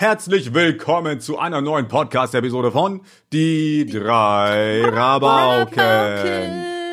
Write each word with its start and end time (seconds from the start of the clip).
Herzlich 0.00 0.54
willkommen 0.54 1.20
zu 1.20 1.38
einer 1.38 1.60
neuen 1.60 1.86
Podcast-Episode 1.86 2.72
von 2.72 3.02
Die 3.34 3.84
drei 3.84 4.82
Rabauken. 4.82 5.76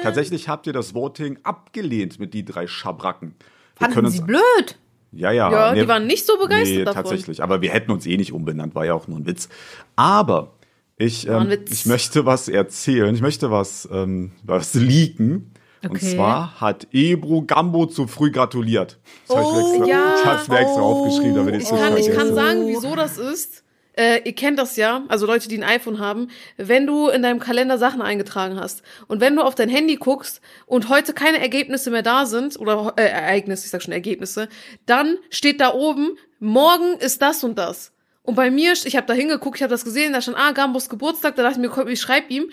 Tatsächlich 0.04 0.50
habt 0.50 0.68
ihr 0.68 0.74
das 0.74 0.94
Voting 0.94 1.40
abgelehnt 1.44 2.20
mit 2.20 2.34
die 2.34 2.44
drei 2.44 2.68
Schabracken. 2.68 3.36
Wir 3.80 3.92
Fanden 3.92 4.12
sie 4.12 4.20
blöd? 4.20 4.78
Ja, 5.14 5.32
ja. 5.32 5.50
Ja, 5.50 5.74
nee, 5.74 5.84
die 5.84 5.88
waren 5.88 6.06
nicht 6.06 6.26
so 6.26 6.38
begeistert 6.38 6.80
nee, 6.80 6.84
davon. 6.84 7.04
tatsächlich. 7.04 7.42
Aber 7.42 7.62
wir 7.62 7.72
hätten 7.72 7.92
uns 7.92 8.06
eh 8.06 8.18
nicht 8.18 8.34
umbenannt, 8.34 8.76
war 8.76 8.86
ja 8.86 8.94
auch 8.94 9.08
nur 9.08 9.20
ein 9.20 9.26
Witz. 9.26 9.48
Aber 9.96 10.52
ich, 10.98 11.30
ähm, 11.30 11.50
ich 11.70 11.86
möchte 11.86 12.26
was 12.26 12.50
erzählen. 12.50 13.16
Ich 13.16 13.22
möchte 13.22 13.50
was, 13.52 13.88
ähm, 13.90 14.34
was 14.44 14.74
leaken. 14.74 15.54
Und 15.90 15.98
Okay. 15.98 16.16
zwar 16.16 16.60
hat 16.62 16.88
Ebru 16.92 17.44
Gambo 17.46 17.86
zu 17.86 18.08
früh 18.08 18.32
gratuliert. 18.32 18.98
Das 19.28 19.38
hab 19.38 19.44
ich, 19.44 19.50
Oh, 19.50 19.60
extra, 19.60 19.86
ja. 19.88 20.16
ich 20.20 20.26
hab's 20.26 20.48
mir 20.48 20.60
extra 20.60 20.82
Oh. 20.82 20.86
aufgeschrieben, 20.86 21.36
damit 21.36 21.56
ich 21.56 21.64
Ich 21.64 21.72
nicht 21.72 21.82
kann, 21.82 21.98
ich 21.98 22.12
kann 22.12 22.34
sagen, 22.34 22.68
wieso 22.68 22.96
das 22.96 23.18
ist. 23.18 23.64
Äh, 24.00 24.22
ihr 24.26 24.34
kennt 24.36 24.60
das 24.60 24.76
ja, 24.76 25.02
also 25.08 25.26
Leute, 25.26 25.50
die 25.50 25.58
ein 25.58 25.64
iPhone 25.64 25.98
haben, 25.98 26.28
wenn 26.58 26.86
du 26.86 27.08
in 27.10 27.24
deinem 27.24 27.40
Kalender 27.40 27.80
Sachen 27.80 28.00
eingetragen 28.04 28.60
hast 28.60 28.84
und 29.08 29.22
wenn 29.22 29.36
du 29.36 29.42
auf 29.42 29.56
dein 29.56 29.70
Handy 29.70 29.96
guckst 29.96 30.40
und 30.68 30.88
heute 30.90 31.14
keine 31.14 31.40
Ergebnisse 31.40 31.90
mehr 31.90 32.04
da 32.04 32.28
sind 32.28 32.60
oder 32.60 32.94
äh, 32.98 33.08
Ereignisse, 33.08 33.66
ich 33.66 33.72
sag 33.72 33.82
schon 33.82 33.94
Ergebnisse, 33.94 34.50
dann 34.86 35.18
steht 35.32 35.60
da 35.62 35.74
oben, 35.74 36.12
morgen 36.40 36.98
ist 37.00 37.24
das 37.24 37.44
und 37.44 37.58
das. 37.58 37.92
Und 38.22 38.36
bei 38.36 38.52
mir, 38.52 38.74
ich 38.74 38.96
habe 38.96 39.08
da 39.08 39.14
hingeguckt, 39.14 39.56
ich 39.58 39.64
habe 39.64 39.72
das 39.72 39.84
gesehen, 39.84 40.14
da 40.14 40.22
stand, 40.22 40.38
ah, 40.38 40.52
Gambos 40.52 40.90
Geburtstag, 40.90 41.36
da 41.36 41.42
dachte 41.42 41.56
ich 41.60 41.62
mir, 41.62 41.70
komm, 41.70 41.88
ich 41.88 42.00
schreib 42.00 42.30
ihm. 42.30 42.52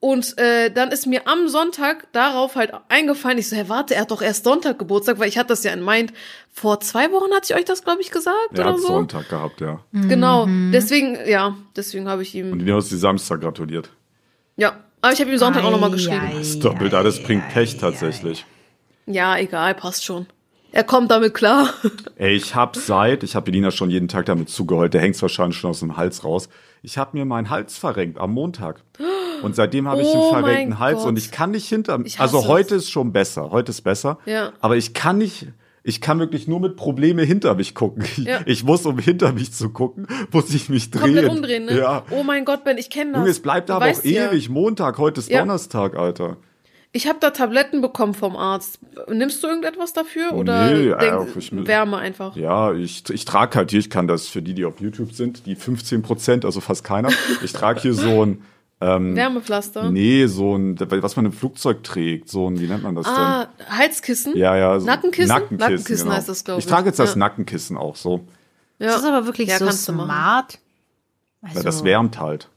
Und 0.00 0.36
äh, 0.36 0.70
dann 0.70 0.90
ist 0.92 1.06
mir 1.06 1.26
am 1.26 1.48
Sonntag 1.48 2.12
darauf 2.12 2.56
halt 2.56 2.72
eingefallen, 2.88 3.38
ich 3.38 3.48
so, 3.48 3.56
hey, 3.56 3.68
warte, 3.70 3.94
er 3.94 4.02
hat 4.02 4.10
doch 4.10 4.20
erst 4.20 4.44
Sonntag 4.44 4.78
Geburtstag, 4.78 5.18
weil 5.18 5.28
ich 5.28 5.38
hatte 5.38 5.48
das 5.48 5.64
ja 5.64 5.72
in 5.72 5.82
Mind. 5.82 6.12
Vor 6.52 6.78
zwei 6.80 7.10
Wochen 7.10 7.32
hatte 7.34 7.46
ich 7.52 7.56
euch 7.58 7.64
das, 7.64 7.82
glaube 7.84 8.02
ich, 8.02 8.10
gesagt 8.10 8.36
Er 8.52 8.60
oder 8.60 8.64
hat 8.74 8.80
so. 8.80 8.88
Sonntag 8.88 9.30
gehabt, 9.30 9.62
ja. 9.62 9.80
Genau, 9.92 10.46
deswegen, 10.72 11.16
ja, 11.26 11.56
deswegen 11.74 12.06
habe 12.08 12.20
ich 12.22 12.34
ihm, 12.34 12.52
Und 12.52 12.58
dir 12.58 12.74
hast 12.76 12.92
du 12.92 12.96
Samstag 12.96 13.40
gratuliert. 13.40 13.88
ja, 14.56 14.78
aber 15.00 15.12
ich 15.14 15.20
habe 15.20 15.30
ihm 15.30 15.38
Sonntag 15.38 15.64
auch 15.64 15.70
nochmal 15.70 15.90
geschrieben. 15.90 16.20
Ei, 16.20 16.38
Das 16.38 16.48
ist 16.48 16.64
doppelt, 16.64 16.92
alles 16.94 17.22
bringt 17.22 17.48
Pech 17.50 17.76
tatsächlich. 17.78 18.44
Ja, 19.06 19.36
egal, 19.38 19.74
passt 19.74 20.04
schon. 20.04 20.26
Er 20.74 20.82
kommt 20.82 21.12
damit 21.12 21.34
klar. 21.34 21.68
Ey, 22.16 22.34
ich 22.34 22.56
hab 22.56 22.74
seit, 22.74 23.22
ich 23.22 23.36
habe 23.36 23.48
Elina 23.48 23.70
schon 23.70 23.90
jeden 23.90 24.08
Tag 24.08 24.26
damit 24.26 24.48
zugeheult, 24.48 24.92
der 24.92 25.02
hängt's 25.02 25.22
wahrscheinlich 25.22 25.56
schon 25.56 25.70
aus 25.70 25.78
dem 25.78 25.96
Hals 25.96 26.24
raus. 26.24 26.48
Ich 26.82 26.98
habe 26.98 27.16
mir 27.16 27.24
meinen 27.24 27.48
Hals 27.48 27.78
verrenkt 27.78 28.18
am 28.18 28.32
Montag. 28.32 28.82
Und 29.42 29.54
seitdem 29.54 29.86
habe 29.86 30.02
ich 30.02 30.08
Oh 30.08 30.32
einen 30.32 30.44
verrenkten 30.44 30.78
Hals 30.80 30.98
Gott. 30.98 31.06
und 31.10 31.16
ich 31.18 31.30
kann 31.30 31.52
nicht 31.52 31.68
hinter 31.68 32.00
Also 32.18 32.48
heute 32.48 32.74
es. 32.74 32.84
ist 32.84 32.90
schon 32.90 33.12
besser, 33.12 33.52
heute 33.52 33.70
ist 33.70 33.82
besser. 33.82 34.18
Ja. 34.26 34.52
Aber 34.60 34.76
ich 34.76 34.94
kann 34.94 35.18
nicht 35.18 35.46
ich 35.86 36.00
kann 36.00 36.18
wirklich 36.18 36.48
nur 36.48 36.60
mit 36.60 36.76
Probleme 36.76 37.22
hinter 37.22 37.54
mich 37.54 37.74
gucken. 37.74 38.04
Ich, 38.04 38.16
Ja. 38.24 38.40
ich 38.46 38.64
muss, 38.64 38.84
um 38.86 38.98
hinter 38.98 39.32
mich 39.32 39.52
zu 39.52 39.68
gucken, 39.68 40.08
muss 40.32 40.52
ich 40.54 40.70
mich 40.70 40.90
drehen. 40.90 41.02
Komplett 41.02 41.28
umdrehen, 41.30 41.66
ne? 41.66 41.78
Ja. 41.78 42.02
Oh 42.10 42.22
mein 42.24 42.44
Gott, 42.46 42.64
Ben, 42.64 42.78
ich 42.78 42.88
kenne 42.90 43.12
das. 43.12 43.18
Junge, 43.20 43.30
es 43.30 43.40
bleibt 43.40 43.70
aber 43.70 43.84
auch 43.84 43.88
weißt 43.90 44.04
ja. 44.06 44.30
ewig. 44.32 44.48
Montag, 44.48 44.96
heute 44.98 45.20
ist. 45.20 45.30
Donnerstag, 45.32 45.94
Alter. 45.94 46.38
Ich 46.96 47.08
habe 47.08 47.18
da 47.20 47.30
Tabletten 47.30 47.80
bekommen 47.80 48.14
vom 48.14 48.36
Arzt. 48.36 48.78
Nimmst 49.08 49.42
du 49.42 49.48
irgendetwas 49.48 49.92
dafür 49.92 50.32
oder 50.32 50.70
Nee, 50.70 50.90
äh, 50.90 50.98
denk, 50.98 51.36
ich 51.36 51.50
Wärme 51.66 51.96
einfach? 51.96 52.36
Ja, 52.36 52.72
ich, 52.72 53.02
ich 53.10 53.24
trage 53.24 53.56
halt 53.58 53.72
hier, 53.72 53.80
ich 53.80 53.90
kann 53.90 54.06
das 54.06 54.28
für 54.28 54.40
die, 54.42 54.54
die 54.54 54.64
auf 54.64 54.80
YouTube 54.80 55.12
sind, 55.12 55.44
die 55.46 55.56
15 55.56 56.02
Prozent, 56.02 56.44
also 56.44 56.60
fast 56.60 56.84
keiner. 56.84 57.10
Ich 57.42 57.52
trage 57.52 57.80
hier 57.80 57.94
so 57.94 58.24
ein, 58.24 58.42
Wärmepflaster? 58.80 59.90
nee, 59.90 60.26
so 60.26 60.56
ein, 60.56 60.76
was 60.78 61.16
man 61.16 61.26
im 61.26 61.32
Flugzeug 61.32 61.82
trägt, 61.82 62.28
so 62.28 62.48
ein, 62.48 62.60
wie 62.60 62.68
nennt 62.68 62.84
man 62.84 62.94
das 62.94 63.06
Ah, 63.06 63.48
Halskissen? 63.70 64.34
denn? 64.34 64.40
Ja, 64.42 64.56
ja. 64.56 64.78
So 64.78 64.86
Nackenkissen? 64.86 65.28
Nackenkissen, 65.28 65.58
Nackenkissen 65.58 66.04
genau. 66.04 66.16
heißt 66.16 66.28
das, 66.28 66.44
glaub 66.44 66.58
Ich 66.58 66.64
ich. 66.64 66.70
trage 66.70 66.86
jetzt 66.86 66.98
das 67.00 67.14
Ja. 67.14 67.18
Nackenkissen 67.18 67.76
auch 67.76 67.96
so. 67.96 68.20
Ja. 68.78 68.86
Das 68.88 68.98
ist 68.98 69.04
aber 69.04 69.26
wirklich 69.26 69.48
Ja, 69.48 69.58
so 69.58 69.68
smart. 69.72 70.58
Weil 71.40 71.62
das 71.64 71.82
wärmt 71.82 72.20
halt. 72.20 72.48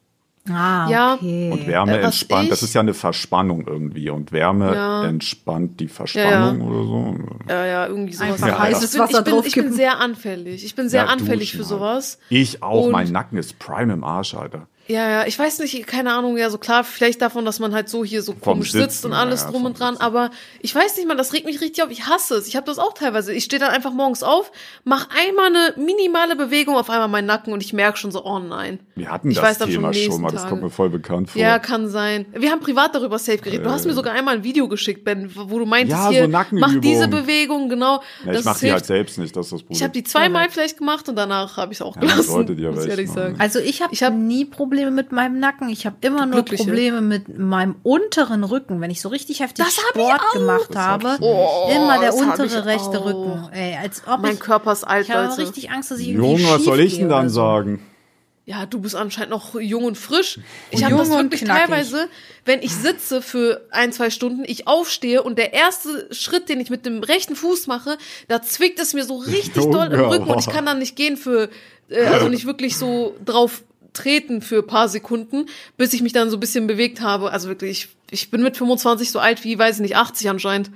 Ah, 0.50 0.88
Ja. 0.90 1.14
okay. 1.16 1.52
Und 1.52 1.68
Wärme 1.68 1.98
Äh, 2.00 2.04
entspannt. 2.04 2.52
Das 2.52 2.64
ist 2.64 2.74
ja 2.74 2.82
eine 2.82 2.94
Verspannung 2.94 3.66
irgendwie. 3.68 4.10
Und 4.10 4.32
Wärme 4.32 4.74
Ja. 4.74 5.04
entspannt 5.06 5.80
die 5.80 5.88
Verspannung 5.88 6.62
oder 6.62 6.84
so. 6.84 7.16
Ja, 7.50 7.66
ja, 7.66 7.88
irgendwie 7.88 8.14
sowas. 8.14 8.32
Einfach 8.34 8.48
Ja, 8.48 8.60
heißes 8.60 8.84
ich 8.86 8.92
bin, 8.92 9.00
Wasser 9.02 9.20
ich, 9.20 9.24
bin, 9.26 9.44
ich 9.46 9.56
bin 9.56 9.74
sehr 9.74 10.00
anfällig. 10.00 10.64
Ich 10.66 10.76
bin 10.76 10.90
sehr 10.90 11.04
Ja, 11.06 11.10
anfällig 11.10 11.52
duschen 11.52 11.66
für 11.66 11.70
halt. 11.70 11.80
sowas. 11.82 12.20
Ich 12.30 12.64
auch. 12.64 12.86
Und- 12.86 12.92
mein 12.92 13.12
Nacken 13.12 13.38
ist 13.38 13.60
prime 13.60 13.92
im 13.94 14.04
Arsch, 14.04 14.34
Alter. 14.36 14.68
Ja, 14.88 15.10
ja, 15.10 15.28
ich 15.28 15.38
weiß 15.38 15.60
nicht, 15.60 15.86
keine 15.86 16.14
Ahnung, 16.14 16.38
ja, 16.38 16.50
so 16.50 16.58
klar, 16.58 16.84
vielleicht 16.84 17.22
davon, 17.22 17.44
dass 17.46 17.60
man 17.60 17.74
halt 17.74 17.90
so 17.90 18.06
hier 18.06 18.22
so 18.22 18.34
komisch 18.34 18.72
Sitzen, 18.72 18.90
sitzt 18.90 19.06
und 19.06 19.12
ja, 19.12 19.20
alles 19.20 19.42
ja, 19.44 19.52
drum 19.52 19.66
und 19.66 19.80
dran, 19.80 19.96
Sitzen. 19.96 20.04
aber 20.04 20.32
ich 20.62 20.74
weiß 20.74 20.96
nicht 20.98 21.08
mal, 21.08 21.18
das 21.18 21.34
regt 21.34 21.46
mich 21.46 21.60
richtig 21.62 21.84
auf. 21.84 21.92
Ich 21.92 22.08
hasse 22.08 22.36
es. 22.36 22.48
Ich 22.48 22.56
habe 22.56 22.66
das 22.66 22.80
auch 22.80 22.94
teilweise. 22.94 23.34
Ich 23.34 23.44
stehe 23.44 23.60
dann 23.60 23.72
einfach 23.72 23.92
morgens 23.92 24.24
auf, 24.24 24.52
mach 24.86 25.10
einmal 25.10 25.48
eine 25.48 25.74
minimale 25.78 26.36
Bewegung 26.36 26.76
auf 26.78 26.90
einmal 26.90 27.10
meinen 27.10 27.26
Nacken 27.26 27.52
und 27.54 27.62
ich 27.64 27.74
merke 27.74 27.98
schon 27.98 28.12
so, 28.12 28.24
oh 28.24 28.40
nein. 28.40 28.80
Wir 28.96 29.12
hatten 29.12 29.30
ich 29.30 29.36
das 29.38 29.60
weiß 29.60 29.68
Thema 29.68 29.94
schon 29.94 30.04
nächsten 30.04 30.22
mal. 30.22 30.32
Das 30.32 30.48
kommt 30.48 30.62
mir 30.64 30.70
voll 30.70 30.90
bekannt 30.90 31.32
vor. 31.32 31.42
Ja, 31.42 31.60
kann 31.60 31.90
sein. 31.90 32.26
Wir 32.34 32.52
haben 32.52 32.62
privat 32.62 32.96
darüber 32.96 33.20
safe 33.20 33.40
geredet. 33.40 33.66
Du 33.66 33.70
hast 33.70 33.86
mir 33.86 33.94
sogar 33.94 34.14
einmal 34.14 34.36
ein 34.36 34.44
Video 34.44 34.68
geschickt, 34.68 35.04
Ben, 35.04 35.30
wo 35.36 35.60
du 35.60 35.66
meintest. 35.66 35.98
Ja, 36.00 36.06
so 36.06 36.12
hier, 36.12 36.28
Nackenübungen. 36.28 36.76
mach 36.76 36.82
diese 36.82 37.08
Bewegung, 37.08 37.68
genau. 37.68 38.02
ja, 38.26 38.34
ich 38.34 38.46
mache 38.46 38.60
die 38.62 38.72
halt 38.72 38.86
selbst 38.86 39.18
nicht, 39.18 39.36
das 39.36 39.48
ist 39.48 39.52
das 39.52 39.62
Problem. 39.64 39.76
Ich 39.76 39.84
habe 39.84 39.94
die 39.94 40.04
zweimal 40.04 40.50
vielleicht 40.50 40.78
gemacht 40.78 41.10
und 41.10 41.16
danach 41.18 41.58
habe 41.58 41.74
ich 41.74 41.80
es 41.80 41.82
auch 41.82 41.96
Ja, 41.96 42.02
gelassen. 42.02 42.58
ihr 42.58 42.72
muss 42.72 42.86
ehrlich 42.86 43.10
sagen. 43.12 43.36
Also 43.38 43.60
ich 43.60 43.82
habe 43.82 43.94
Ich 43.94 44.02
hab- 44.04 44.14
nie 44.14 44.46
Probleme 44.46 44.77
mit 44.92 45.12
meinem 45.12 45.40
Nacken. 45.40 45.70
Ich 45.70 45.86
habe 45.86 45.96
immer 46.02 46.26
nur. 46.26 46.44
Probleme 46.44 47.02
mit 47.02 47.38
meinem 47.38 47.76
unteren 47.84 48.44
Rücken, 48.44 48.80
wenn 48.82 48.92
ich 48.92 49.02
so 49.02 49.10
richtig 49.10 49.40
heftig 49.42 49.66
Das 49.66 49.78
hab 49.78 49.96
ich 49.96 50.02
Sport 50.02 50.22
auch. 50.22 50.34
gemacht 50.34 50.68
Das 50.70 50.78
hab 50.78 51.04
habe. 51.04 51.18
Oh, 51.24 51.70
immer 51.76 52.00
der 52.00 52.10
hab 52.10 52.16
untere 52.16 52.66
rechte 52.66 53.00
auch. 53.00 53.06
Rücken. 53.06 53.50
Ey, 53.52 53.78
als 53.82 54.04
ob 54.08 54.22
Mein 54.22 54.34
ich, 54.34 54.40
Körper 54.40 54.72
ist 54.72 54.84
alt, 54.84 55.08
ich 55.08 55.14
habe 55.14 55.38
richtig 55.38 55.72
Angst, 55.72 55.92
dass 55.92 56.00
ich 56.00 56.10
irgendwie 56.10 56.44
Junge, 56.44 56.54
was 56.54 56.64
soll 56.64 56.80
ich 56.80 56.98
denn 56.98 57.10
dann 57.10 57.30
so. 57.30 57.42
sagen? 57.42 57.82
Ja, 58.48 58.66
du 58.66 58.80
bist 58.80 58.96
anscheinend 58.96 59.32
noch 59.32 59.60
jung 59.60 59.84
und 59.84 59.98
frisch. 59.98 60.40
Ich 60.72 60.82
habe 60.86 60.96
das 60.96 61.10
wirklich 61.10 61.44
teilweise, 61.44 62.08
wenn 62.46 62.62
ich 62.62 62.74
sitze 62.74 63.22
für 63.22 63.68
ein, 63.72 63.92
zwei 63.92 64.10
Stunden, 64.10 64.46
ich 64.48 64.68
aufstehe 64.70 65.22
und 65.22 65.38
der 65.38 65.52
erste 65.52 66.08
Schritt, 66.14 66.48
den 66.48 66.62
ich 66.62 66.70
mit 66.70 66.86
dem 66.86 67.04
rechten 67.04 67.36
Fuß 67.36 67.68
mache, 67.68 67.98
da 68.30 68.42
zwickt 68.42 68.80
es 68.80 68.94
mir 68.94 69.04
so 69.04 69.18
richtig 69.18 69.58
Junge, 69.58 69.72
doll 69.90 69.94
im 69.94 70.00
Rücken 70.00 70.30
und 70.30 70.40
ich 70.40 70.48
kann 70.48 70.66
dann 70.66 70.80
nicht 70.80 70.96
gehen 70.96 71.18
für, 71.18 71.50
äh, 71.90 72.06
also 72.06 72.30
nicht 72.30 72.46
wirklich 72.46 72.78
so 72.78 73.18
drauf 73.26 73.64
treten 73.98 74.42
für 74.42 74.60
ein 74.60 74.68
paar 74.68 74.88
Sekunden, 74.90 75.48
bis 75.76 75.94
ich 75.94 76.02
mich 76.02 76.14
dann 76.14 76.30
so 76.30 76.38
ein 76.38 76.40
bisschen 76.40 76.68
bewegt 76.68 77.02
habe. 77.02 77.32
Also 77.32 77.50
wirklich, 77.50 77.72
ich, 77.72 77.88
ich 78.12 78.32
bin 78.32 78.42
mit 78.42 78.56
25 78.58 79.12
so 79.12 79.20
alt 79.20 79.44
wie, 79.44 79.58
weiß 79.60 79.76
ich 79.76 79.82
nicht, 79.82 79.96
80 79.98 80.30
anscheinend. 80.30 80.72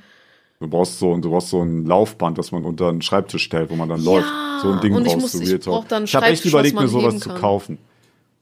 Du 0.60 0.68
brauchst 0.68 1.00
so, 1.00 1.16
du 1.18 1.30
brauchst 1.32 1.50
so 1.50 1.64
ein 1.64 1.86
Laufband, 1.86 2.38
das 2.38 2.52
man 2.52 2.66
unter 2.66 2.92
den 2.92 3.02
Schreibtisch 3.02 3.44
stellt, 3.44 3.70
wo 3.72 3.76
man 3.76 3.90
dann 3.90 4.04
Ja, 4.04 4.12
läuft. 4.12 4.30
So 4.62 4.72
ein 4.72 4.80
Ding 4.82 4.94
und 4.94 5.02
ich 5.02 5.08
brauchst 5.14 5.22
muss- 5.22 5.32
du 5.32 5.56
ich 5.58 6.04
Ich 6.10 6.16
habe 6.16 6.26
echt 6.28 6.46
überlegt, 6.46 6.80
mir 6.80 6.88
sowas 6.88 7.18
zu 7.20 7.30
kaufen. 7.30 7.80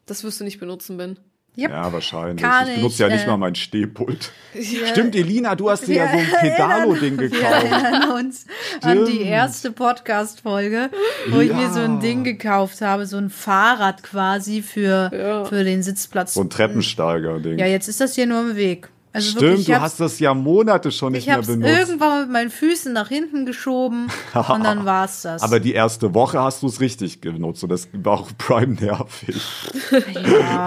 Das 0.05 0.23
wirst 0.23 0.39
du 0.39 0.43
nicht 0.43 0.59
benutzen, 0.59 0.97
Ben. 0.97 1.17
Yep. 1.57 1.71
Ja, 1.71 1.91
wahrscheinlich. 1.91 2.41
Kann 2.41 2.67
ich 2.69 2.75
benutze 2.75 2.93
ich, 2.93 2.99
ja 2.99 3.07
nicht 3.09 3.25
äh, 3.25 3.27
mal 3.27 3.37
mein 3.37 3.55
Stehpult. 3.55 4.31
Ja. 4.53 4.87
Stimmt, 4.87 5.15
Elina, 5.15 5.55
du 5.55 5.69
hast 5.69 5.87
dir 5.87 5.95
ja 5.95 6.07
so 6.07 6.17
ein 6.17 6.27
Pedalo-Ding 6.39 7.19
Wir 7.19 7.29
gekauft. 7.29 7.53
erinnern 7.65 8.11
uns 8.11 8.45
an 8.81 9.05
die 9.05 9.11
Stimmt. 9.13 9.25
erste 9.27 9.71
Podcast-Folge, 9.71 10.89
wo 11.29 11.39
ich 11.39 11.51
mir 11.53 11.69
so 11.71 11.79
ein 11.81 11.95
Ja. 11.95 11.99
Ding 11.99 12.23
gekauft 12.23 12.81
habe, 12.81 13.05
so 13.05 13.17
ein 13.17 13.29
Fahrrad 13.29 14.03
quasi 14.03 14.61
für, 14.61 15.11
Ja. 15.13 15.45
für 15.45 15.63
den 15.63 15.83
Sitzplatz. 15.83 16.33
So 16.35 16.41
ein 16.41 16.49
Treppensteiger-Ding. 16.49 17.57
ja, 17.59 17.65
jetzt 17.65 17.87
ist 17.89 17.99
das 17.99 18.15
hier 18.15 18.25
nur 18.25 18.41
im 18.41 18.55
Weg. 18.55 18.89
Also 19.11 19.29
Stimmt, 19.31 19.41
wirklich, 19.41 19.69
ich 19.69 19.75
du 19.75 19.81
hast 19.81 19.99
das 19.99 20.19
ja 20.19 20.35
Monate 20.35 20.91
schon 20.91 21.13
nicht 21.13 21.21
Ich 21.21 21.25
mehr 21.27 21.35
habe 21.37 21.41
es 21.41 21.47
benutzt. 21.47 21.71
irgendwann 21.71 22.21
mit 22.21 22.29
meinen 22.31 22.49
Füßen 22.51 22.93
nach 22.93 23.07
hinten 23.07 23.47
geschoben 23.47 24.07
und 24.35 24.63
dann 24.63 24.85
war's 24.85 25.23
das. 25.23 25.41
Aber 25.41 25.59
die 25.59 25.73
erste 25.73 26.13
Woche 26.13 26.39
hast 26.39 26.61
du 26.61 26.67
es 26.67 26.79
richtig 26.79 27.19
genutzt 27.19 27.63
und 27.63 27.69
das 27.69 27.87
war 27.93 28.19
auch 28.19 28.29
prime 28.37 28.75
nervig. 28.75 29.41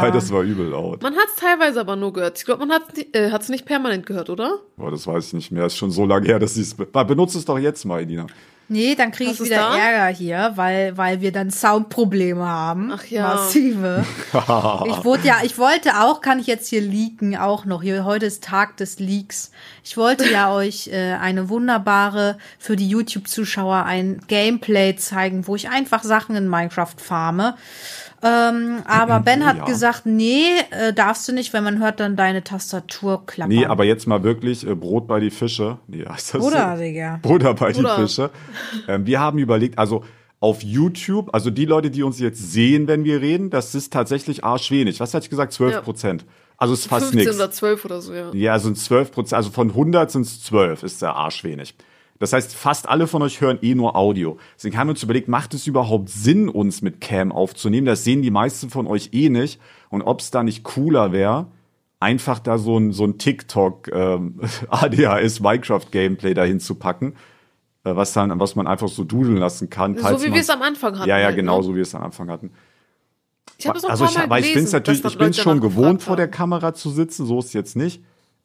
Weil 0.01 0.11
das 0.11 0.33
war 0.33 0.43
übel 0.43 0.69
laut. 0.71 1.03
Man 1.03 1.15
hat 1.15 1.29
es 1.35 1.41
teilweise 1.41 1.81
aber 1.81 1.95
nur 1.95 2.13
gehört. 2.13 2.37
Ich 2.39 2.45
glaube, 2.45 2.67
man 2.67 2.73
hat 2.73 2.83
es 2.97 3.05
äh, 3.15 3.31
hat's 3.31 3.49
nicht 3.49 3.65
permanent 3.65 4.07
gehört, 4.07 4.29
oder? 4.29 4.59
Boah, 4.77 4.91
das 4.91 5.07
weiß 5.07 5.29
ich 5.29 5.33
nicht 5.35 5.53
mehr. 5.53 5.67
Ist 5.67 5.77
schon 5.77 5.93
so 5.93 6.05
lange 6.05 6.27
her, 6.27 6.41
dass 6.41 6.57
ich 6.57 6.63
es. 6.63 6.75
Benutze 6.75 7.39
es 7.39 7.45
doch 7.45 7.59
jetzt 7.59 7.85
mal, 7.85 8.01
Elina. 8.01 8.27
Nee, 8.69 8.95
dann 8.95 9.13
kriege 9.13 9.31
ich 9.31 9.41
wieder 9.43 9.57
da? 9.57 9.77
Ärger 9.77 10.17
hier, 10.17 10.53
weil, 10.57 10.97
weil 10.97 11.21
wir 11.21 11.33
dann 11.33 11.51
Soundprobleme 11.51 12.47
haben. 12.47 12.93
Ach 12.93 13.05
ja. 13.07 13.35
Massive. 13.35 14.05
ich 14.33 15.05
wurde 15.05 15.27
ja, 15.27 15.39
ich 15.43 15.59
wollte 15.59 16.01
auch, 16.01 16.21
kann 16.21 16.39
ich 16.39 16.47
jetzt 16.47 16.69
hier 16.69 16.81
leaken, 16.81 17.37
auch 17.37 17.65
noch. 17.65 17.83
Hier, 17.83 18.05
heute 18.05 18.27
ist 18.27 18.45
Tag 18.45 18.77
des 18.77 18.99
Leaks. 18.99 19.51
Ich 19.85 19.97
wollte 19.97 20.31
ja 20.31 20.53
euch 20.55 20.89
äh, 20.89 21.15
eine 21.15 21.49
wunderbare, 21.49 22.39
für 22.59 22.77
die 22.77 22.89
YouTube-Zuschauer 22.89 23.85
ein 23.85 24.21
Gameplay 24.29 24.97
zeigen, 24.97 25.47
wo 25.47 25.57
ich 25.57 25.69
einfach 25.69 26.03
Sachen 26.03 26.37
in 26.37 26.49
Minecraft 26.49 26.97
farme. 26.97 27.57
Ähm, 28.25 28.83
aber 28.85 29.21
Ben 29.21 29.45
hat 29.45 29.57
Ja. 29.59 29.65
gesagt, 29.65 30.07
nee, 30.07 30.45
äh, 30.71 30.93
darfst 30.93 31.27
du 31.29 31.33
nicht, 31.33 31.53
wenn 31.53 31.65
man 31.65 31.81
hört 31.81 31.99
dann 31.99 32.15
deine 32.15 32.45
Tastatur 32.45 33.27
klappern. 33.27 33.53
Nee, 33.55 33.67
aber 33.67 33.85
jetzt 33.85 34.07
mal 34.07 34.23
wirklich 34.23 34.65
äh, 34.67 34.75
Brot 34.77 35.09
bei 35.09 35.19
die 35.19 35.31
Fische. 35.31 35.79
Nee, 35.89 36.05
heißt 36.09 36.35
das 36.35 36.41
Bruder, 36.41 36.77
so? 36.77 36.83
Digga. 36.83 37.19
Butter 37.23 37.55
bei 37.55 37.73
Bruder. 37.73 37.97
die 37.97 38.03
Fische. 38.03 38.31
Ähm, 38.87 39.07
wir 39.07 39.19
haben 39.19 39.39
überlegt, 39.39 39.79
also 39.79 40.05
auf 40.39 40.63
YouTube, 40.63 41.33
also 41.35 41.51
die 41.51 41.65
Leute, 41.67 41.91
die 41.91 42.03
uns 42.03 42.19
jetzt 42.21 42.53
sehen, 42.53 42.87
wenn 42.89 43.05
wir 43.05 43.21
reden, 43.21 43.51
das 43.51 43.75
ist 43.75 43.93
tatsächlich 43.93 44.45
arschwenig. 44.45 44.99
Was 45.01 45.15
hatte 45.15 45.25
ich 45.25 45.31
gesagt? 45.31 45.53
12 45.53 45.83
Prozent. 45.83 46.25
Also 46.57 46.75
ist 46.75 46.87
fast 46.87 47.07
15 47.07 47.19
nichts. 47.19 47.37
oder 47.37 47.51
12 47.51 47.85
oder 47.85 48.01
so, 48.01 48.15
ja. 48.15 48.31
Ja, 48.33 48.59
sind 48.59 48.77
12 48.79 49.11
Prozent, 49.11 49.35
also 49.37 49.51
von 49.51 49.71
100 49.71 50.11
sind 50.13 50.23
es 50.23 50.43
12, 50.45 50.85
ist 50.85 51.03
der 51.03 51.15
arschwenig. 51.17 51.75
Das 52.23 52.33
heißt, 52.33 52.55
fast 52.55 52.89
alle 52.89 53.09
von 53.09 53.21
euch 53.23 53.41
hören 53.41 53.59
eh 53.63 53.75
nur 53.75 53.97
Audio. 53.97 54.39
Deswegen 54.55 54.79
haben 54.79 54.87
wir 54.87 54.93
uns 54.93 55.03
überlegt, 55.03 55.27
macht 55.27 55.55
es 55.55 55.67
überhaupt 55.67 56.09
Sinn, 56.09 56.49
uns 56.49 56.81
mit 56.81 57.01
Cam 57.01 57.33
aufzunehmen? 57.33 57.85
Das 57.85 58.05
sehen 58.05 58.23
die 58.23 58.31
meisten 58.31 58.71
von 58.71 58.87
euch 58.87 59.09
eh 59.11 59.29
nicht. 59.29 59.61
Und 59.91 60.03
ob 60.03 60.21
es 60.21 60.31
da 60.31 60.45
nicht 60.45 60.63
cooler 60.63 61.11
wäre, 61.11 61.49
einfach 61.99 62.39
da 62.39 62.59
so 62.59 62.79
ein, 62.79 62.93
so 62.93 63.03
ein 63.03 63.19
TikTok 63.19 63.89
ähm, 63.93 64.39
ADHS 64.69 65.41
Minecraft 65.41 65.91
Gameplay 65.91 66.33
dahin 66.33 66.61
zu 66.61 66.77
packen, 66.77 67.17
äh, 67.83 67.97
was 67.97 68.13
dann, 68.13 68.39
was 68.39 68.55
man 68.55 68.69
einfach 68.69 68.87
so 68.87 69.03
dudeln 69.03 69.39
lassen 69.39 69.69
kann. 69.69 69.99
So 69.99 70.23
wie 70.23 70.33
wir 70.33 70.43
es 70.43 70.51
am 70.51 70.63
Anfang 70.63 71.01
hatten. 71.01 71.09
Ja, 71.09 71.19
ja, 71.19 71.27
halt, 71.27 71.35
genau 71.35 71.57
ne? 71.57 71.65
so 71.65 71.73
wie 71.73 71.79
wir 71.79 71.83
es 71.83 71.95
am 71.97 72.05
Anfang 72.05 72.31
hatten. 72.31 72.53
Ich 73.59 73.67
habe 73.67 73.79
es 73.79 73.85
auch 73.85 73.91
also 73.91 74.05
ich, 74.05 74.15
Mal 74.15 74.23
aber 74.27 74.39
ich 74.39 74.45
gelesen, 74.45 74.61
bin's 74.61 74.73
natürlich, 74.73 75.03
dass 75.03 75.13
ich 75.15 75.19
bin 75.19 75.35
schon 75.35 75.61
gewohnt, 75.61 76.05
vor 76.05 76.15
der. 76.15 76.29
Kamera 76.29 76.73
zu 76.73 76.91
sitzen, 76.91 77.27
so 77.27 77.41
ist 77.41 77.53
jetzt 77.53 77.75
nicht. 77.75 78.01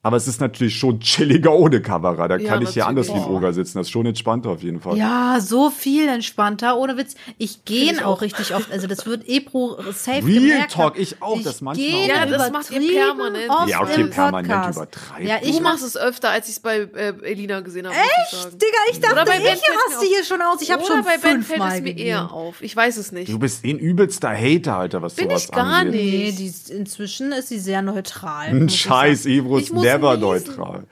Aber 0.07 0.15
es 0.15 0.25
ist 0.25 0.39
natürlich 0.39 0.77
schon 0.77 1.01
chilliger 1.01 1.51
ohne 1.53 1.81
Kamera. 1.81 2.29
Da 2.29 2.37
Ja, 2.37 2.47
kann 2.47 2.61
ich 2.61 2.69
hier 2.69 2.87
anders 2.87 3.09
wie 3.09 3.17
ein 3.17 3.25
Oger 3.25 3.51
sitzen. 3.51 3.77
Das 3.77 3.87
ist 3.87 3.91
schon 3.91 4.05
entspannter 4.05 4.51
auf 4.51 4.63
jeden 4.63 4.79
Fall. 4.79 4.95
Ja, 4.97 5.39
so 5.41 5.69
viel 5.69 6.07
entspannter, 6.07 6.77
ohne 6.77 6.95
Witz. 6.95 7.15
Ich 7.37 7.65
gehe 7.65 7.91
ich 7.91 8.01
auch 8.05 8.13
auch. 8.15 8.21
richtig 8.21 8.55
oft. 8.55 8.71
Also 8.71 8.87
das 8.87 9.05
wird 9.05 9.27
Ebro 9.27 9.75
safe 9.91 10.25
Real 10.25 10.39
gemerkt 10.39 10.71
Talk, 10.71 10.97
ich 10.97 11.21
auch, 11.21 11.41
das 11.41 11.59
manchmal 11.59 11.85
gehe 11.89 12.03
auch. 12.05 12.07
Ja, 12.07 12.25
das 12.25 12.51
macht 12.53 12.71
ihr 12.71 12.89
permanent. 12.93 13.51
Ja, 13.67 13.81
okay, 13.81 14.05
permanent 14.05 14.75
übertreibt. 14.77 15.27
Ja, 15.27 15.35
ich 15.41 15.57
Du 15.57 15.61
mach 15.61 15.71
machst 15.73 15.83
es 15.83 15.97
öfter, 15.97 16.29
als 16.29 16.47
ich 16.47 16.53
es 16.53 16.59
bei 16.61 16.77
äh, 16.77 17.13
Elina 17.23 17.59
gesehen 17.59 17.85
habe. 17.87 17.97
ich 17.97 18.33
Echt, 18.33 18.43
sagen. 18.43 18.57
Digga, 18.57 18.77
ich 18.91 18.99
dachte, 19.01 19.13
Oder 19.13 19.25
bei 19.25 19.37
ich 19.39 19.43
auf. 19.49 20.03
hier 20.07 20.23
schon 20.23 20.41
aus. 20.41 20.61
Ich 20.61 20.71
habe 20.71 20.85
schon 20.85 21.03
bei 21.03 21.17
Ben 21.17 21.43
fällt 21.43 21.59
es 21.61 21.73
mir 21.73 21.81
gegeben. 21.81 22.07
eher 22.07 22.31
auf. 22.31 22.61
Ich 22.61 22.73
weiß 22.73 22.95
es 22.95 23.11
nicht. 23.11 23.29
Du 23.29 23.39
bist 23.39 23.65
ein 23.65 23.77
übelster 23.77 24.29
Hater, 24.29 24.77
Alter, 24.77 25.01
was 25.01 25.15
Bin 25.15 25.27
sowas 25.27 25.43
ich 25.43 25.51
gar 25.51 25.65
angeht. 25.65 25.93
nicht. 25.95 26.13
Nee, 26.13 26.31
die 26.37 26.45
ist, 26.47 26.69
inzwischen 26.69 27.33
ist 27.33 27.49
sie 27.49 27.59
sehr 27.59 27.81
neutral. 27.81 28.47
Ein 28.47 28.67
ich 28.67 28.79
Scheiß. 28.79 29.25
Ebro 29.25 29.57
Ich 29.57 29.65
ist 29.65 29.73
never 29.73 29.96
neutral. 29.99 30.83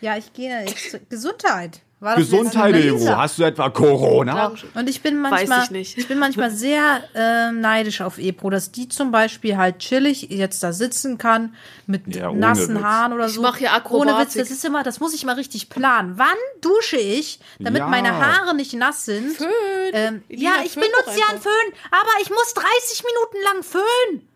Ja, 0.00 0.16
ich 0.16 0.32
gehe. 0.32 0.64
Ich, 0.64 0.96
Gesundheit. 1.08 1.80
War 2.02 2.16
das 2.16 2.30
Gesundheit, 2.30 2.74
jetzt. 2.76 2.84
Lisa? 2.92 3.18
Hast 3.18 3.38
du 3.38 3.42
etwa 3.42 3.68
Corona? 3.68 4.54
Und 4.74 4.88
ich 4.88 5.02
bin 5.02 5.22
Weiß 5.22 5.46
manchmal, 5.46 5.64
ich 5.76 5.96
nicht. 5.98 6.08
bin 6.08 6.18
manchmal 6.18 6.50
sehr 6.50 7.02
äh, 7.14 7.52
neidisch 7.52 8.00
auf 8.00 8.16
Ebro, 8.16 8.48
dass 8.48 8.72
die 8.72 8.88
zum 8.88 9.10
Beispiel 9.10 9.58
halt 9.58 9.80
chillig 9.80 10.22
jetzt 10.30 10.62
da 10.62 10.72
sitzen 10.72 11.18
kann 11.18 11.54
mit 11.86 12.16
Ja, 12.16 12.30
ohne 12.30 12.38
nassen 12.40 12.76
Witz. 12.76 12.82
Haaren 12.84 13.12
oder 13.12 13.26
Ich 13.26 13.34
so. 13.34 13.42
mach 13.42 13.58
hier 13.58 13.68
Ohne 13.68 13.76
Akrobatik. 13.76 14.18
Witz, 14.28 14.32
das 14.32 14.50
ist 14.50 14.64
immer, 14.64 14.82
das 14.82 14.98
muss 15.00 15.12
ich 15.12 15.26
mal 15.26 15.34
richtig 15.34 15.68
planen. 15.68 16.14
Wann 16.16 16.28
dusche 16.62 16.96
ich, 16.96 17.38
damit 17.58 17.80
Ja. 17.80 17.86
meine 17.88 18.12
Haare 18.16 18.54
nicht 18.56 18.72
nass 18.72 19.04
sind? 19.04 19.36
Föhn. 19.36 19.48
Ähm, 19.92 20.22
ja, 20.30 20.52
ich 20.64 20.74
benutze 20.76 21.18
ja 21.20 21.26
einen. 21.28 21.42
Föhn, 21.42 21.50
aber 21.90 22.10
ich 22.22 22.30
muss 22.30 22.54
30 22.54 23.02
Minuten 23.04 23.44
lang 23.44 23.62
föhnen. 23.62 24.29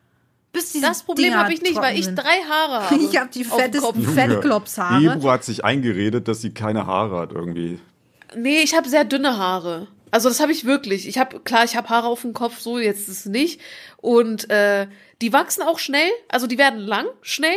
Bis 0.55 0.73
diese 0.73 0.87
Das 0.87 1.03
Problem 1.03 1.35
habe 1.35 1.53
ich 1.53 1.61
nicht, 1.61 1.77
weil 1.77 1.99
ich 1.99 2.07
drei 2.15 2.41
Haare 2.49 2.85
habe. 2.91 2.97
Ich 3.03 3.17
habe 3.19 3.29
die 3.29 3.45
auf 3.47 3.63
dem 3.63 3.73
Kopf. 3.81 3.95
fettesten 3.97 4.15
Fettklopshaare. 4.15 5.05
Ebro 5.05 5.31
hat 5.31 5.45
sich 5.45 5.65
eingeredet, 5.65 6.27
dass 6.29 6.41
sie 6.41 6.55
keine 6.55 6.87
Haare 6.87 7.19
hat 7.19 7.33
irgendwie. 7.33 7.79
Nee, 8.37 8.61
ich 8.63 8.75
habe 8.75 8.89
sehr 8.89 9.05
dünne 9.05 9.37
Haare. 9.37 9.89
Also 10.11 10.29
das 10.29 10.41
habe 10.41 10.53
ich 10.53 10.65
wirklich. 10.65 11.07
Ich 11.09 11.19
habe 11.19 11.41
klar, 11.41 11.65
ich 11.65 11.77
habe 11.77 11.89
Haare 11.89 12.07
auf 12.07 12.23
dem 12.23 12.33
Kopf, 12.33 12.61
so 12.61 12.79
jetzt 12.79 13.01
ist 13.09 13.09
es 13.09 13.27
nicht. 13.27 13.61
Und 13.99 14.49
äh, 14.49 14.87
die 15.21 15.33
wachsen 15.33 15.63
auch 15.63 15.79
schnell, 15.79 16.09
also 16.29 16.47
die 16.47 16.57
werden 16.59 16.79
lang, 16.81 17.07
schnell. 17.21 17.57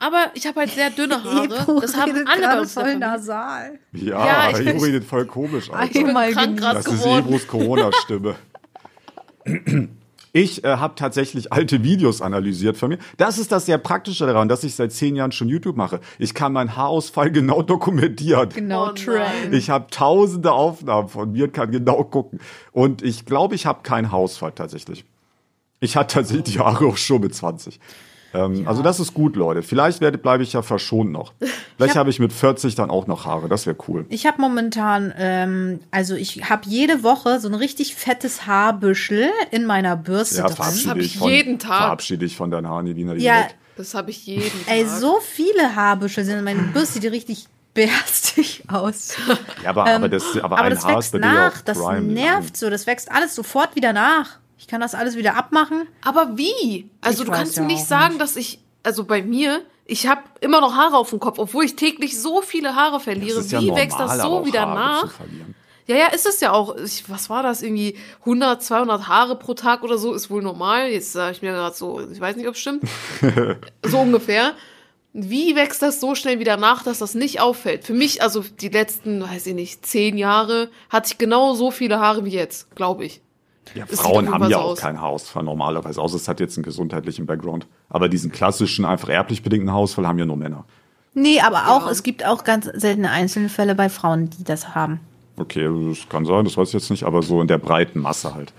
Aber 0.00 0.30
ich 0.34 0.46
habe 0.46 0.60
halt 0.60 0.70
sehr 0.70 0.90
dünne 0.90 1.22
Haare. 1.24 1.80
Das 1.80 1.96
haben 1.96 2.12
redet 2.12 2.28
alle 2.28 2.46
bei 2.46 2.60
uns 2.60 2.72
voll 2.72 2.96
nasal. 2.96 3.78
Ja, 3.92 4.24
Ja, 4.52 4.58
ich- 4.58 4.66
Ebro 4.66 4.84
redet 4.84 5.04
voll 5.04 5.26
komisch, 5.26 5.70
Alter. 5.70 5.84
Ich 5.84 6.04
bin 6.04 6.14
krank 6.14 6.56
gerade 6.58 6.76
Das 6.78 6.86
ist 6.86 7.02
geworden. 7.02 7.26
Ebros 7.26 7.46
Corona-Stimme. 7.46 8.36
Ich 10.38 10.62
äh, 10.62 10.76
habe 10.76 10.94
tatsächlich 10.94 11.52
alte 11.52 11.82
Videos 11.82 12.22
analysiert 12.22 12.76
von 12.76 12.90
mir. 12.90 12.98
Das 13.16 13.38
ist 13.38 13.50
das 13.50 13.66
sehr 13.66 13.76
Praktische 13.76 14.24
daran, 14.24 14.48
dass 14.48 14.62
ich 14.62 14.76
seit 14.76 14.92
zehn 14.92 15.16
Jahren 15.16 15.32
schon 15.32 15.48
YouTube 15.48 15.76
mache. 15.76 15.98
Ich 16.16 16.32
kann 16.32 16.52
meinen 16.52 16.76
Haarausfall 16.76 17.32
genau 17.32 17.62
dokumentieren. 17.62 18.48
Genau, 18.50 18.92
Oh. 19.50 19.52
Ich 19.52 19.68
habe 19.68 19.88
tausende 19.90 20.52
Aufnahmen 20.52 21.08
von 21.08 21.32
mir 21.32 21.46
und 21.46 21.52
kann 21.54 21.72
genau 21.72 22.04
gucken. 22.04 22.38
Und 22.70 23.02
ich 23.02 23.26
glaube, 23.26 23.56
ich 23.56 23.66
habe 23.66 23.82
keinen 23.82 24.12
Haarausfall 24.12 24.52
tatsächlich. 24.52 25.04
Ich 25.80 25.96
hatte 25.96 26.14
tatsächlich 26.14 26.54
die 26.54 26.60
Haare 26.60 26.86
auch 26.86 26.96
schon 26.96 27.20
mit 27.20 27.34
20. 27.34 27.80
Ähm, 28.34 28.66
Also 28.68 28.82
das 28.82 29.00
ist 29.00 29.14
gut, 29.14 29.36
Leute. 29.36 29.62
Vielleicht 29.62 30.00
werde 30.00 30.18
bleibe 30.18 30.42
ich 30.42 30.52
ja 30.52 30.62
verschont 30.62 31.10
noch. 31.12 31.32
Vielleicht 31.76 31.96
habe 31.96 32.10
ich 32.10 32.18
mit 32.18 32.32
40 32.32 32.74
dann 32.74 32.90
auch 32.90 33.06
noch 33.06 33.24
Haare. 33.24 33.48
Das 33.48 33.66
wäre 33.66 33.76
cool. 33.88 34.04
Ich 34.08 34.26
habe 34.26 34.40
momentan, 34.40 35.14
ähm, 35.16 35.80
also 35.90 36.14
ich 36.14 36.50
habe 36.50 36.62
jede 36.66 37.02
Woche 37.02 37.40
so 37.40 37.48
ein 37.48 37.54
richtig 37.54 37.94
fettes 37.94 38.46
Haarbüschel 38.46 39.28
in 39.50 39.64
meiner 39.64 39.96
Bürste 39.96 40.38
Ja, 40.38 40.48
verabschiede 40.48 40.90
hab 40.90 40.96
ich 40.98 41.18
von, 41.18 41.30
jeden 41.30 41.58
Tag. 41.58 41.78
Verabschiede 41.78 42.24
dich 42.24 42.36
von 42.36 42.50
deinen 42.50 42.68
Haaren, 42.68 42.86
Edina. 42.86 43.14
die 43.14 43.22
Ja, 43.24 43.40
weg. 43.44 43.54
Das 43.76 43.94
habe 43.94 44.10
ich 44.10 44.26
jeden 44.26 44.50
ey, 44.66 44.84
Tag. 44.84 44.98
so 44.98 45.20
viele 45.20 45.76
Haarbüschel 45.76 46.24
sind 46.24 46.38
in 46.38 46.44
meiner 46.44 46.62
Bürste, 46.64 46.98
die 46.98 47.06
richtig 47.06 47.46
berstig 47.74 48.64
aus. 48.68 49.14
Ja, 49.62 49.70
aber, 49.70 49.86
aber 49.86 50.08
das, 50.08 50.24
aber, 50.36 50.38
Ähm, 50.38 50.44
Aber 50.44 50.56
ein 50.62 50.70
das 50.74 50.84
Haar 50.84 50.98
ist 50.98 51.12
wächst 51.12 51.14
ja 51.14 51.20
nach, 51.20 51.60
das 51.62 51.78
nervt 52.00 52.56
so, 52.56 52.70
das 52.70 52.86
wächst 52.88 53.10
alles 53.10 53.34
sofort 53.36 53.76
wieder 53.76 53.92
nach. 53.92 54.38
Ich 54.68 54.70
kann 54.70 54.82
das 54.82 54.94
alles 54.94 55.16
wieder 55.16 55.34
abmachen. 55.34 55.88
Aber 56.04 56.36
wie? 56.36 56.90
Also 57.00 57.22
Ich 57.22 57.30
du 57.30 57.34
kannst 57.34 57.56
ja 57.56 57.62
mir 57.62 57.68
nicht 57.68 57.86
sagen, 57.86 58.18
dass 58.18 58.36
ich, 58.36 58.58
also 58.82 59.04
bei 59.04 59.22
mir, 59.22 59.62
ich 59.86 60.06
habe 60.06 60.20
immer 60.42 60.60
noch 60.60 60.76
Haare 60.76 60.98
auf 60.98 61.08
dem 61.08 61.20
Kopf, 61.20 61.38
obwohl 61.38 61.64
ich 61.64 61.74
täglich 61.74 62.20
so 62.20 62.42
viele 62.42 62.76
Haare 62.76 63.00
verliere. 63.00 63.40
ja 63.40 63.62
wie 63.62 63.68
normal, 63.68 63.82
wächst 63.82 63.98
das 63.98 64.20
so 64.20 64.44
wieder 64.44 64.66
Haare 64.66 64.74
nach? 64.74 65.14
Ja, 65.86 65.96
ja, 65.96 66.06
ist 66.08 66.26
es 66.26 66.40
ja 66.40 66.52
auch. 66.52 66.76
Ich, 66.76 67.08
was 67.08 67.30
war 67.30 67.42
das? 67.42 67.62
Irgendwie 67.62 67.96
100, 68.20 68.62
200 68.62 69.08
Haare 69.08 69.36
pro 69.36 69.54
Tag 69.54 69.84
oder 69.84 69.96
so 69.96 70.12
ist 70.12 70.28
wohl 70.28 70.42
normal. 70.42 70.88
Jetzt 70.90 71.14
sage 71.14 71.32
ich 71.32 71.40
mir 71.40 71.52
gerade 71.52 71.74
so, 71.74 72.02
ich 72.02 72.20
weiß 72.20 72.36
nicht, 72.36 72.46
ob 72.46 72.54
es 72.54 72.60
stimmt. 72.60 72.82
so 73.86 74.00
ungefähr. 74.00 74.52
Wie 75.14 75.56
wächst 75.56 75.80
das 75.80 75.98
so 75.98 76.14
schnell 76.14 76.40
wieder 76.40 76.58
nach, 76.58 76.82
dass 76.82 76.98
das 76.98 77.14
nicht 77.14 77.40
auffällt? 77.40 77.84
Für 77.84 77.94
mich, 77.94 78.20
also 78.20 78.44
die 78.60 78.68
letzten, 78.68 79.22
weiß 79.22 79.46
ich 79.46 79.54
nicht, 79.54 79.86
zehn 79.86 80.18
Jahre, 80.18 80.68
hatte 80.90 81.12
ich 81.12 81.16
genau 81.16 81.54
so 81.54 81.70
viele 81.70 82.00
Haare 82.00 82.26
wie 82.26 82.32
jetzt, 82.32 82.76
glaube 82.76 83.06
ich. 83.06 83.22
Ja, 83.74 83.86
Frauen 83.86 84.30
haben 84.32 84.44
ja 84.44 84.58
so 84.58 84.64
auch 84.64 84.70
aus. 84.72 84.78
keinen 84.80 85.00
Haarausfall 85.00 85.42
normalerweise, 85.44 86.00
außer 86.00 86.16
es 86.16 86.28
hat 86.28 86.40
jetzt 86.40 86.56
einen 86.56 86.64
gesundheitlichen 86.64 87.26
Background. 87.26 87.66
Aber 87.88 88.08
diesen 88.08 88.30
klassischen, 88.32 88.84
einfach 88.84 89.08
erblich 89.08 89.42
bedingten 89.42 89.70
Haarausfall 89.70 90.06
haben 90.06 90.18
ja 90.18 90.24
nur 90.26 90.36
Männer. 90.36 90.64
Nee, 91.14 91.40
aber 91.40 91.68
auch, 91.68 91.86
Ja. 91.86 91.90
es 91.90 92.02
gibt 92.02 92.24
auch 92.24 92.44
ganz 92.44 92.66
seltene 92.66 93.10
Einzelfälle 93.10 93.74
bei 93.74 93.88
Frauen, 93.88 94.30
die 94.30 94.44
das 94.44 94.74
haben. 94.74 95.00
Okay, 95.36 95.68
das 95.88 96.08
kann 96.08 96.24
sein, 96.24 96.44
das 96.44 96.56
weiß 96.56 96.68
ich 96.68 96.74
jetzt 96.74 96.90
nicht, 96.90 97.04
aber 97.04 97.22
so 97.22 97.40
in 97.40 97.48
der 97.48 97.58
breiten 97.58 98.00
Masse 98.00 98.34
halt. 98.34 98.52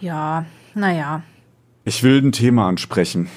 Ja, 0.00 0.44
naja, 0.74 1.22
Ich 1.84 2.02
will 2.02 2.20
ein 2.22 2.32
Thema 2.32 2.66
ansprechen. 2.68 3.28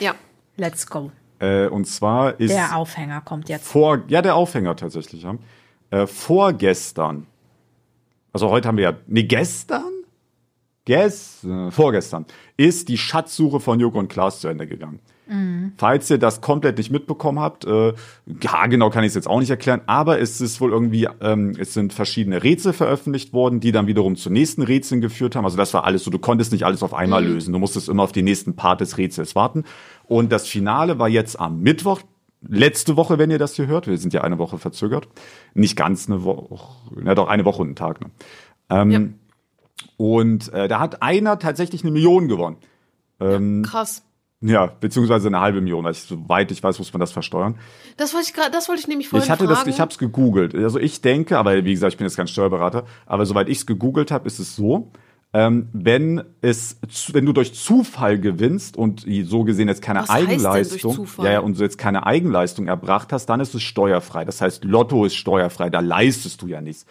Ja. 0.00 0.14
let's 0.56 0.86
go. 0.86 1.10
Äh, 1.40 1.66
und 1.68 1.86
zwar 1.86 2.40
ist 2.40 2.52
Der 2.52 2.76
Aufhänger 2.76 3.20
kommt 3.20 3.48
jetzt. 3.48 3.66
vor, 3.68 4.00
ja, 4.08 4.22
der 4.22 4.34
Aufhänger 4.34 4.74
tatsächlich, 4.76 5.22
ja. 5.22 5.34
Äh, 5.90 6.06
vorgestern, 6.06 7.26
also 8.32 8.50
heute 8.50 8.68
haben 8.68 8.76
wir 8.76 8.84
ja, 8.84 8.92
nee, 9.06 9.22
gestern? 9.24 9.87
Gest, 10.88 11.44
äh, 11.44 11.70
vorgestern 11.70 12.24
ist 12.56 12.88
die 12.88 12.96
Schatzsuche 12.96 13.60
von 13.60 13.78
Joko 13.78 13.98
und 13.98 14.08
Klaas 14.08 14.40
zu 14.40 14.48
Ende 14.48 14.66
gegangen. 14.66 15.00
Falls 15.76 16.08
ihr 16.08 16.16
das 16.16 16.40
komplett 16.40 16.78
nicht 16.78 16.90
mitbekommen 16.90 17.38
habt, 17.38 17.66
äh, 17.66 17.92
ja, 18.40 18.66
genau 18.66 18.88
kann 18.88 19.04
ich 19.04 19.08
es 19.08 19.14
jetzt 19.14 19.28
auch 19.28 19.38
nicht 19.40 19.50
erklären, 19.50 19.82
aber 19.84 20.18
es 20.18 20.40
ist 20.40 20.58
wohl 20.62 20.70
irgendwie, 20.72 21.06
ähm, 21.20 21.54
es 21.58 21.74
sind 21.74 21.92
verschiedene 21.92 22.42
Rätsel 22.42 22.72
veröffentlicht 22.72 23.34
worden, 23.34 23.60
die 23.60 23.70
dann 23.70 23.86
wiederum 23.86 24.16
zu 24.16 24.30
nächsten 24.30 24.62
Rätseln 24.62 25.02
geführt 25.02 25.36
haben. 25.36 25.44
Also 25.44 25.58
das 25.58 25.74
war 25.74 25.84
alles 25.84 26.04
so, 26.04 26.10
du 26.10 26.18
konntest 26.18 26.50
nicht 26.50 26.64
alles 26.64 26.82
auf 26.82 26.94
einmal 26.94 27.22
lösen, 27.22 27.52
du 27.52 27.58
musstest 27.58 27.90
immer 27.90 28.04
auf 28.04 28.12
den 28.12 28.24
nächsten 28.24 28.56
Part 28.56 28.80
des 28.80 28.96
Rätsels 28.96 29.34
warten. 29.34 29.64
Und 30.04 30.32
das 30.32 30.46
Finale 30.48 30.98
war 30.98 31.10
jetzt 31.10 31.38
am 31.38 31.60
Mittwoch, 31.60 32.00
letzte 32.48 32.96
Woche, 32.96 33.18
wenn 33.18 33.30
ihr 33.30 33.38
das 33.38 33.54
hier 33.54 33.66
hört. 33.66 33.86
Wir 33.86 33.98
sind 33.98 34.14
ja 34.14 34.22
eine 34.22 34.38
Woche 34.38 34.56
verzögert. 34.56 35.08
Nicht 35.52 35.76
ganz 35.76 36.08
eine 36.08 36.24
Woche, 36.24 37.02
ja 37.04 37.14
doch 37.14 37.28
eine 37.28 37.44
Woche 37.44 37.60
und 37.60 37.68
einen 37.68 37.76
Tag. 37.76 38.00
Ne? 38.00 38.10
Ähm, 38.70 38.90
Ja. 38.90 39.00
Und 39.96 40.52
äh, 40.52 40.68
da 40.68 40.80
hat 40.80 41.02
einer 41.02 41.38
tatsächlich 41.38 41.82
eine 41.82 41.90
Million 41.90 42.28
gewonnen. 42.28 42.56
Krass. 43.62 44.02
Ja, 44.40 44.66
beziehungsweise 44.66 45.26
eine 45.26 45.40
halbe 45.40 45.60
Million. 45.60 45.84
Also, 45.84 46.16
soweit 46.16 46.52
ich 46.52 46.62
weiß, 46.62 46.78
muss 46.78 46.92
man 46.92 47.00
das 47.00 47.10
versteuern. 47.10 47.56
Das 47.96 48.14
wollte 48.14 48.28
ich 48.28 48.34
gerade, 48.34 48.52
das 48.52 48.68
wollte 48.68 48.80
ich 48.80 48.86
nämlich 48.88 49.08
vorhin 49.08 49.24
Ich 49.24 49.30
hatte 49.30 49.46
fragen. 49.46 49.58
das, 49.58 49.66
ich 49.66 49.80
habe 49.80 49.90
es 49.90 49.98
gegoogelt. 49.98 50.54
Also 50.54 50.78
ich 50.78 51.00
denke, 51.00 51.38
aber 51.38 51.64
wie 51.64 51.72
gesagt, 51.72 51.94
ich 51.94 51.98
bin 51.98 52.06
jetzt 52.06 52.16
kein 52.16 52.28
Steuerberater, 52.28 52.84
aber 53.06 53.26
soweit 53.26 53.48
ich 53.48 53.58
es 53.58 53.66
gegoogelt 53.66 54.12
habe, 54.12 54.28
ist 54.28 54.38
es 54.38 54.54
so, 54.54 54.92
ähm, 55.32 55.68
wenn 55.72 56.22
es, 56.40 56.78
wenn 57.12 57.26
du 57.26 57.32
durch 57.32 57.52
Zufall 57.52 58.18
gewinnst 58.18 58.76
und 58.76 59.04
so 59.24 59.42
gesehen 59.42 59.68
jetzt 59.68 59.82
keine 59.82 60.00
Was 60.00 60.10
Eigenleistung, 60.10 61.06
ja, 61.18 61.32
ja, 61.32 61.40
und 61.40 61.58
du 61.58 61.62
jetzt 61.62 61.76
keine 61.76 62.06
Eigenleistung 62.06 62.68
erbracht 62.68 63.12
hast, 63.12 63.26
dann 63.26 63.40
ist 63.40 63.54
es 63.54 63.62
steuerfrei. 63.62 64.24
Das 64.24 64.40
heißt, 64.40 64.64
Lotto 64.64 65.04
ist 65.04 65.16
steuerfrei, 65.16 65.68
da 65.68 65.80
leistest 65.80 66.40
du 66.42 66.46
ja 66.46 66.60
nichts. 66.60 66.86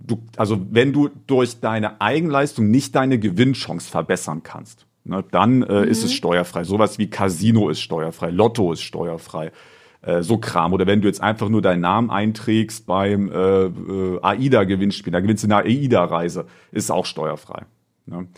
Du, 0.00 0.22
also 0.36 0.58
wenn 0.70 0.92
du 0.92 1.10
durch 1.26 1.60
deine 1.60 2.00
Eigenleistung 2.00 2.70
nicht 2.70 2.94
deine 2.94 3.18
Gewinnchance 3.18 3.90
verbessern 3.90 4.42
kannst, 4.42 4.86
ne, 5.04 5.24
dann 5.30 5.62
äh, 5.62 5.84
ist 5.86 6.00
Mhm. 6.00 6.06
es 6.06 6.12
steuerfrei. 6.14 6.64
Sowas 6.64 6.98
wie 6.98 7.08
Casino 7.10 7.68
ist 7.68 7.80
steuerfrei, 7.80 8.30
Lotto 8.30 8.72
ist 8.72 8.82
steuerfrei, 8.82 9.50
äh, 10.02 10.22
so 10.22 10.38
Kram. 10.38 10.72
Oder 10.72 10.86
wenn 10.86 11.00
du 11.00 11.08
jetzt 11.08 11.20
einfach 11.20 11.48
nur 11.48 11.62
deinen 11.62 11.80
Namen 11.80 12.10
einträgst 12.10 12.86
beim 12.86 13.30
äh, 13.30 13.64
äh, 13.64 14.18
AIDA-Gewinnspiel, 14.22 15.12
da 15.12 15.20
gewinnst 15.20 15.44
du 15.44 15.48
eine 15.48 15.64
AIDA-Reise, 15.64 16.46
ist 16.72 16.90
auch 16.90 17.04
steuerfrei. 17.06 17.64
Ne? 18.06 18.28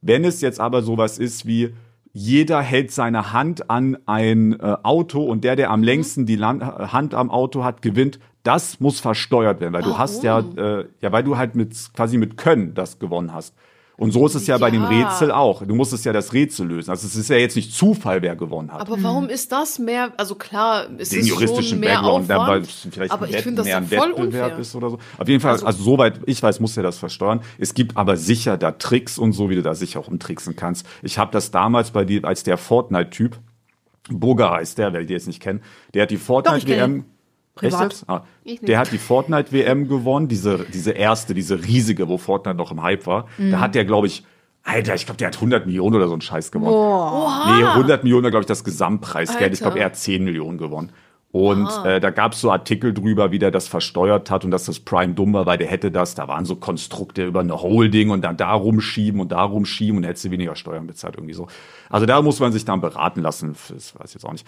Wenn 0.00 0.24
es 0.24 0.40
jetzt 0.40 0.60
aber 0.60 0.82
sowas 0.82 1.18
ist 1.18 1.44
wie 1.46 1.74
jeder 2.12 2.60
hält 2.60 2.90
seine 2.90 3.32
Hand 3.32 3.70
an 3.70 3.96
ein 4.06 4.58
äh, 4.58 4.76
Auto 4.82 5.22
und 5.22 5.44
der, 5.44 5.54
der 5.54 5.70
am 5.70 5.82
längsten 5.82 6.26
die 6.26 6.34
Land 6.36 6.62
Hand 6.62 7.14
am 7.14 7.30
Auto 7.30 7.62
hat, 7.62 7.82
gewinnt. 7.82 8.18
Das 8.42 8.80
muss 8.80 9.00
versteuert 9.00 9.60
werden, 9.60 9.74
weil 9.74 9.82
du 9.82 9.98
hast 9.98 10.22
ja, 10.22 10.38
äh, 10.40 10.86
ja, 11.00 11.12
weil 11.12 11.22
du 11.24 11.36
halt 11.36 11.54
mit 11.54 11.74
quasi 11.94 12.16
mit 12.16 12.36
Können 12.36 12.74
das 12.74 12.98
gewonnen 12.98 13.34
hast. 13.34 13.54
Und 13.98 14.12
so 14.12 14.24
ist 14.24 14.34
es 14.34 14.46
ja, 14.46 14.56
bei 14.56 14.70
dem 14.70 14.80
Ja. 14.84 14.88
Rätsel 14.88 15.30
auch. 15.30 15.62
Du 15.62 15.74
musst 15.74 15.92
es 15.92 16.04
ja 16.04 16.14
das 16.14 16.32
Rätsel 16.32 16.66
lösen. 16.68 16.88
Also 16.90 17.06
es 17.06 17.16
ist 17.16 17.28
ja 17.28 17.36
jetzt 17.36 17.54
nicht 17.54 17.74
Zufall, 17.74 18.22
wer 18.22 18.34
gewonnen 18.34 18.72
hat. 18.72 18.80
Aber 18.80 19.02
warum 19.02 19.28
ist 19.28 19.52
das 19.52 19.78
mehr, 19.78 20.14
also 20.16 20.36
klar, 20.36 20.86
es 20.96 21.10
den 21.10 21.20
ist 21.20 21.28
juristischen 21.28 21.64
schon 21.72 21.80
mehr 21.80 21.96
Background, 21.96 22.30
da 22.30 22.38
weil 22.38 22.42
Aufwand, 22.62 22.64
es 22.66 22.88
vielleicht 22.90 23.12
aber 23.12 23.24
ein 23.26 23.28
ich 23.28 23.34
Wett- 23.36 23.42
finde 23.42 23.56
das 23.58 23.66
mehr 23.66 23.76
ein 23.76 23.88
ja 23.90 23.98
voll 23.98 24.08
Wettbewerb 24.12 24.44
unfair. 24.46 24.58
ist 24.58 24.74
oder 24.74 24.88
so. 24.88 24.98
Auf 25.18 25.28
jeden 25.28 25.40
Fall, 25.42 25.62
also, 25.62 25.82
soweit 25.82 26.18
ich 26.24 26.42
weiß, 26.42 26.60
muss 26.60 26.74
er 26.78 26.82
das 26.82 26.96
versteuern. 26.96 27.42
Es 27.58 27.74
gibt 27.74 27.98
aber 27.98 28.16
sicher 28.16 28.56
da 28.56 28.70
Tricks 28.72 29.18
und 29.18 29.32
so, 29.34 29.50
wie 29.50 29.56
du 29.56 29.60
da 29.62 29.74
sicher 29.74 30.00
auch 30.00 30.08
umtricksen 30.08 30.56
kannst. 30.56 30.86
Ich 31.02 31.18
habe 31.18 31.30
das 31.30 31.50
damals 31.50 31.90
bei 31.90 32.06
dir, 32.06 32.24
als 32.24 32.42
der 32.42 32.56
Fortnite-Typ, 32.56 33.38
Burger 34.08 34.52
heißt 34.52 34.78
der, 34.78 34.94
wer 34.94 35.04
die 35.04 35.12
jetzt 35.12 35.26
nicht 35.26 35.42
kennen, 35.42 35.60
der 35.92 36.04
hat 36.04 36.10
die 36.10 36.16
Fortnite-WM. 36.16 37.04
Privat. 37.60 38.04
Ah, 38.06 38.22
der 38.44 38.78
hat 38.78 38.92
die 38.92 38.98
Fortnite-WM 38.98 39.88
gewonnen, 39.88 40.28
diese, 40.28 40.66
diese 40.72 40.92
erste, 40.92 41.34
diese 41.34 41.64
riesige, 41.64 42.08
wo 42.08 42.18
Fortnite 42.18 42.56
noch 42.56 42.72
im 42.72 42.82
Hype 42.82 43.06
war. 43.06 43.26
Mhm. 43.38 43.52
Da 43.52 43.60
hat 43.60 43.74
der, 43.74 43.84
glaube 43.84 44.06
ich, 44.06 44.24
Alter, 44.62 44.94
ich 44.94 45.06
glaube, 45.06 45.16
der 45.18 45.28
hat 45.28 45.36
100 45.36 45.66
Millionen 45.66 45.96
oder 45.96 46.06
so 46.06 46.12
einen 46.12 46.20
Scheiß 46.20 46.52
gewonnen. 46.52 46.72
Boah. 46.72 47.54
Nee, 47.56 47.64
100 47.64 48.02
Millionen 48.04 48.24
war, 48.24 48.30
glaube 48.30 48.42
ich, 48.42 48.46
das 48.46 48.62
Gesamtpreisgeld. 48.62 49.54
Ich 49.54 49.60
glaube, 49.60 49.78
er 49.78 49.86
hat 49.86 49.96
10 49.96 50.22
Millionen 50.22 50.58
gewonnen. 50.58 50.92
Und 51.32 51.68
äh, 51.84 52.00
da 52.00 52.10
gab 52.10 52.32
es 52.32 52.40
so 52.40 52.50
Artikel 52.50 52.92
drüber, 52.92 53.30
wie 53.30 53.38
der 53.38 53.52
das 53.52 53.68
versteuert 53.68 54.30
hat 54.32 54.44
und 54.44 54.50
dass 54.50 54.64
das 54.64 54.80
Prime 54.80 55.14
dumm 55.14 55.32
war, 55.32 55.46
weil 55.46 55.58
der 55.58 55.68
hätte 55.68 55.92
das, 55.92 56.16
da 56.16 56.26
waren 56.26 56.44
so 56.44 56.56
Konstrukte 56.56 57.24
über 57.24 57.40
eine 57.40 57.62
Holding 57.62 58.10
und 58.10 58.22
dann 58.22 58.36
da 58.36 58.52
rumschieben 58.52 59.20
und 59.20 59.30
da 59.30 59.42
rumschieben 59.42 59.98
und 59.98 60.04
hätte 60.04 60.18
sie 60.18 60.32
weniger 60.32 60.56
Steuern 60.56 60.88
bezahlt, 60.88 61.14
irgendwie 61.16 61.34
so. 61.34 61.46
Also 61.88 62.04
da 62.04 62.20
muss 62.20 62.40
man 62.40 62.50
sich 62.50 62.64
dann 62.64 62.80
beraten 62.80 63.20
lassen, 63.22 63.54
das 63.68 63.94
weiß 63.96 64.08
ich 64.08 64.14
jetzt 64.14 64.24
auch 64.24 64.32
nicht. 64.32 64.46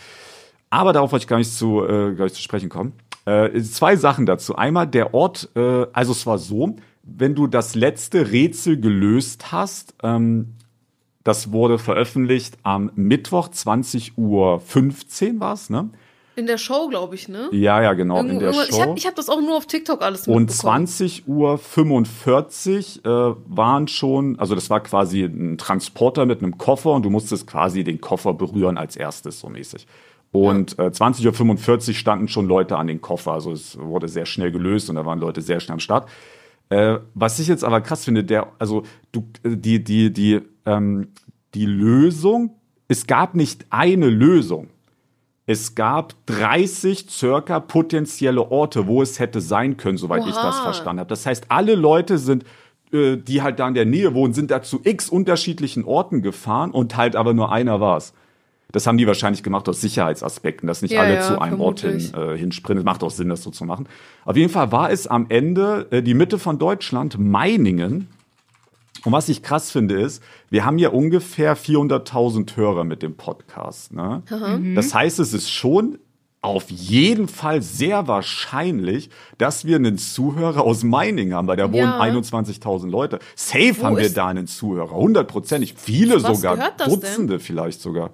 Aber 0.72 0.94
darauf 0.94 1.12
wollte 1.12 1.24
ich 1.24 1.28
gar 1.28 1.36
nicht 1.36 1.52
zu, 1.52 1.84
äh, 1.84 2.14
gar 2.14 2.24
nicht 2.24 2.34
zu 2.34 2.40
sprechen 2.42 2.70
kommen. 2.70 2.94
Äh, 3.26 3.60
zwei 3.60 3.94
Sachen 3.96 4.24
dazu. 4.24 4.56
Einmal 4.56 4.86
der 4.86 5.12
Ort, 5.12 5.50
äh, 5.54 5.86
also 5.92 6.12
es 6.12 6.24
war 6.26 6.38
so, 6.38 6.76
wenn 7.02 7.34
du 7.34 7.46
das 7.46 7.74
letzte 7.74 8.32
Rätsel 8.32 8.80
gelöst 8.80 9.52
hast, 9.52 9.94
ähm, 10.02 10.54
das 11.24 11.52
wurde 11.52 11.78
veröffentlicht 11.78 12.56
am 12.62 12.90
Mittwoch 12.94 13.48
20 13.48 14.16
Uhr 14.16 14.60
15 14.60 15.40
war 15.40 15.52
es, 15.52 15.68
ne? 15.68 15.90
In 16.36 16.46
der 16.46 16.56
Show, 16.56 16.88
glaube 16.88 17.14
ich, 17.16 17.28
ne? 17.28 17.48
Ja, 17.52 17.82
ja, 17.82 17.92
genau, 17.92 18.20
in 18.20 18.28
Irgendwo- 18.28 18.40
der 18.40 18.48
irgendwo- 18.52 18.64
Show. 18.64 18.74
Ich 18.74 18.80
habe 18.80 18.98
ich 18.98 19.06
hab 19.06 19.14
das 19.16 19.28
auch 19.28 19.42
nur 19.42 19.54
auf 19.58 19.66
TikTok 19.66 20.00
alles 20.00 20.26
Und 20.26 20.44
mitbekommen. 20.46 20.86
20 20.86 21.28
Uhr 21.28 21.58
45 21.58 23.04
äh, 23.04 23.08
waren 23.08 23.88
schon, 23.88 24.38
also 24.38 24.54
das 24.54 24.70
war 24.70 24.80
quasi 24.80 25.22
ein 25.24 25.58
Transporter 25.58 26.24
mit 26.24 26.42
einem 26.42 26.56
Koffer 26.56 26.92
und 26.92 27.04
du 27.04 27.10
musstest 27.10 27.46
quasi 27.46 27.84
den 27.84 28.00
Koffer 28.00 28.32
berühren 28.32 28.78
als 28.78 28.96
erstes, 28.96 29.38
so 29.40 29.50
mäßig. 29.50 29.86
Und 30.32 30.78
äh, 30.78 30.90
20 30.90 31.26
Uhr 31.26 31.34
45 31.34 31.98
standen 31.98 32.26
schon 32.26 32.48
Leute 32.48 32.78
an 32.78 32.86
den 32.86 33.02
Koffer, 33.02 33.32
also 33.32 33.52
es 33.52 33.78
wurde 33.78 34.08
sehr 34.08 34.24
schnell 34.24 34.50
gelöst 34.50 34.88
und 34.88 34.96
da 34.96 35.04
waren 35.04 35.18
Leute 35.18 35.42
sehr 35.42 35.60
schnell 35.60 35.74
am 35.74 35.80
Start. 35.80 36.08
Äh, 36.70 37.00
was 37.14 37.38
ich 37.38 37.48
jetzt 37.48 37.64
aber 37.64 37.82
krass 37.82 38.06
finde, 38.06 38.24
der, 38.24 38.50
also 38.58 38.82
du, 39.12 39.28
äh, 39.44 39.56
die, 39.56 39.84
die, 39.84 40.10
die, 40.10 40.40
ähm, 40.64 41.08
die 41.52 41.66
Lösung, 41.66 42.56
es 42.88 43.06
gab 43.06 43.34
nicht 43.34 43.66
eine 43.68 44.08
Lösung. 44.08 44.70
Es 45.44 45.74
gab 45.74 46.14
30 46.26 47.10
circa 47.10 47.60
potenzielle 47.60 48.50
Orte, 48.50 48.86
wo 48.86 49.02
es 49.02 49.18
hätte 49.18 49.42
sein 49.42 49.76
können, 49.76 49.98
soweit 49.98 50.26
ich 50.26 50.34
das 50.34 50.56
Oha. 50.56 50.62
verstanden 50.62 51.00
habe. 51.00 51.08
Das 51.08 51.26
heißt, 51.26 51.46
alle 51.48 51.74
Leute 51.74 52.16
sind, 52.16 52.44
äh, 52.90 53.18
die 53.18 53.42
halt 53.42 53.58
da 53.58 53.68
in 53.68 53.74
der 53.74 53.84
Nähe 53.84 54.14
wohnen, 54.14 54.32
sind 54.32 54.50
da 54.50 54.62
zu 54.62 54.80
x 54.82 55.10
unterschiedlichen 55.10 55.84
Orten 55.84 56.22
gefahren 56.22 56.70
und 56.70 56.96
halt 56.96 57.16
aber 57.16 57.34
nur 57.34 57.52
einer 57.52 57.80
war's. 57.80 58.14
Das 58.72 58.86
haben 58.86 58.96
die 58.98 59.06
wahrscheinlich 59.06 59.42
gemacht 59.42 59.68
aus 59.68 59.80
Sicherheitsaspekten, 59.80 60.66
dass 60.66 60.82
nicht 60.82 60.92
Ja, 60.92 61.02
alle 61.02 61.16
ja, 61.16 61.20
zu 61.20 61.38
einem 61.40 61.60
Ort 61.60 61.80
hin, 61.80 62.00
vermutlich. 62.00 62.34
äh, 62.34 62.38
hinsprinten. 62.38 62.84
Macht 62.84 63.02
auch 63.02 63.10
Sinn, 63.10 63.28
das 63.28 63.42
so 63.42 63.50
zu 63.50 63.64
machen. 63.64 63.86
Auf 64.24 64.36
jeden 64.36 64.50
Fall 64.50 64.72
war 64.72 64.90
es 64.90 65.06
am 65.06 65.26
Ende 65.28 65.86
äh, 65.90 66.02
die 66.02 66.14
Mitte 66.14 66.38
von 66.38 66.58
Deutschland, 66.58 67.18
Meiningen. 67.18 68.08
Und 69.04 69.12
was 69.12 69.28
ich 69.28 69.42
krass 69.42 69.70
finde 69.70 70.00
ist, 70.00 70.22
wir 70.48 70.64
haben 70.64 70.78
ja 70.78 70.90
ungefähr 70.90 71.56
400.000 71.56 72.56
Hörer 72.56 72.84
mit 72.84 73.02
dem 73.02 73.14
Podcast. 73.16 73.92
Ne? 73.92 74.22
Das 74.74 74.94
heißt, 74.94 75.18
es 75.18 75.32
ist 75.34 75.50
schon 75.50 75.98
auf 76.40 76.70
jeden 76.70 77.28
Fall 77.28 77.62
sehr 77.62 78.06
wahrscheinlich, 78.08 79.10
dass 79.38 79.64
wir 79.64 79.76
einen 79.76 79.98
Zuhörer 79.98 80.62
aus 80.62 80.82
Meiningen 80.82 81.34
haben, 81.34 81.46
weil 81.46 81.56
da 81.56 81.72
wohnen 81.72 81.82
Ja. 81.82 82.00
21.000 82.00 82.88
Leute. 82.90 83.18
Safe 83.36 83.74
haben 83.82 83.96
wir 83.96 84.10
da 84.10 84.28
einen 84.28 84.46
Zuhörer, 84.46 84.90
hundertprozentig. 84.94 85.74
Viele 85.76 86.22
was 86.22 86.36
sogar, 86.38 86.56
das 86.56 86.88
denn? 86.88 87.00
Dutzende 87.00 87.38
vielleicht 87.40 87.80
sogar. 87.80 88.10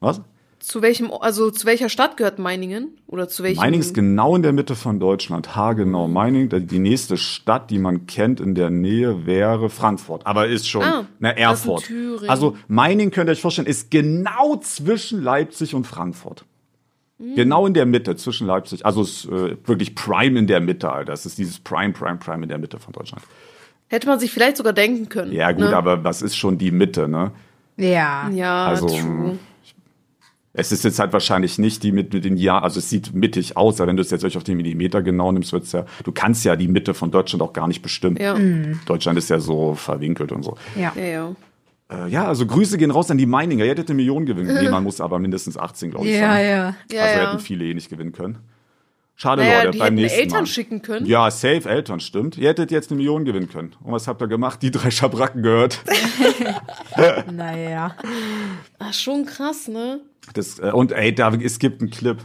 Was? 0.00 0.20
Zu 0.58 0.82
welchem, 0.82 1.10
also 1.10 1.50
zu 1.50 1.66
welcher 1.66 1.88
Stadt 1.88 2.18
gehört 2.18 2.38
Meiningen? 2.38 2.98
Oder 3.06 3.28
zu 3.28 3.42
welchem? 3.42 3.60
Meiningen 3.60 3.80
ist 3.80 3.94
genau 3.94 4.36
in 4.36 4.42
der 4.42 4.52
Mitte 4.52 4.74
von 4.76 5.00
Deutschland, 5.00 5.56
haargenau. 5.56 6.06
Meiningen, 6.06 6.66
die 6.66 6.78
nächste 6.78 7.16
Stadt, 7.16 7.70
die 7.70 7.78
man 7.78 8.06
kennt 8.06 8.40
in 8.40 8.54
der 8.54 8.68
Nähe, 8.68 9.24
wäre 9.24 9.70
Frankfurt. 9.70 10.26
Aber 10.26 10.48
ist 10.48 10.68
schon, 10.68 10.82
Ah, 10.82 11.06
na, 11.18 11.32
das 11.32 11.60
ist 11.60 11.66
in 11.66 11.72
Erfurt. 11.78 12.28
Also 12.28 12.56
Meiningen, 12.68 13.10
könnt 13.10 13.30
ihr 13.30 13.32
euch 13.32 13.40
vorstellen, 13.40 13.68
ist 13.68 13.90
genau 13.90 14.56
zwischen 14.56 15.22
Leipzig 15.22 15.74
und 15.74 15.86
Frankfurt. 15.86 16.44
Hm. 17.18 17.36
Genau 17.36 17.66
in 17.66 17.72
der 17.72 17.86
Mitte, 17.86 18.16
zwischen 18.16 18.46
Leipzig. 18.46 18.84
Also 18.84 19.00
ist 19.00 19.24
äh, 19.26 19.56
wirklich 19.66 19.94
Prime 19.94 20.38
in 20.38 20.46
der 20.46 20.60
Mitte, 20.60 20.92
Alter. 20.92 21.12
Das 21.12 21.24
ist 21.24 21.38
dieses 21.38 21.58
Prime, 21.58 21.94
Prime, 21.94 22.18
Prime 22.18 22.42
in 22.42 22.50
der 22.50 22.58
Mitte 22.58 22.78
von 22.78 22.92
Deutschland. 22.92 23.22
Hätte 23.88 24.06
man 24.08 24.20
sich 24.20 24.30
vielleicht 24.30 24.58
sogar 24.58 24.74
denken 24.74 25.08
können. 25.08 25.32
Ja, 25.32 25.52
gut, 25.52 25.70
ne? 25.70 25.76
aber 25.76 26.04
was 26.04 26.20
ist 26.20 26.36
schon 26.36 26.58
die 26.58 26.70
Mitte, 26.70 27.08
ne? 27.08 27.32
Ja. 27.78 28.28
Ja, 28.28 28.66
Also, 28.66 28.88
true. 28.88 29.38
Es 30.52 30.72
ist 30.72 30.82
jetzt 30.82 30.98
halt 30.98 31.12
wahrscheinlich 31.12 31.58
nicht 31.58 31.82
die 31.84 31.92
mit, 31.92 32.12
mit 32.12 32.24
den 32.24 32.36
Jahr, 32.36 32.64
also 32.64 32.78
es 32.80 32.90
sieht 32.90 33.14
mittig 33.14 33.56
aus, 33.56 33.80
aber 33.80 33.88
wenn 33.88 33.96
du 33.96 34.02
es 34.02 34.10
jetzt 34.10 34.22
wirklich 34.22 34.36
auf 34.36 34.42
den 34.44 34.56
Millimeter 34.56 35.00
genau 35.00 35.30
nimmst, 35.30 35.52
wird's 35.52 35.70
ja, 35.70 35.84
du 36.02 36.10
kannst 36.10 36.44
ja 36.44 36.56
die 36.56 36.66
Mitte 36.66 36.92
von 36.92 37.12
Deutschland 37.12 37.40
auch 37.42 37.52
gar 37.52 37.68
nicht 37.68 37.82
bestimmen. 37.82 38.16
Ja. 38.20 38.36
Deutschland 38.86 39.16
ist 39.16 39.30
ja 39.30 39.38
so 39.38 39.74
verwinkelt 39.74 40.32
und 40.32 40.42
so. 40.42 40.56
Ja. 40.76 40.92
Ja, 40.96 41.04
ja. 41.04 41.36
Äh, 42.06 42.08
ja, 42.08 42.26
also 42.26 42.46
Grüße 42.46 42.78
gehen 42.78 42.90
raus 42.90 43.10
an 43.12 43.18
die 43.18 43.26
Meininger. 43.26 43.64
Ihr 43.64 43.70
hättet 43.70 43.88
eine 43.90 43.96
Million 43.96 44.26
gewinnen 44.26 44.48
können. 44.48 44.64
Nee, 44.64 44.70
man 44.70 44.82
muss 44.82 45.00
aber 45.00 45.18
mindestens 45.20 45.56
18, 45.56 45.92
glaube 45.92 46.06
ich, 46.06 46.14
Ja, 46.14 46.32
sein. 46.32 46.44
ja. 46.48 46.74
Ja, 46.90 47.02
also 47.04 47.20
ja. 47.20 47.30
hätten 47.30 47.38
viele 47.40 47.64
eh 47.66 47.74
nicht 47.74 47.88
gewinnen 47.88 48.12
können. 48.12 48.38
Schade, 49.16 49.42
Naja, 49.42 49.58
Leute, 49.58 49.70
die 49.72 49.78
beim 49.78 49.84
hätten 49.86 49.94
nächsten 49.96 50.20
Eltern 50.20 50.40
Mal. 50.40 50.46
schicken 50.46 50.82
können. 50.82 51.06
Ja, 51.06 51.30
safe 51.30 51.68
Eltern, 51.68 52.00
stimmt. 52.00 52.38
Ihr 52.38 52.48
hättet 52.48 52.70
jetzt 52.70 52.90
eine 52.90 52.96
Million 52.96 53.24
gewinnen 53.24 53.48
können. 53.50 53.72
Und 53.84 53.92
was 53.92 54.08
habt 54.08 54.20
ihr 54.22 54.28
gemacht? 54.28 54.62
Die 54.62 54.70
drei 54.70 54.90
Schabracken 54.90 55.42
gehört. 55.42 55.80
Naja. 57.32 57.94
Ach, 58.78 58.92
schon 58.92 59.24
krass, 59.26 59.68
ne? 59.68 60.00
Das, 60.34 60.58
äh, 60.58 60.70
und 60.72 60.92
ey, 60.92 61.14
da, 61.14 61.32
es 61.34 61.58
gibt 61.58 61.80
einen 61.80 61.90
Clip. 61.90 62.18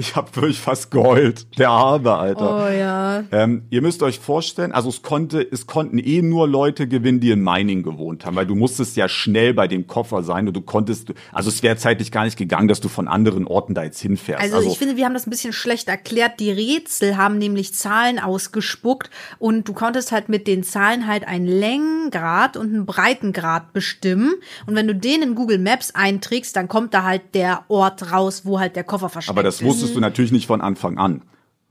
Ich 0.00 0.14
hab 0.14 0.36
wirklich 0.36 0.60
fast 0.60 0.92
geheult. 0.92 1.58
Der 1.58 1.70
Arme, 1.70 2.12
Alter. 2.12 2.66
Oh 2.66 2.72
ja. 2.72 3.24
Ähm, 3.32 3.64
ihr 3.68 3.82
müsst 3.82 4.00
euch 4.04 4.20
vorstellen, 4.20 4.70
also 4.70 4.88
es 4.88 5.02
konnte, 5.02 5.40
es 5.40 5.66
konnten 5.66 5.98
eh 5.98 6.22
nur 6.22 6.46
Leute 6.46 6.86
gewinnen, 6.86 7.18
die 7.18 7.32
in 7.32 7.42
Mining 7.42 7.82
gewohnt 7.82 8.24
haben, 8.24 8.36
weil 8.36 8.46
du 8.46 8.54
musstest 8.54 8.96
ja 8.96 9.08
schnell 9.08 9.54
bei 9.54 9.66
dem 9.66 9.88
Koffer 9.88 10.22
sein 10.22 10.46
und 10.46 10.54
du 10.54 10.60
konntest, 10.60 11.14
also 11.32 11.48
es 11.48 11.64
wäre 11.64 11.76
zeitlich 11.76 12.12
gar 12.12 12.22
nicht 12.22 12.36
gegangen, 12.36 12.68
dass 12.68 12.80
du 12.80 12.88
von 12.88 13.08
anderen 13.08 13.44
Orten 13.48 13.74
da 13.74 13.82
jetzt 13.82 13.98
hinfährst. 14.00 14.40
Also, 14.40 14.70
ich 14.70 14.78
finde, 14.78 14.96
wir 14.96 15.04
haben 15.04 15.14
das 15.14 15.26
ein 15.26 15.30
bisschen 15.30 15.52
schlecht 15.52 15.88
erklärt. 15.88 16.38
Die 16.38 16.52
Rätsel 16.52 17.16
haben 17.16 17.36
nämlich 17.38 17.74
Zahlen 17.74 18.20
ausgespuckt 18.20 19.10
und 19.40 19.66
du 19.66 19.72
konntest 19.72 20.12
halt 20.12 20.28
mit 20.28 20.46
den 20.46 20.62
Zahlen 20.62 21.08
halt 21.08 21.26
einen 21.26 21.46
Längengrad 21.46 22.56
und 22.56 22.72
einen 22.72 22.86
Breitengrad 22.86 23.72
bestimmen. 23.72 24.34
Und 24.66 24.76
wenn 24.76 24.86
du 24.86 24.94
den 24.94 25.22
in 25.22 25.34
Google 25.34 25.58
Maps 25.58 25.90
einträgst, 25.92 26.54
dann 26.54 26.68
kommt 26.68 26.94
da 26.94 27.02
halt 27.02 27.34
der 27.34 27.64
Ort 27.66 28.12
raus, 28.12 28.42
wo 28.44 28.60
halt 28.60 28.76
der 28.76 28.84
Koffer 28.84 29.08
versteckt 29.08 29.36
aber 29.36 29.42
das 29.42 29.60
ist. 29.60 29.87
Wusstest 29.88 29.96
du 29.96 30.00
natürlich 30.00 30.32
nicht 30.32 30.46
von 30.46 30.60
Anfang 30.60 30.98
an. 30.98 31.22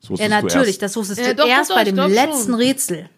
Das 0.02 0.20
Ja, 0.20 0.26
du 0.28 0.32
natürlich, 0.46 0.68
erst. 0.68 0.82
das 0.84 0.96
wusstest 0.96 1.20
Ja, 1.22 1.28
du 1.30 1.36
doch, 1.36 1.48
erst 1.48 1.72
doch, 1.72 1.76
bei 1.76 1.84
dem 1.84 1.96
letzten 1.96 2.52
schon. 2.52 2.54
Rätsel. 2.56 3.10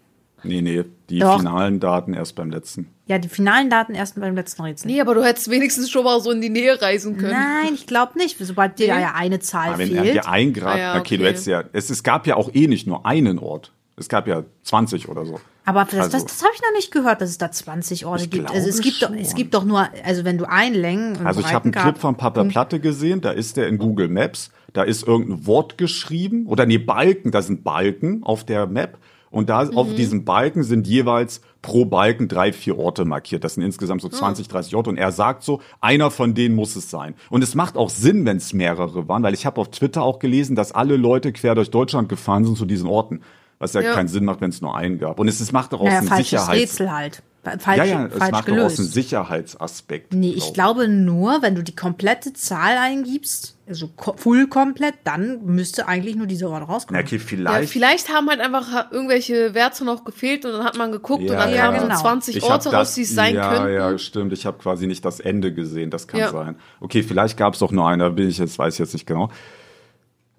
Nee, 0.43 0.61
nee, 0.61 0.85
die 1.09 1.19
Doch. 1.19 1.37
finalen 1.37 1.81
Daten 1.81 2.13
erst 2.13 2.35
beim 2.35 2.49
letzten. 2.49 2.87
Ja, 3.07 3.17
die 3.17 3.27
finalen 3.27 3.69
Daten 3.69 3.93
erst 3.93 4.17
beim 4.17 4.35
letzten 4.35 4.61
Rätsel. 4.61 4.89
Nee, 4.89 5.01
aber 5.01 5.13
du 5.13 5.21
hättest 5.21 5.49
wenigstens 5.49 5.89
schon 5.91 6.05
mal 6.05 6.21
so 6.21 6.31
in 6.31 6.39
die 6.39 6.49
Nähe 6.49 6.81
reisen 6.81 7.17
können. 7.17 7.33
Nein, 7.33 7.73
ich 7.73 7.87
glaube 7.87 8.17
nicht. 8.17 8.37
Sobald 8.39 8.79
dir 8.79 8.95
Nee. 8.95 9.01
ja 9.01 9.15
eine 9.15 9.39
Zahl 9.39 9.69
Aber 9.69 9.79
wenn 9.79 9.89
fehlt. 9.89 10.13
dir 10.15 10.29
ein 10.29 10.53
Grad, 10.53 10.75
Ah 10.75 10.79
ja, 10.79 10.99
okay, 10.99 11.17
du 11.17 11.23
okay. 11.23 11.31
hättest 11.31 11.47
ja, 11.47 11.63
es, 11.73 11.89
es 11.89 12.03
gab 12.03 12.25
ja 12.25 12.37
auch 12.37 12.49
eh 12.53 12.67
nicht 12.67 12.87
nur 12.87 13.05
einen 13.05 13.37
Ort. 13.37 13.73
Es 13.97 14.07
gab 14.07 14.27
ja 14.29 14.45
20 14.63 15.09
oder 15.09 15.25
so. 15.25 15.41
Aber 15.65 15.83
das, 15.83 15.95
Also- 15.95 16.11
das, 16.11 16.25
das 16.25 16.41
habe 16.41 16.53
ich 16.55 16.61
noch 16.61 16.71
nicht 16.73 16.89
gehört, 16.91 17.19
dass 17.19 17.29
es 17.31 17.37
da 17.37 17.51
20 17.51 18.05
Orte 18.05 18.23
Ich 18.23 18.29
gibt. 18.29 18.49
Also 18.49 18.69
es 18.69 18.79
gibt 18.79 19.01
doch, 19.03 19.11
es 19.13 19.27
schon. 19.31 19.35
gibt 19.35 19.53
doch 19.53 19.65
nur, 19.65 19.89
also 20.05 20.23
wenn 20.23 20.37
du 20.37 20.47
einen 20.49 20.75
Längen 20.75 21.17
und 21.17 21.27
Also 21.27 21.41
ich 21.41 21.51
habe 21.53 21.65
einen 21.65 21.73
Clip 21.73 21.97
von 21.97 22.15
Papa 22.15 22.45
Platte 22.45 22.79
gesehen, 22.79 23.19
da 23.19 23.31
ist 23.31 23.57
der 23.57 23.67
in 23.67 23.77
Google 23.77 24.07
Maps, 24.07 24.51
da 24.73 24.83
ist 24.83 25.07
irgendein 25.07 25.45
Wort 25.45 25.77
geschrieben 25.77 26.45
oder 26.47 26.65
nee, 26.65 26.77
Balken, 26.77 27.31
da 27.31 27.41
sind 27.41 27.63
Balken 27.63 28.23
auf 28.23 28.43
der 28.43 28.67
Map 28.67 28.97
und 29.31 29.49
da 29.49 29.67
auf 29.69 29.93
diesen 29.93 30.25
Balken 30.25 30.63
sind 30.63 30.87
jeweils 30.87 31.41
pro 31.61 31.85
Balken 31.85 32.27
drei, 32.27 32.51
vier 32.51 32.77
Orte 32.79 33.05
markiert. 33.05 33.43
Das 33.43 33.53
sind 33.55 33.63
insgesamt 33.63 34.01
so 34.01 34.09
20, 34.09 34.47
30 34.47 34.75
Orte 34.75 34.89
und 34.89 34.97
er 34.97 35.11
sagt 35.11 35.43
so, 35.43 35.61
einer 35.81 36.09
von 36.09 36.33
denen 36.33 36.55
muss 36.55 36.75
es 36.75 36.89
sein. 36.89 37.13
Und 37.29 37.43
es 37.43 37.53
macht 37.53 37.77
auch 37.77 37.89
Sinn, 37.89 38.25
wenn 38.25 38.37
es 38.37 38.53
mehrere 38.53 39.07
waren, 39.07 39.21
weil 39.21 39.33
ich 39.33 39.45
habe 39.45 39.61
auf 39.61 39.69
Twitter 39.69 40.01
auch 40.01 40.19
gelesen, 40.19 40.55
dass 40.55 40.71
alle 40.71 40.97
Leute 40.97 41.31
quer 41.31 41.53
durch 41.53 41.69
Deutschland 41.69 42.09
gefahren 42.09 42.45
sind 42.45 42.57
zu 42.57 42.65
diesen 42.65 42.87
Orten. 42.87 43.21
Was 43.59 43.73
ja, 43.73 43.81
Ja. 43.81 43.93
keinen 43.93 44.07
Sinn 44.07 44.23
macht, 44.25 44.41
wenn 44.41 44.49
es 44.49 44.61
nur 44.61 44.75
einen 44.75 44.99
gab. 44.99 45.19
Und 45.19 45.27
es, 45.27 45.39
es 45.41 45.51
macht 45.51 45.73
auch 45.73 45.81
aus 45.81 45.87
Naja, 45.87 45.99
dem 45.99 46.07
falsches 46.07 46.29
Sicherheits... 46.29 46.61
Rätsel 46.61 46.91
halt. 46.91 47.23
Falsch, 47.57 47.77
ja, 47.79 47.85
ja, 47.85 48.05
es 48.05 48.13
falsch 48.17 48.31
macht 48.31 48.45
gelöst. 48.45 48.79
einem 48.79 48.87
Sicherheitsaspekt. 48.89 50.13
Nee, 50.13 50.33
ich 50.35 50.53
glaube 50.53 50.87
nur, 50.87 51.41
wenn 51.41 51.55
du 51.55 51.63
die 51.63 51.75
komplette 51.75 52.33
Zahl 52.33 52.77
eingibst, 52.77 53.55
also 53.67 53.89
full 54.17 54.47
komplett, 54.47 54.95
dann 55.03 55.45
müsste 55.45 55.87
eigentlich 55.87 56.15
nur 56.15 56.27
dieser 56.27 56.49
Ort 56.49 56.67
rauskommen. 56.67 57.01
okay, 57.01 57.17
Ja, 57.17 57.21
vielleicht. 57.23 57.69
vielleicht 57.71 58.09
haben 58.09 58.27
halt 58.29 58.39
einfach 58.39 58.91
irgendwelche 58.91 59.53
Werte 59.53 59.85
noch 59.85 60.03
gefehlt 60.05 60.43
und 60.45 60.51
dann 60.53 60.63
hat 60.65 60.77
man 60.77 60.91
geguckt 60.91 61.23
Ja, 61.23 61.31
und 61.33 61.37
dann 61.39 61.53
ja, 61.53 61.65
kamen 61.67 61.79
genau. 61.81 61.95
so 61.95 62.01
20 62.01 62.35
Ich 62.37 62.43
hab 62.43 62.51
Orte 62.51 62.71
raus, 62.71 62.93
die 62.95 63.01
es 63.03 63.13
sein 63.13 63.35
ja, 63.35 63.53
könnten. 63.53 63.73
Ja, 63.73 63.97
stimmt. 63.97 64.33
Ich 64.33 64.45
habe 64.45 64.57
quasi 64.57 64.87
nicht 64.87 65.05
das 65.05 65.19
Ende 65.19 65.53
gesehen. 65.53 65.89
Das 65.91 66.07
kann 66.07 66.19
Ja. 66.19 66.31
sein. 66.31 66.55
Okay, 66.79 67.03
vielleicht 67.03 67.37
gab 67.37 67.53
es 67.53 67.59
doch 67.59 67.71
nur 67.71 67.87
einen. 67.87 67.99
Da 67.99 68.09
bin 68.09 68.27
ich 68.27 68.37
jetzt, 68.39 68.57
weiß 68.57 68.73
ich 68.73 68.79
jetzt 68.79 68.93
nicht 68.93 69.05
genau. 69.05 69.29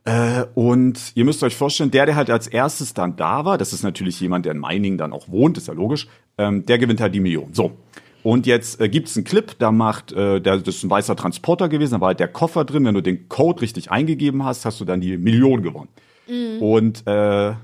Äh, 0.04 0.44
und 0.54 0.98
ihr 1.14 1.24
müsst 1.26 1.42
euch 1.42 1.54
vorstellen, 1.54 1.90
der, 1.90 2.06
der 2.06 2.16
halt 2.16 2.30
als 2.30 2.46
erstes 2.46 2.94
dann 2.94 3.16
da 3.16 3.44
war, 3.44 3.58
das 3.58 3.74
ist 3.74 3.82
natürlich 3.82 4.18
jemand, 4.18 4.46
der 4.46 4.52
in 4.52 4.58
Meiningen 4.58 4.96
dann 4.96 5.12
auch 5.12 5.28
wohnt, 5.28 5.58
ist 5.58 5.68
ja 5.68 5.74
logisch, 5.74 6.08
ähm, 6.40 6.64
der 6.66 6.78
gewinnt 6.78 7.00
halt 7.00 7.14
die 7.14 7.20
Million. 7.20 7.52
So. 7.52 7.72
Und 8.22 8.46
jetzt 8.46 8.80
äh, 8.80 8.88
gibt's 8.88 9.16
einen 9.16 9.24
Clip, 9.24 9.58
da 9.58 9.72
macht, 9.72 10.12
äh, 10.12 10.40
der, 10.40 10.58
das 10.58 10.76
ist 10.76 10.84
ein 10.84 10.90
weißer 10.90 11.16
Transporter 11.16 11.68
gewesen, 11.68 11.94
da 11.94 12.00
war 12.00 12.08
halt 12.08 12.20
der 12.20 12.28
Koffer 12.28 12.64
drin. 12.64 12.84
Wenn 12.84 12.94
du 12.94 13.02
den 13.02 13.28
Code 13.28 13.62
richtig 13.62 13.90
eingegeben 13.90 14.44
hast, 14.44 14.64
hast 14.64 14.80
du 14.80 14.84
dann 14.84 15.00
die 15.00 15.16
Million 15.16 15.62
gewonnen. 15.62 15.88
Und 16.60 17.06
äh, 17.06 17.54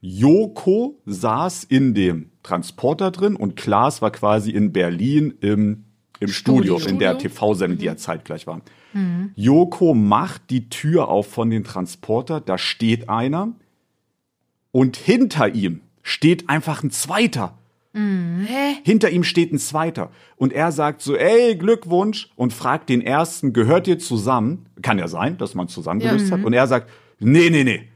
Joko 0.00 0.98
saß 1.06 1.64
in 1.64 1.94
dem 1.94 2.30
Transporter 2.42 3.10
drin 3.10 3.36
und 3.36 3.56
Klaas 3.56 4.02
war 4.02 4.10
quasi 4.10 4.50
in 4.50 4.72
Berlin 4.72 5.34
im, 5.40 5.84
im 6.20 6.28
Studio, 6.28 6.78
Studio. 6.78 6.94
in 6.94 6.98
der. 6.98 7.18
TV-Sendung, 7.18 7.78
die 7.78 7.86
ja 7.86 7.96
zeitgleich 7.96 8.46
war. 8.46 8.62
Joko 9.34 9.94
macht 9.94 10.48
die 10.50 10.70
Tür 10.70 11.08
auf 11.08 11.30
von 11.30 11.50
den 11.50 11.64
Transporter, 11.64 12.40
da 12.40 12.56
steht 12.56 13.10
einer 13.10 13.52
und 14.72 14.96
hinter 14.96 15.54
ihm 15.54 15.82
steht 16.02 16.48
einfach 16.48 16.82
ein 16.82 16.90
zweiter. 16.90 17.58
Hä? 17.96 18.76
Hinter 18.84 19.10
ihm 19.10 19.24
steht 19.24 19.52
ein 19.52 19.58
zweiter. 19.58 20.10
Und 20.36 20.52
er 20.52 20.70
sagt 20.70 21.00
so, 21.00 21.16
ey, 21.16 21.56
Glückwunsch. 21.56 22.30
Und 22.36 22.52
fragt 22.52 22.88
den 22.90 23.00
ersten, 23.00 23.52
gehört 23.52 23.88
ihr 23.88 23.98
zusammen? 23.98 24.66
Kann 24.82 24.98
ja 24.98 25.08
sein, 25.08 25.38
dass 25.38 25.54
man 25.54 25.68
zusammen 25.68 26.00
Ja. 26.00 26.12
gelöst 26.12 26.30
hat. 26.30 26.44
Und 26.44 26.52
er 26.52 26.66
sagt, 26.66 26.90
nee, 27.18 27.48
nee, 27.50 27.64
nee. 27.64 27.88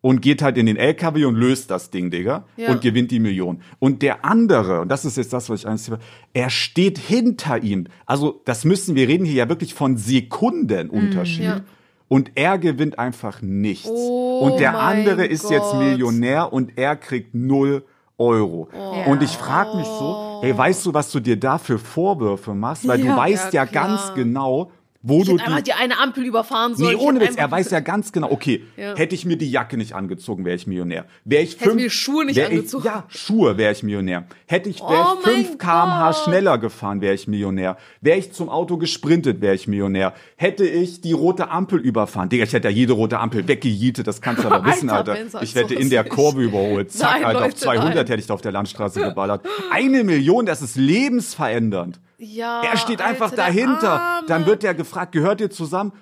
Und 0.00 0.22
geht 0.22 0.42
halt 0.42 0.56
in 0.56 0.66
den 0.66 0.76
LKW 0.76 1.24
und 1.24 1.34
löst 1.34 1.72
das 1.72 1.90
Ding, 1.90 2.10
Digga. 2.12 2.44
Ja. 2.56 2.70
Und 2.70 2.82
gewinnt 2.82 3.10
die 3.10 3.18
Million. 3.18 3.60
Und 3.80 4.02
der 4.02 4.24
andere, 4.24 4.82
und 4.82 4.88
das 4.90 5.04
ist 5.04 5.16
jetzt 5.16 5.32
das, 5.32 5.50
was 5.50 5.60
ich 5.60 5.66
eigentlich, 5.66 5.90
er 6.32 6.50
steht 6.50 6.98
hinter 6.98 7.60
ihm. 7.64 7.88
Also, 8.06 8.40
das 8.44 8.64
müssen, 8.64 8.94
wir 8.94 9.08
reden 9.08 9.24
hier 9.24 9.34
ja 9.34 9.48
wirklich 9.48 9.74
von 9.74 9.96
Sekundenunterschied. 9.96 11.44
Ja. 11.44 11.60
Und 12.06 12.30
er 12.36 12.58
gewinnt 12.58 12.98
einfach 12.98 13.42
nichts. 13.42 13.88
Oh 13.90 14.38
und 14.40 14.60
der 14.60 14.78
andere 14.78 15.26
ist 15.26 15.50
jetzt. 15.50 15.74
Millionär 15.74 16.52
und 16.52 16.78
er 16.78 16.94
kriegt 16.96 17.34
null 17.34 17.84
Euro. 18.18 18.68
Oh. 18.72 19.10
Und 19.10 19.22
ich 19.22 19.36
frage 19.38 19.76
mich 19.76 19.86
so, 19.86 20.40
ey, 20.42 20.56
weißt 20.56 20.84
du, 20.86 20.94
was 20.94 21.10
du 21.10 21.20
dir 21.20 21.38
da 21.38 21.58
für 21.58 21.78
Vorwürfe 21.78 22.54
machst? 22.54 22.86
Weil 22.86 23.00
Ja. 23.00 23.12
du 23.12 23.16
weißt 23.16 23.52
ja, 23.52 23.64
Ja, 23.64 23.70
ganz 23.70 24.12
genau, 24.14 24.70
wo 25.08 25.20
Ich 25.22 25.28
du 25.28 25.38
hätte 25.38 25.54
die, 25.56 25.62
die 25.62 25.72
eine 25.72 25.98
Ampel 25.98 26.24
überfahren 26.24 26.74
sollen. 26.74 26.90
Nee, 26.90 26.96
Ich 26.96 27.00
ohne 27.00 27.20
Witz, 27.20 27.36
er 27.36 27.50
weiß 27.50 27.70
ja 27.70 27.80
ganz 27.80 28.12
genau, 28.12 28.30
okay, 28.30 28.64
Ja. 28.76 28.96
hätte 28.96 29.14
ich 29.14 29.24
mir 29.24 29.36
die 29.36 29.50
Jacke 29.50 29.76
nicht 29.76 29.94
angezogen, 29.94 30.44
wäre 30.44 30.56
ich 30.56 30.66
Millionär. 30.66 31.06
Wäre 31.24 31.42
ich 31.42 31.52
Hätte 31.54 31.64
fünf, 31.70 31.74
mir 31.76 31.90
Schuhe 31.90 32.24
nicht 32.26 32.36
wär 32.36 32.46
ich, 32.50 32.56
angezogen. 32.58 32.84
Ja, 32.84 33.04
Schuhe 33.08 33.56
wäre 33.56 33.72
ich 33.72 33.82
Millionär. 33.82 34.24
Hätte 34.46 34.68
ich 34.68 34.80
wär 34.80 34.88
Oh 34.88 35.18
ich 35.20 35.26
mein 35.26 35.34
5 35.46 35.58
kmh 35.58 36.12
schneller 36.24 36.58
gefahren, 36.58 37.00
wäre 37.00 37.14
ich 37.14 37.28
Millionär. 37.28 37.76
Wäre 38.00 38.18
ich 38.18 38.32
zum 38.32 38.48
Auto 38.48 38.76
gesprintet, 38.76 39.40
wäre 39.40 39.54
ich 39.54 39.66
Millionär. 39.68 40.14
Hätte 40.36 40.64
ich 40.66 41.00
die 41.00 41.12
rote 41.12 41.50
Ampel 41.50 41.78
überfahren, 41.80 42.28
Digga, 42.28 42.44
ich 42.44 42.52
hätte 42.52 42.68
ja 42.68 42.74
jede 42.74 42.92
rote 42.94 43.18
Ampel 43.18 43.46
weggejietet, 43.48 44.06
das 44.06 44.20
kannst 44.20 44.44
du 44.44 44.48
aber 44.48 44.64
wissen, 44.70 44.90
Alter, 44.90 45.12
Alter. 45.12 45.42
Ich 45.42 45.54
hätte 45.54 45.74
sowas 45.74 45.82
in 45.84 45.90
der. 45.90 46.04
Kurve 46.08 46.42
überholt. 46.42 46.90
Zack, 46.90 47.12
Nein, 47.16 47.24
Alter, 47.26 47.38
auf 47.40 47.44
Leute, 47.46 47.56
200 47.56 47.94
nein. 47.94 48.06
hätte 48.06 48.14
ich 48.20 48.26
da 48.26 48.34
auf 48.34 48.40
der 48.40 48.50
Landstraße 48.52 49.00
geballert. 49.00 49.44
Eine 49.70 50.04
Million, 50.04 50.46
das 50.46 50.62
ist 50.62 50.76
lebensverändernd. 50.76 52.00
Ja, 52.20 52.62
Er 52.62 52.76
steht 52.76 53.00
einfach 53.00 53.30
Alter, 53.30 53.36
dahinter. 53.36 54.17
Dann 54.28 54.46
wird 54.46 54.64
er 54.64 54.74
gefragt, 54.74 55.12
gehört 55.12 55.40
ihr 55.40 55.50
zusammen? 55.50 55.92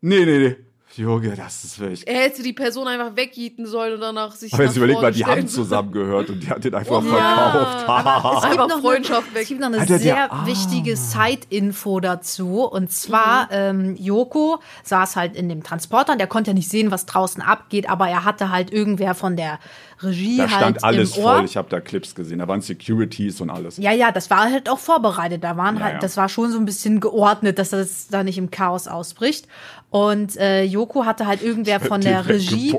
Nee, 0.00 0.24
nee, 0.24 0.38
nee. 0.38 0.56
Junge, 0.94 1.34
das 1.36 1.64
ist 1.64 1.78
wirklich. 1.78 2.06
Er 2.06 2.20
hätte 2.24 2.42
die 2.42 2.52
Person 2.52 2.86
einfach 2.86 3.16
wegjieten 3.16 3.66
sollen 3.66 3.94
und 3.94 4.00
danach 4.00 4.32
sich 4.32 4.52
Aber 4.52 4.64
jetzt 4.64 4.76
überleg 4.76 5.00
mal, 5.00 5.10
die 5.12 5.24
haben 5.24 5.48
zusammengehört 5.48 6.28
und 6.30 6.40
die 6.42 6.48
hat 6.50 6.62
den 6.64 6.74
einfach 6.74 7.02
Ja. 7.02 7.50
verkauft. 7.86 8.44
Es 8.44 8.50
gibt 8.56 8.68
noch 8.68 8.80
Freundschaft 8.80 9.26
eine, 9.28 9.34
weg. 9.34 9.42
Es 9.42 9.48
gibt 9.48 9.60
noch 9.60 9.68
eine 9.68 9.78
Alter, 9.78 9.86
der 9.94 9.98
sehr 9.98 10.32
Arme. 10.32 10.46
wichtige 10.46 10.96
Side-Info 10.96 12.00
dazu. 12.00 12.62
Und 12.64 12.90
zwar, 12.92 13.48
ähm, 13.50 13.96
Joko 13.96 14.60
saß 14.84 15.16
halt 15.16 15.34
in 15.34 15.48
dem 15.48 15.62
Transporter 15.62 16.12
und 16.12 16.18
der 16.18 16.26
konnte 16.26 16.50
ja 16.50 16.54
nicht 16.54 16.68
sehen, 16.68 16.90
was 16.90 17.06
draußen 17.06 17.42
abgeht, 17.42 17.88
aber 17.88 18.08
er 18.08 18.24
hatte 18.24 18.50
halt 18.50 18.70
irgendwer 18.72 19.14
von 19.14 19.36
der 19.36 19.58
Regie 20.02 20.36
Da 20.38 20.42
halt 20.44 20.52
stand 20.52 20.84
alles 20.84 21.16
im 21.16 21.24
Ohr. 21.24 21.36
voll. 21.36 21.44
Ich 21.44 21.56
habe 21.56 21.68
da 21.70 21.80
Clips 21.80 22.14
gesehen. 22.14 22.40
Da 22.40 22.48
waren 22.48 22.60
Securities 22.60 23.40
und 23.40 23.50
alles. 23.50 23.76
Ja, 23.76 23.92
ja, 23.92 24.10
das 24.12 24.30
war 24.30 24.50
halt 24.50 24.68
auch 24.68 24.78
vorbereitet. 24.80 25.44
Da 25.44 25.56
waren 25.56 25.76
Ja, 25.76 25.84
halt, 25.84 25.94
ja. 25.94 26.00
das 26.00 26.16
war 26.16 26.28
schon 26.28 26.50
so 26.50 26.58
ein 26.58 26.64
bisschen 26.64 27.00
geordnet, 27.00 27.58
dass 27.58 27.70
das 27.70 28.08
da 28.08 28.24
nicht 28.24 28.36
im 28.36 28.50
Chaos 28.50 28.88
ausbricht. 28.88 29.46
Und 29.92 30.38
äh, 30.38 30.62
Joko 30.64 31.04
hatte 31.04 31.26
halt 31.26 31.42
irgendwer 31.42 31.78
von 31.78 32.00
der 32.00 32.26
Regie, 32.26 32.74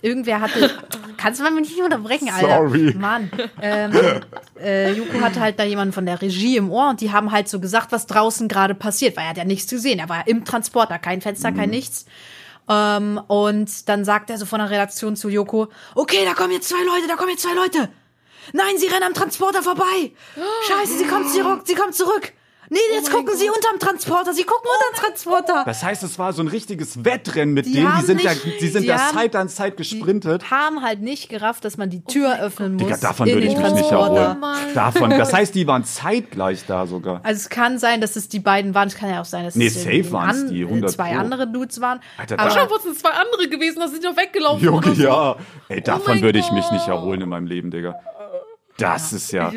irgendwer 0.00 0.40
hatte, 0.40 0.70
kannst 1.18 1.38
du 1.38 1.44
mal 1.44 1.50
mich 1.52 1.68
nicht 1.68 1.82
unterbrechen, 1.82 2.30
Alter? 2.30 2.56
Sorry. 2.56 2.94
Mann. 2.98 3.30
Ähm, 3.60 3.92
äh, 4.58 4.90
Joko 4.92 5.20
hatte 5.20 5.40
halt 5.40 5.58
da 5.58 5.64
jemanden 5.64 5.92
von 5.92 6.06
der 6.06 6.22
Regie 6.22 6.56
im 6.56 6.70
Ohr 6.70 6.88
und 6.88 7.02
die 7.02 7.12
haben 7.12 7.32
halt 7.32 7.50
so 7.50 7.60
gesagt, 7.60 7.92
was 7.92 8.06
draußen 8.06 8.48
gerade 8.48 8.74
passiert, 8.74 9.14
weil 9.18 9.24
er 9.24 9.30
hat 9.30 9.36
ja 9.36 9.44
nichts 9.44 9.68
gesehen. 9.68 9.98
Er 9.98 10.08
war 10.08 10.16
ja 10.20 10.22
im 10.24 10.46
Transporter, 10.46 10.98
kein 10.98 11.20
Fenster, 11.20 11.52
kein 11.52 11.68
Mhm. 11.68 11.74
nichts. 11.74 12.06
Ähm, 12.66 13.20
und 13.26 13.86
dann 13.90 14.06
sagt 14.06 14.30
er 14.30 14.38
so 14.38 14.46
von 14.46 14.58
der 14.58 14.70
Redaktion 14.70 15.16
zu 15.16 15.28
Joko, 15.28 15.68
okay, 15.94 16.24
da 16.24 16.32
kommen 16.32 16.52
jetzt 16.54 16.70
zwei 16.70 16.82
Leute, 16.82 17.06
da 17.08 17.16
kommen 17.16 17.28
jetzt 17.28 17.42
zwei 17.42 17.54
Leute. 17.54 17.90
Nein, 18.54 18.78
sie 18.78 18.86
rennen 18.86 19.02
am 19.04 19.12
Transporter 19.12 19.62
vorbei. 19.62 20.12
Scheiße, 20.66 20.96
sie 20.96 21.04
kommt 21.04 21.28
zurück, 21.30 21.60
sie 21.66 21.74
kommt 21.74 21.94
zurück. 21.94 22.32
Nee, 22.70 22.78
jetzt 22.94 23.12
mein 23.12 23.16
gucken 23.24 23.36
sie 23.38 23.48
unterm 23.48 23.78
Transporter, 23.78 24.32
sie 24.32 24.44
gucken 24.44 24.68
unterm 24.72 25.04
Transporter. 25.04 25.62
Das 25.66 25.82
heißt, 25.82 26.02
es 26.02 26.18
war 26.18 26.32
so 26.32 26.42
ein 26.42 26.48
richtiges 26.48 27.04
Wettrennen 27.04 27.52
mit 27.54 27.66
Die 27.66 27.72
denen. 27.74 27.92
Die 28.00 28.06
sind, 28.06 28.24
da, 28.24 28.30
nicht- 28.30 28.60
die 28.60 28.68
sind 28.68 28.82
die 28.82 28.86
da 28.88 28.98
haben- 28.98 29.16
Zeit 29.16 29.36
an 29.36 29.48
Zeit 29.48 29.76
gesprintet. 29.76 30.50
Haben 30.50 30.82
halt 30.82 31.00
nicht 31.02 31.28
gerafft, 31.28 31.64
dass 31.64 31.76
man 31.76 31.90
die 31.90 32.02
Tür 32.04 32.40
öffnen 32.40 32.74
muss. 32.74 32.82
Digga, 32.84 32.96
davon 32.96 33.26
in 33.28 33.34
würde 33.34 33.46
ich 33.46 33.54
den 33.54 33.62
mich 33.62 33.72
nicht 33.72 33.88
Transporter. 33.88 34.20
erholen. 34.22 34.40
mein 34.40 34.74
Davon. 34.74 35.10
Das 35.10 35.32
heißt, 35.32 35.54
die 35.54 35.66
waren 35.66 35.84
zeitgleich 35.84 36.64
da 36.66 36.86
sogar. 36.86 37.20
Also 37.22 37.38
es 37.40 37.48
kann 37.50 37.78
sein, 37.78 38.00
dass 38.00 38.16
es 38.16 38.28
die 38.28 38.40
beiden 38.40 38.74
waren. 38.74 38.88
Es 38.88 38.94
kann 38.96 39.10
ja 39.10 39.20
auch 39.20 39.24
sein, 39.26 39.44
dass 39.44 39.54
Nee, 39.56 39.66
es 39.66 39.82
safe 39.82 40.16
an- 40.18 40.48
die, 40.50 40.62
äh, 40.62 40.66
100 40.66 40.90
zwei 40.92 41.12
Pro. 41.12 41.20
andere 41.20 41.46
Dudes 41.46 41.80
waren. 41.80 42.00
Alter, 42.18 42.34
Aber- 42.38 42.48
da- 42.48 42.56
Wahrscheinlich 42.56 42.82
sind 42.82 42.98
zwei 42.98 43.10
andere 43.10 43.48
gewesen, 43.48 43.80
da 43.80 43.88
sind 43.88 44.02
die 44.02 44.06
noch 44.08 44.16
weggelaufen. 44.16 44.64
Junge, 44.64 44.94
so. 44.94 45.02
ja. 45.02 45.36
Ey, 45.68 45.80
davon 45.82 46.22
würde 46.22 46.38
ich 46.38 46.50
mich 46.50 46.70
nicht 46.70 46.86
Gott. 46.86 46.94
erholen 46.96 47.20
in 47.20 47.28
meinem 47.28 47.46
Leben, 47.46 47.70
Digga. 47.70 47.94
Das 48.76 49.12
ist 49.12 49.30
ja. 49.32 49.50
Ich 49.50 49.54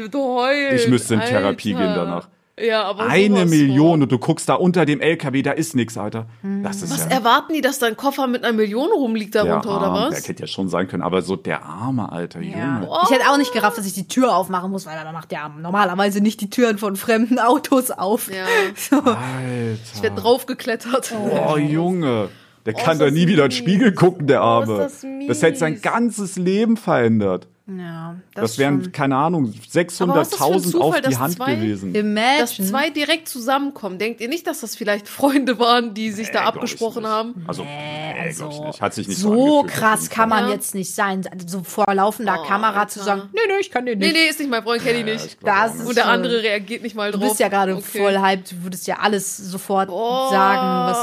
Ich 0.83 0.87
müsste 0.87 1.15
in 1.15 1.21
Alter. 1.21 1.31
Therapie 1.39 1.73
gehen 1.73 1.95
danach. 1.95 2.27
Ja, 2.59 2.83
aber 2.85 3.05
Eine 3.05 3.45
Million 3.45 4.01
und 4.01 4.11
du 4.11 4.17
guckst 4.17 4.49
da 4.49 4.55
unter 4.55 4.85
dem 4.85 4.99
LKW, 4.99 5.43
da 5.43 5.51
ist 5.51 5.75
nix, 5.75 5.95
Alter. 5.95 6.25
Das 6.63 6.81
ist 6.81 6.91
Was 6.91 7.05
ja. 7.05 7.11
erwarten 7.11 7.53
die, 7.53 7.61
dass 7.61 7.77
dein 7.77 7.95
Koffer 7.95 8.25
mit 8.25 8.43
einer 8.43 8.51
Million 8.57 8.89
rumliegt 8.91 9.35
darunter, 9.35 9.61
der 9.69 9.77
oder 9.77 9.85
Arm, 9.87 10.11
was? 10.11 10.21
Der 10.23 10.29
hätte 10.29 10.41
ja 10.43 10.47
schon 10.47 10.67
sein 10.67 10.87
können, 10.87 11.03
aber 11.03 11.21
so 11.21 11.35
der 11.35 11.63
arme 11.63 12.11
Alter 12.11 12.41
Ja. 12.41 12.79
Junge. 12.81 12.89
Ich 13.03 13.11
hätte 13.11 13.29
auch 13.29 13.37
nicht 13.37 13.53
gerafft, 13.53 13.77
dass 13.77 13.85
ich 13.85 13.93
die 13.93 14.07
Tür 14.07 14.35
aufmachen 14.35 14.71
muss, 14.71 14.87
weil 14.87 14.95
man 15.03 15.13
macht 15.13 15.31
ja 15.31 15.49
normalerweise 15.49 16.19
nicht 16.19 16.41
die 16.41 16.49
Türen 16.49 16.79
von 16.79 16.95
fremden 16.95 17.37
Autos 17.37 17.91
auf. 17.91 18.29
Ja. 18.31 18.45
So. 18.75 18.97
Ich 18.97 19.05
Alter. 19.05 20.03
werde 20.03 20.21
draufgeklettert. 20.21 21.13
Oh, 21.49 21.57
Junge. 21.57 22.29
Der 22.65 22.73
kann 22.73 22.93
ist 22.93 22.99
da 23.01 23.05
das 23.05 23.13
nie 23.13 23.27
wieder 23.27 23.43
in 23.45 23.49
den. 23.49 23.55
Spiegel 23.55 23.93
gucken, 23.93 24.25
der 24.27 24.41
Oh, 24.43 24.61
ist 24.63 24.69
Arme. 24.69 24.77
das 24.79 25.05
das 25.27 25.41
hätte 25.43 25.57
sein 25.59 25.79
ganzes 25.81 26.37
Leben 26.37 26.75
verändert. 26.75 27.47
Ja, 27.69 28.15
Das, 28.33 28.57
wären, 28.57 28.81
schon. 28.83 28.91
keine 28.93 29.17
Ahnung, 29.17 29.43
Aber 29.43 29.51
was 29.51 29.57
ist 29.65 29.75
das 29.75 29.97
für 29.97 30.03
ein 30.05 30.59
600.000 30.61 30.79
auf 30.79 30.95
die 30.95 31.01
dass 31.01 31.19
Hand 31.19 31.33
zwei- 31.35 31.55
gewesen. 31.55 31.93
Imagine. 31.93 32.39
Dass 32.39 32.55
zwei 32.55 32.89
direkt 32.91 33.27
zusammenkommen. 33.27 33.97
Denkt 33.97 34.21
ihr 34.21 34.29
nicht, 34.29 34.47
dass 34.47 34.61
das 34.61 34.77
vielleicht 34.77 35.09
Freunde 35.09 35.59
waren, 35.59 35.93
die 35.93 36.11
sich 36.11 36.27
da 36.27 36.43
glaub 36.43 36.55
ich 36.55 36.61
abgesprochen 36.61 37.05
haben? 37.05 37.43
Also, 37.45 37.63
nee, 37.63 38.13
glaub 38.13 38.25
ich 38.29 38.41
also, 38.41 38.65
nicht. 38.67 38.81
Hat 38.81 38.93
sich 38.93 39.07
nicht 39.09 39.17
so 39.19 39.35
so 39.35 39.63
krass 39.67 40.09
kann 40.09 40.29
man 40.29 40.45
Ja. 40.45 40.53
jetzt 40.53 40.75
nicht 40.75 40.93
sein. 40.95 41.27
So 41.45 41.61
vor 41.61 41.93
laufender 41.93 42.37
Oh, 42.41 42.47
Kamera 42.47 42.79
Alter. 42.79 42.87
zu 42.87 43.03
sagen, 43.03 43.23
nee, 43.33 43.39
nee, 43.47 43.53
ich 43.59 43.69
kann 43.69 43.85
den 43.85 43.99
Nee, 43.99 44.05
nicht. 44.07 44.15
nee, 44.15 44.29
ist 44.29 44.39
nicht 44.39 44.49
mein 44.49 44.63
Freund, 44.63 44.81
kenne 44.81 44.99
ich 45.01 45.05
Ja, 45.07 45.13
nicht. 45.13 45.25
ich 45.25 45.39
glaub 45.39 45.55
Das. 45.55 45.85
Und 45.85 45.97
der 45.97 46.05
andere 46.07 46.41
reagiert 46.41 46.83
nicht 46.83 46.95
mal 46.95 47.11
Du 47.11 47.17
drauf. 47.17 47.27
bist 47.29 47.39
ja 47.41 47.49
gerade 47.49 47.75
Okay. 47.75 47.99
voll 47.99 48.17
hyped, 48.17 48.51
du 48.53 48.63
würdest 48.63 48.87
ja 48.87 48.99
alles 49.01 49.35
sofort 49.35 49.89
Oh. 49.91 50.29
sagen, 50.29 50.93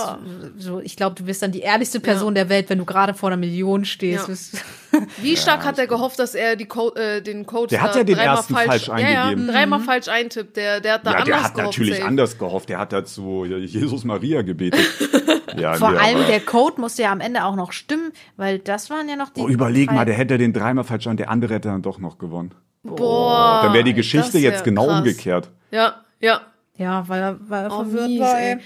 was 0.57 0.64
so 0.64 0.81
ich 0.81 0.96
glaube, 0.96 1.14
du 1.14 1.24
bist 1.24 1.42
dann 1.42 1.53
die 1.53 1.61
ehrlichste 1.61 2.00
Person 2.00 2.35
der 2.35 2.48
Welt, 2.48 2.70
wenn 2.70 2.79
du 2.79 2.87
gerade 2.87 3.12
vor 3.12 3.29
einer 3.29 3.37
Million 3.37 3.85
stehst. 3.85 4.55
Ja. 5.01 5.07
Wie 5.23 5.37
stark 5.37 5.65
hat 5.65 5.79
er 5.79 5.87
gehofft, 5.87 6.19
dass 6.19 6.35
er 6.35 6.57
die 6.57 6.67
Co 6.67 6.93
äh, 6.95 7.21
den 7.21 7.47
Code 7.47 7.69
Der 7.69 7.83
hat 7.83 7.97
ja 7.97 8.05
den 8.05 8.17
dreimal 8.17 8.37
ersten 8.37 8.55
falsch 8.55 8.87
Ja, 8.89 8.95
eingegeben. 8.95 9.47
ja, 9.47 9.53
dreimal 9.53 9.81
falsch 9.81 10.09
eintippt. 10.09 10.57
Der, 10.57 10.81
der 10.81 10.95
hat 10.95 11.07
da 11.07 11.11
Ja, 11.13 11.17
anders 11.19 11.27
der 11.27 11.37
hat 11.45 11.55
gehofft. 11.55 11.79
natürlich 11.79 11.97
safe. 11.97 12.09
anders 12.09 12.39
gehofft. 12.39 12.69
Der 12.69 12.79
hat 12.79 12.93
dazu 12.93 13.45
Jesus 13.45 14.05
Maria 14.05 14.43
gebetet. 14.43 14.81
ja, 15.57 15.75
Vor 15.75 15.91
nee, 15.93 15.99
allem 15.99 16.27
der 16.27 16.41
Code 16.41 16.81
musste 16.81 17.03
ja 17.03 17.13
am 17.13 17.21
Ende 17.21 17.45
auch 17.45 17.57
noch 17.57 17.73
stimmen, 17.73 18.13
weil 18.37 18.59
das 18.59 18.91
waren 18.91 19.09
ja 19.09 19.17
noch 19.17 19.31
die 19.31 19.41
Oh, 19.41 19.49
überleg 19.49 19.91
mal, 19.93 20.05
der 20.05 20.15
hätte 20.15 20.39
den 20.39 20.53
dreimal 20.53 20.85
falsch 20.85 21.07
und 21.07 21.19
der 21.19 21.31
andere 21.31 21.55
hätte 21.55 21.69
dann 21.69 21.83
doch 21.83 21.99
noch 21.99 22.19
gewonnen. 22.19 22.53
Boah. 22.83 23.61
Dann 23.65 23.73
wäre 23.73 23.85
die 23.85 23.95
Geschichte 23.95 24.35
wär 24.35 24.41
jetzt 24.43 24.65
genau 24.65 24.87
krass. 24.87 24.99
umgekehrt. 24.99 25.51
Ja, 25.71 25.95
ja. 26.21 26.41
Ja, 26.77 27.09
weil 27.09 27.23
er, 27.23 27.39
weil 27.49 27.65
er 27.67 27.73
Oh, 27.73 27.85
verwirrt 27.85 28.09
mies, 28.09 28.21
war. 28.21 28.41
ey. 28.41 28.57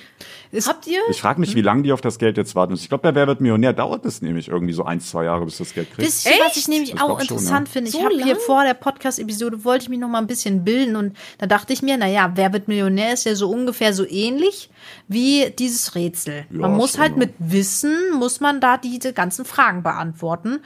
Ist, 0.50 0.66
Habt 0.66 0.86
ihr? 0.86 0.98
Ich 1.10 1.20
frage 1.20 1.40
mich, 1.40 1.54
wie 1.54 1.60
lange 1.60 1.82
die 1.82 1.92
auf 1.92 2.00
das 2.00 2.18
Geld 2.18 2.38
jetzt 2.38 2.54
warten 2.54 2.72
müssen. 2.72 2.84
Ich 2.84 2.88
glaube, 2.88 3.02
bei 3.02 3.14
Wer 3.14 3.26
wird 3.26 3.42
Millionär 3.42 3.74
dauert 3.74 4.06
es 4.06 4.22
nämlich 4.22 4.48
irgendwie 4.48 4.72
so 4.72 4.82
ein, 4.84 4.98
zwei 5.00 5.24
Jahre, 5.24 5.44
bis 5.44 5.58
das 5.58 5.74
Geld 5.74 5.88
kriegt. 5.92 6.08
Wisst 6.08 6.24
ihr, 6.24 6.32
was 6.42 6.56
ich 6.56 6.68
nämlich 6.68 6.94
Ich 6.94 7.00
auch 7.02 7.20
schon, 7.20 7.20
interessant 7.20 7.68
ja. 7.68 7.72
finde? 7.72 7.90
Ich 7.90 7.94
So 7.96 8.02
habe 8.02 8.14
hier 8.22 8.36
vor 8.36 8.64
der 8.64 8.72
Podcast-Episode, 8.72 9.62
wollte 9.62 9.82
ich 9.82 9.88
mich 9.90 9.98
noch 9.98 10.08
mal 10.08 10.20
ein 10.20 10.26
bisschen 10.26 10.64
bilden 10.64 10.96
und 10.96 11.14
da 11.36 11.46
dachte 11.46 11.74
ich 11.74 11.82
mir, 11.82 11.98
naja, 11.98 12.32
Wer 12.34 12.54
wird 12.54 12.66
Millionär 12.66 13.12
ist 13.12 13.24
ja 13.24 13.34
so 13.34 13.50
ungefähr 13.50 13.92
so 13.92 14.06
ähnlich 14.08 14.70
wie 15.06 15.50
dieses 15.58 15.94
Rätsel. 15.94 16.46
Ja, 16.50 16.60
man 16.60 16.76
muss 16.78 16.92
schon, 16.92 17.00
halt 17.02 17.12
ja. 17.12 17.18
mit 17.18 17.34
Wissen, 17.38 17.94
muss 18.18 18.40
man 18.40 18.62
da 18.62 18.78
diese 18.78 19.12
ganzen 19.12 19.44
Fragen 19.44 19.82
beantworten. 19.82 20.60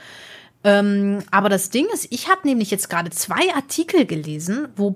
Ähm, 0.63 1.19
aber 1.29 1.49
das 1.49 1.69
Ding 1.71 1.87
ist, 1.93 2.07
ich 2.09 2.29
habe 2.29 2.47
nämlich 2.47 2.71
jetzt 2.71 2.89
gerade 2.89 3.09
zwei 3.09 3.53
Artikel 3.53 4.05
gelesen, 4.05 4.69
wo 4.77 4.95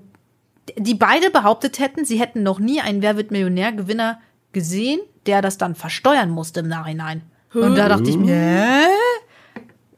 die 0.76 0.94
beide 0.94 1.30
behauptet 1.30 1.78
hätten, 1.78 2.04
sie 2.04 2.18
hätten 2.20 2.42
noch 2.42 2.58
nie 2.58 2.80
einen 2.80 3.02
Wer 3.02 3.16
wird 3.16 3.30
Millionär-Gewinner 3.30 4.20
gesehen, 4.52 5.00
der 5.26 5.42
das 5.42 5.58
dann 5.58 5.74
versteuern 5.74 6.30
musste 6.30 6.60
im 6.60 6.68
Nachhinein. 6.68 7.22
Und 7.54 7.76
da 7.76 7.88
dachte 7.88 8.10
ich 8.10 8.16
mir, 8.16 8.34
hä? 8.34 8.86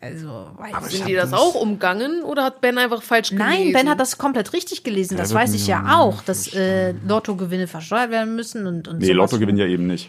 Also, 0.03 0.51
weiß 0.57 0.87
ich 0.93 0.97
Sind 0.99 1.09
die 1.09 1.15
das, 1.15 1.31
das- 1.31 1.39
auch 1.41 1.55
umgangen 1.55 2.23
oder 2.23 2.45
hat 2.45 2.61
Ben 2.63 2.79
einfach 2.79 3.03
falsch 3.03 3.31
gelesen? 3.31 3.49
Nein, 3.49 3.73
Ben 3.73 3.89
hat 3.91 4.01
das 4.01 4.17
komplett 4.17 4.53
richtig 4.55 4.83
gelesen. 4.83 5.19
Das 5.19 5.35
weiß 5.35 5.53
ich 5.55 5.67
ja 5.67 5.99
auch, 5.99 6.23
dass 6.23 6.55
äh, 6.55 6.95
Lottogewinne 7.07 7.67
versteuert 7.67 8.11
werden 8.11 8.35
müssen 8.35 8.67
und, 8.67 8.89
und 8.89 8.99
Nee, 8.99 9.07
sowas. 9.09 9.17
Lotto 9.17 9.39
gewinnt 9.39 9.59
ja 9.59 9.67
eben 9.67 9.87
nicht. 9.87 10.09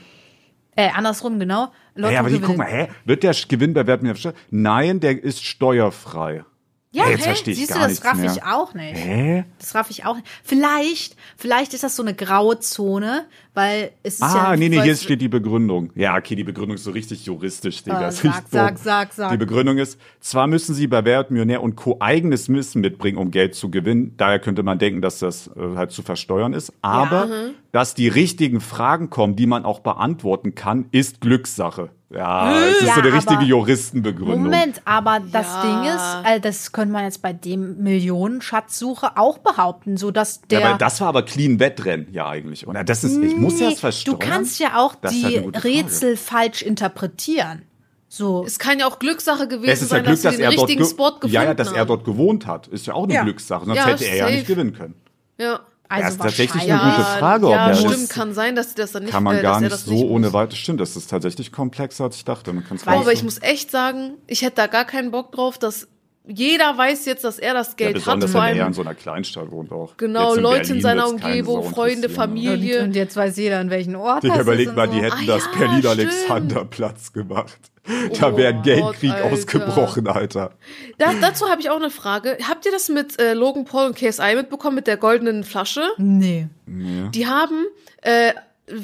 Äh, 0.77 0.89
andersrum, 0.95 1.39
genau. 1.39 1.73
Hä, 1.97 2.15
aber 2.15 2.29
hier, 2.29 2.39
guck 2.39 2.55
mal, 2.55 2.67
hä? 2.67 2.87
Wird 3.03 3.23
der 3.23 3.35
Gewinn 3.49 3.73
bei 3.73 3.81
Wer 3.81 3.87
wird 3.87 4.01
Millionär 4.03 4.15
versteuert? 4.15 4.37
Nein, 4.49 5.01
der 5.01 5.21
ist 5.21 5.43
steuerfrei. 5.43 6.45
Ja, 6.93 7.07
Jetzt 7.07 7.25
hä? 7.25 7.53
Siehst 7.53 7.73
du, 7.73 7.79
das 7.79 8.03
raff 8.03 8.17
mehr. 8.17 8.31
ich 8.31 8.43
auch 8.43 8.73
nicht. 8.73 8.97
Hä? 8.97 9.45
Das 9.59 9.73
raff 9.75 9.89
ich 9.89 10.05
auch 10.05 10.15
nicht. 10.15 10.27
Vielleicht, 10.43 11.15
vielleicht 11.37 11.73
ist 11.73 11.83
das 11.83 11.95
so 11.95 12.03
eine 12.03 12.13
graue 12.13 12.59
Zone, 12.59 13.27
weil 13.53 13.91
es 14.03 14.15
ist 14.15 14.21
ja. 14.21 14.27
Ah, 14.51 14.55
nee, 14.55 14.69
nee, 14.69 14.77
weil 14.77 14.83
hier 14.85 14.95
steht 14.95 15.21
die 15.21 15.27
Begründung. 15.27 15.91
Ja, 15.95 16.15
okay, 16.17 16.35
die 16.35 16.43
Begründung 16.43 16.75
ist 16.75 16.83
so 16.83 16.91
richtig 16.91 17.25
juristisch, 17.25 17.83
Digga. 17.83 18.07
Ist 18.07 18.21
sag, 18.21 18.43
sag, 18.49 18.77
sag, 18.77 19.13
sag. 19.13 19.31
Die 19.31 19.37
Begründung 19.37 19.77
ist, 19.77 19.99
zwar 20.19 20.47
müssen 20.47 20.73
sie 20.73 20.87
bei 20.87 21.03
Wer 21.03 21.25
Millionär 21.29 21.61
und 21.61 21.75
Co. 21.75 21.97
eigenes 21.99 22.47
Wissen 22.49 22.81
mitbringen, 22.81 23.17
um 23.17 23.31
Geld 23.31 23.55
zu 23.55 23.69
gewinnen. 23.69 24.13
Daher 24.17 24.39
könnte 24.39 24.63
man 24.63 24.79
denken, 24.79 25.01
dass 25.01 25.19
das 25.19 25.47
äh, 25.55 25.75
halt 25.75 25.91
zu 25.91 26.01
versteuern 26.01 26.53
ist. 26.53 26.73
Aber, 26.81 27.27
dass 27.71 27.93
die 27.93 28.07
richtigen 28.07 28.61
Fragen 28.61 29.09
kommen, 29.09 29.35
die 29.35 29.47
man 29.47 29.65
auch 29.65 29.79
beantworten 29.79 30.55
kann, 30.55 30.85
ist 30.91 31.21
Glückssache. 31.21 31.89
Ja, 32.13 32.59
es 32.59 32.79
ist 32.81 32.87
Ja, 32.87 32.95
so 32.95 33.01
eine 33.01 33.13
richtige 33.13 33.43
Juristenbegründung. 33.43 34.43
Moment, 34.43 34.81
aber 34.83 35.21
das 35.31 35.47
Ja. 35.47 35.61
Ding 35.61 35.95
ist, 35.95 36.29
äh, 36.29 36.39
das 36.41 36.73
könnte 36.73 36.91
man 36.91 37.05
jetzt 37.05 37.21
bei 37.21 37.31
dem 37.31 37.81
Millionenschatzsuche 37.81 39.17
auch 39.17 39.37
behaupten, 39.37 39.95
so 39.95 40.11
dass 40.11 40.41
der. 40.41 40.59
Ja, 40.59 40.69
aber 40.69 40.77
das 40.77 40.99
war 40.99 41.07
aber 41.07 41.23
clean 41.23 41.59
Wettrennen, 41.61 42.07
ja 42.11 42.27
eigentlich. 42.27 42.67
Und 42.67 42.77
das 42.89 43.03
ist, 43.05 43.17
ich 43.17 43.37
muss 43.41 43.59
ja 43.59 43.65
Nee, 43.67 43.71
das 43.73 43.79
versteuern. 43.81 44.19
Du 44.19 44.25
kannst 44.25 44.59
ja 44.59 44.77
auch 44.79 44.95
Das 44.95 45.13
ist 45.13 45.27
die 45.27 45.39
halt. 45.39 45.63
Rätsel 45.63 46.17
falsch 46.17 46.61
interpretieren. 46.61 47.63
So. 48.07 48.43
Es 48.45 48.59
kann 48.59 48.79
ja 48.79 48.87
auch 48.87 48.99
Glückssache 48.99 49.47
gewesen 49.47 49.69
Es 49.71 49.81
ist 49.81 49.91
ja 49.91 49.97
sein, 49.97 50.03
Glück, 50.03 50.15
dass 50.15 50.21
dass 50.23 50.35
den 50.35 50.43
er 50.43 50.51
dort, 50.51 50.61
richtigen 50.67 50.83
ge- 50.83 50.89
Spot 50.91 51.11
gefunden 51.13 51.33
ja, 51.33 51.43
ja, 51.43 51.53
dass 51.53 51.71
er 51.71 51.85
dort 51.85 52.03
gewohnt 52.03 52.45
hat, 52.45 52.67
ist 52.67 52.85
ja 52.85 52.93
auch 52.93 53.03
eine 53.05 53.13
Ja. 53.13 53.23
Glückssache. 53.23 53.65
Sonst 53.65 53.77
Ja, 53.77 53.85
hätte 53.85 54.05
er 54.05 54.15
ja 54.17 54.29
nicht 54.29 54.47
gewinnen 54.47 54.73
können. 54.73 54.95
Ja. 55.39 55.61
Also 55.87 56.03
Das 56.05 56.11
ist 56.13 56.21
tatsächlich 56.21 56.71
eine 56.71 56.79
gute 56.91 57.03
Frage, 57.19 57.47
ob 57.47 57.51
ja, 57.53 57.67
er 57.67 57.75
stimmt, 57.75 57.93
das- 57.93 58.09
kann 58.09 58.33
sein, 58.33 58.55
dass 58.55 58.69
sie 58.69 58.75
das 58.75 58.93
dann 58.93 59.03
nicht 59.03 59.11
Kann 59.11 59.23
man 59.23 59.37
äh, 59.37 59.41
gar 59.41 59.59
nicht 59.59 59.75
so 59.75 59.91
nicht 59.91 60.03
ohne 60.05 60.31
weiteres. 60.31 60.59
Stimmt, 60.59 60.79
das 60.79 60.95
ist 60.95 61.09
tatsächlich 61.09 61.51
komplexer, 61.51 62.05
als 62.05 62.15
ich 62.15 62.23
dachte. 62.25 62.53
Man 62.53 62.63
kann's 62.65 62.83
Boah, 62.85 62.93
aber 62.93 63.11
ich 63.11 63.23
muss 63.23 63.41
echt 63.41 63.71
sagen, 63.71 64.13
ich 64.27 64.41
hätte 64.41 64.55
da 64.57 64.67
gar 64.67 64.85
keinen 64.85 65.11
Bock 65.11 65.33
drauf, 65.33 65.57
dass 65.57 65.87
jeder 66.27 66.77
weiß 66.77 67.05
jetzt, 67.05 67.23
dass 67.23 67.39
er 67.39 67.53
das 67.53 67.69
ja, 67.69 67.73
Geld 67.75 67.95
hat. 67.95 68.03
besonders 68.03 68.31
Vor 68.31 68.41
wenn 68.41 68.49
er 68.49 68.55
ja 68.55 68.55
in 68.57 68.61
allem, 68.65 68.73
so 68.73 68.81
einer 68.81 68.93
Kleinstadt 68.93 69.51
wohnt 69.51 69.71
auch. 69.71 69.97
genau, 69.97 70.29
Jetzt 70.29 70.37
in 70.37 70.43
Leute 70.43 70.59
in 70.59 70.67
Berlin 70.67 70.81
seiner 70.81 71.03
wird's 71.07 71.21
keine 71.21 71.33
Umgebung, 71.33 71.63
Freunde, 71.73 72.07
ne? 72.07 72.13
Familie. 72.13 72.79
Und, 72.79 72.85
und 72.85 72.95
jetzt 72.95 73.15
weiß 73.15 73.37
jeder, 73.37 73.59
an 73.59 73.69
welchen 73.69 73.95
Ort 73.95 74.23
Digga, 74.23 74.35
das 74.35 74.43
überleg 74.43 74.67
ist 74.67 74.75
mal, 74.75 74.87
und 74.87 74.93
die 74.93 74.99
so. 74.99 75.03
hätten 75.05 75.17
Ah, 75.23 75.25
das 75.25 75.45
ja, 75.45 75.57
Berlin 75.59 75.79
stimmt. 75.79 75.87
Alexanderplatz 75.99 77.13
gemacht. 77.13 77.71
Da 78.19 78.33
Oh 78.33 78.37
wäre 78.37 78.53
ein 78.53 78.61
Geldkrieg 78.61 79.11
Alter. 79.11 79.33
ausgebrochen, 79.33 80.07
Alter. 80.07 80.51
Da, 80.99 81.13
dazu 81.19 81.49
habe 81.49 81.61
ich 81.61 81.71
auch 81.71 81.77
eine 81.77 81.89
Frage. 81.89 82.37
Habt 82.47 82.65
ihr 82.67 82.71
das 82.71 82.89
mit 82.89 83.19
äh, 83.19 83.33
Logan 83.33 83.65
Paul 83.65 83.87
und 83.87 83.95
KSI 83.95 84.35
mitbekommen, 84.35 84.75
mit 84.75 84.85
der 84.85 84.97
goldenen 84.97 85.43
Flasche? 85.43 85.81
Nee. 85.97 86.47
Die 86.67 87.25
haben 87.25 87.65
äh, 88.03 88.33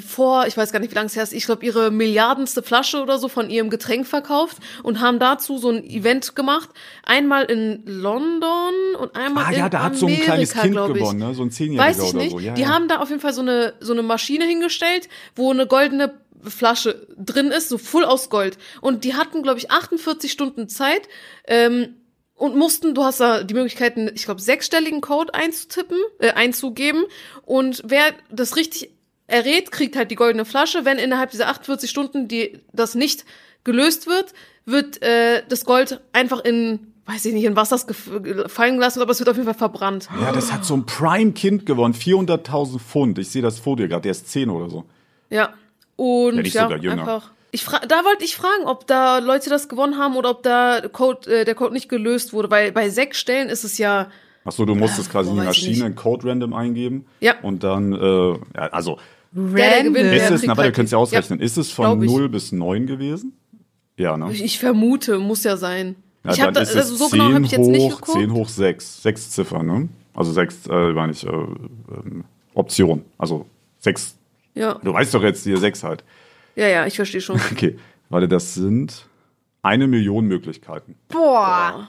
vor, 0.06 0.46
ich 0.46 0.56
weiß 0.56 0.72
gar 0.72 0.80
nicht, 0.80 0.90
wie 0.90 0.94
lange 0.94 1.06
es 1.06 1.16
her 1.16 1.22
ist, 1.22 1.32
ich 1.32 1.46
glaube, 1.46 1.64
ihre 1.64 1.90
milliardenste 1.90 2.62
Flasche 2.62 3.02
oder 3.02 3.18
so 3.18 3.28
von 3.28 3.50
ihrem 3.50 3.70
Getränk 3.70 4.06
verkauft 4.06 4.58
und 4.82 5.00
haben 5.00 5.18
dazu 5.18 5.58
so 5.58 5.70
ein 5.70 5.84
Event 5.84 6.34
gemacht. 6.36 6.70
Einmal 7.02 7.44
in 7.44 7.82
London 7.86 8.74
und 8.98 9.16
einmal 9.16 9.44
Ah 9.44 9.50
in 9.50 9.58
ja, 9.58 9.68
da 9.68 9.84
hat 9.84 9.96
so 9.96 10.06
ein 10.06 10.20
kleines 10.20 10.56
Amerika, 10.56 10.84
Kind 10.86 10.94
gewonnen, 10.98 11.18
ne? 11.18 11.34
So 11.34 11.42
ein 11.42 11.50
Zehnjähriger 11.50 11.88
Weiß 11.88 11.98
ich 12.02 12.10
oder 12.10 12.18
nicht. 12.18 12.30
so. 12.32 12.38
Ja, 12.40 12.54
die 12.54 12.62
ja. 12.62 12.68
haben 12.68 12.88
da 12.88 12.98
auf 12.98 13.08
jeden 13.08 13.20
Fall 13.20 13.32
so 13.32 13.42
eine, 13.42 13.74
so 13.80 13.92
eine 13.92 14.02
Maschine 14.02 14.44
hingestellt, 14.44 15.08
wo 15.34 15.50
eine 15.50 15.66
goldene 15.66 16.14
Flasche 16.42 17.06
drin 17.16 17.48
ist, 17.48 17.68
so 17.68 17.78
full 17.78 18.04
aus 18.04 18.30
Gold. 18.30 18.58
Und 18.80 19.04
die 19.04 19.14
hatten, 19.14 19.42
glaube 19.42 19.58
ich, 19.58 19.70
48 19.70 20.30
Stunden 20.30 20.68
Zeit 20.68 21.08
ähm, 21.46 21.96
und 22.34 22.56
mussten, 22.56 22.94
du 22.94 23.04
hast 23.04 23.20
da 23.20 23.42
die 23.42 23.54
Möglichkeiten, 23.54 24.10
ich 24.14 24.24
glaube, 24.24 24.40
sechsstelligen 24.40 25.00
Code 25.00 25.34
einzutippen, 25.34 25.98
äh, 26.20 26.30
einzugeben. 26.30 27.04
Und 27.44 27.82
wer 27.84 28.04
das 28.30 28.56
richtig 28.56 28.90
errät, 29.28 29.70
kriegt 29.70 29.94
halt 29.96 30.10
die 30.10 30.16
goldene 30.16 30.44
Flasche. 30.44 30.84
Wenn 30.84 30.98
innerhalb 30.98 31.30
dieser 31.30 31.48
48 31.48 31.88
Stunden 31.88 32.26
die, 32.26 32.58
das 32.72 32.94
nicht 32.96 33.24
gelöst 33.64 34.06
wird, 34.08 34.32
wird 34.66 35.00
äh, 35.02 35.42
das 35.48 35.64
Gold 35.64 36.00
einfach 36.12 36.40
in, 36.44 36.92
weiß 37.06 37.24
ich 37.26 37.34
nicht, 37.34 37.44
in 37.44 37.54
Wasser 37.56 37.76
gef- 37.76 38.48
fallen 38.48 38.74
gelassen, 38.74 39.00
aber 39.00 39.12
es 39.12 39.18
wird 39.20 39.28
auf 39.28 39.36
jeden 39.36 39.46
Fall 39.46 39.54
verbrannt. 39.58 40.08
Ja, 40.20 40.32
das 40.32 40.52
hat 40.52 40.64
so 40.64 40.74
ein 40.76 40.84
Prime-Kind 40.86 41.64
gewonnen. 41.66 41.94
400.000 41.94 42.78
Pfund. 42.80 43.18
Ich 43.18 43.28
sehe 43.30 43.42
das 43.42 43.58
vor 43.58 43.76
dir 43.76 43.86
gerade. 43.88 44.02
Der 44.02 44.10
ist 44.12 44.28
10 44.28 44.50
oder 44.50 44.68
so. 44.68 44.84
Ja. 45.30 45.54
Und 45.96 46.36
Ja, 46.36 46.42
nicht 46.42 46.54
ja, 46.54 46.62
sogar 46.64 46.78
jünger. 46.78 47.00
einfach. 47.02 47.30
Ich 47.50 47.64
fra 47.64 47.78
da 47.80 48.04
wollte 48.04 48.24
ich 48.26 48.36
fragen, 48.36 48.64
ob 48.66 48.86
da 48.86 49.18
Leute 49.20 49.48
das 49.48 49.70
gewonnen 49.70 49.96
haben 49.96 50.16
oder 50.16 50.30
ob 50.30 50.42
da 50.42 50.82
Code, 50.92 51.40
äh, 51.40 51.44
der 51.46 51.54
Code 51.54 51.72
nicht 51.72 51.88
gelöst 51.88 52.34
wurde, 52.34 52.50
weil 52.50 52.72
bei 52.72 52.90
sechs 52.90 53.18
Stellen 53.18 53.48
ist 53.48 53.64
es 53.64 53.78
ja. 53.78 54.08
Achso, 54.44 54.66
du 54.66 54.74
musstest 54.74 55.10
quasi 55.10 55.30
in 55.30 55.36
die 55.40 55.44
Maschine 55.46 55.86
einen 55.86 55.94
Code 55.96 56.28
random 56.28 56.52
eingeben. 56.52 57.06
Ja. 57.20 57.34
Und 57.42 57.64
dann, 57.64 57.92
äh, 57.94 58.32
ja, 58.32 58.38
also, 58.70 58.98
der 59.32 59.78
Random. 59.78 59.94
Ja, 59.96 60.12
ist 60.12 60.30
es, 60.30 60.42
na, 60.42 60.48
warte, 60.48 60.62
halt 60.62 60.74
du 60.74 60.76
kannst 60.76 60.92
ja 60.92 60.98
ausrechnen. 60.98 61.40
Ist 61.40 61.56
es 61.56 61.70
von 61.70 61.84
glaub 61.84 62.02
ich. 62.02 62.10
0 62.10 62.28
bis 62.28 62.52
9 62.52 62.86
gewesen? 62.86 63.32
Ja, 63.96 64.16
ne? 64.16 64.30
Ich, 64.32 64.42
ich 64.42 64.58
vermute, 64.58 65.18
muss 65.18 65.44
ja 65.44 65.56
sein. 65.56 65.96
Ja, 66.24 66.32
ich 66.32 66.38
das, 66.52 66.70
ist 66.70 66.76
also 66.76 66.92
es 66.94 66.98
so 66.98 67.08
genau 67.08 67.32
habe 67.32 67.44
ich 67.44 67.50
jetzt 67.52 67.66
nicht 67.66 67.80
hoch, 67.92 68.00
geguckt. 68.00 68.18
10 68.18 68.32
hoch 68.32 68.48
6. 68.48 69.02
Sechs 69.02 69.30
Ziffern, 69.30 69.66
ne? 69.66 69.88
Also 70.14 70.32
sechs, 70.32 70.66
äh, 70.66 70.92
meine 70.92 71.12
ich, 71.12 71.24
äh, 71.24 71.30
ähm, 71.30 72.24
Option. 72.54 73.04
Also 73.18 73.46
sechs. 73.78 74.16
Ja. 74.54 74.74
Du 74.82 74.92
weißt 74.92 75.14
doch 75.14 75.22
jetzt 75.22 75.44
hier 75.44 75.58
sechs 75.58 75.84
halt. 75.84 76.02
ja, 76.56 76.66
ja, 76.66 76.86
ich 76.86 76.96
verstehe 76.96 77.20
schon. 77.20 77.40
Okay, 77.52 77.78
warte, 78.08 78.26
das 78.26 78.54
sind 78.54 79.06
eine 79.62 79.86
Million 79.86 80.26
Möglichkeiten. 80.26 80.96
Boah. 81.08 81.88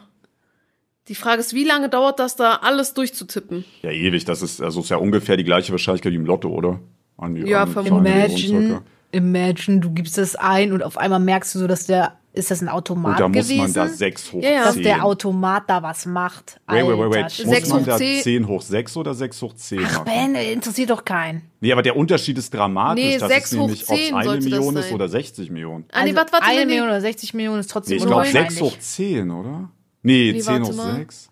Die 1.07 1.15
Frage 1.15 1.39
ist, 1.39 1.55
wie 1.55 1.63
lange 1.63 1.89
dauert 1.89 2.19
das 2.19 2.35
da, 2.35 2.57
alles 2.57 2.93
durchzutippen? 2.93 3.65
Ja, 3.81 3.89
ewig. 3.89 4.25
Das 4.25 4.43
ist, 4.43 4.61
also 4.61 4.81
ist 4.81 4.89
ja 4.89 4.97
ungefähr 4.97 5.35
die 5.35 5.43
gleiche 5.43 5.71
Wahrscheinlichkeit 5.71 6.11
wie 6.11 6.17
im 6.17 6.25
Lotto, 6.25 6.49
oder? 6.49 6.79
An 7.19 7.35
die, 7.35 7.41
Ja, 7.41 7.63
an 7.63 7.71
vermutlich. 7.71 8.13
Imagine, 8.53 8.81
imagine, 9.11 9.79
du 9.79 9.91
gibst 9.91 10.17
das 10.17 10.35
ein 10.35 10.71
und 10.71 10.83
auf 10.83 10.97
einmal 10.97 11.19
merkst 11.19 11.53
du 11.55 11.59
so, 11.59 11.67
dass 11.67 11.85
der, 11.85 12.13
ist 12.31 12.51
das 12.51 12.61
ein 12.61 12.69
Automat 12.69 13.13
Und 13.13 13.19
da 13.19 13.27
muss 13.27 13.47
gewesen? 13.47 13.61
man 13.61 13.73
da 13.73 13.87
sechs 13.87 14.31
hoch 14.31 14.41
Ja, 14.43 14.49
ja. 14.51 14.63
dass 14.65 14.75
der 14.75 15.03
Automat 15.03 15.63
da 15.67 15.81
was 15.81 16.05
macht. 16.05 16.61
Wait, 16.67 16.85
wait, 16.87 16.97
wait, 16.97 17.11
wait. 17.11 17.31
Schwede. 17.31 17.47
Muss 17.49 17.55
Sechs 17.57 17.69
man 17.69 17.81
hoch 17.81 17.85
da 17.87 17.97
zehn. 17.97 18.21
10 18.23 18.47
hoch 18.47 18.61
6 18.61 18.97
oder 18.97 19.13
6 19.15 19.41
hoch 19.41 19.53
10 19.55 19.79
Ach, 19.83 19.93
machen? 20.05 20.05
Ben, 20.05 20.35
interessiert 20.35 20.89
doch 20.91 21.03
keinen. 21.03 21.41
Nee, 21.59 21.71
aber 21.73 21.81
der 21.81 21.95
Unterschied 21.97 22.37
ist 22.37 22.53
dramatisch. 22.53 23.03
Nee, 23.03 23.17
das 23.17 23.27
sechs 23.29 23.51
ist 23.51 23.57
hoch 23.57 23.65
nämlich, 23.65 23.89
ob 23.89 23.95
es 23.97 24.05
10 24.05 24.15
eine 24.15 24.37
Million 24.41 24.77
ist 24.77 24.91
oder 24.91 25.09
60 25.09 25.49
Millionen. 25.49 25.85
Ah, 25.91 26.03
nee, 26.03 26.09
Also 26.11 26.15
warte, 26.17 26.33
warte, 26.33 26.45
eine 26.45 26.59
nee, 26.59 26.65
nee. 26.65 26.71
Million 26.73 26.87
oder 26.89 27.01
60 27.01 27.33
Millionen 27.33 27.59
ist 27.59 27.65
Nee, 27.67 27.71
trotzdem 27.73 27.97
ich 27.97 28.03
glaube 28.05 28.21
unwahrscheinlich. 28.21 28.51
6 28.59 28.61
hoch 28.61 28.77
10, 28.79 29.31
oder? 29.31 29.69
Nee, 30.03 30.31
Nee, 30.33 30.39
10 30.39 30.45
warte 30.61 30.71
hoch 30.71 30.75
mal. 30.77 30.95
6. 30.95 31.29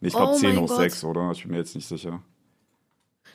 Nee, 0.00 0.08
ich 0.08 0.14
glaube 0.14 0.32
Oh 0.32 0.36
10 0.38 0.48
mein 0.54 0.60
hoch 0.62 0.68
Gott. 0.68 0.76
6, 0.78 1.04
oder? 1.04 1.30
Ich 1.32 1.42
bin 1.42 1.50
mir 1.52 1.58
jetzt 1.58 1.74
nicht 1.74 1.86
sicher. 1.86 2.20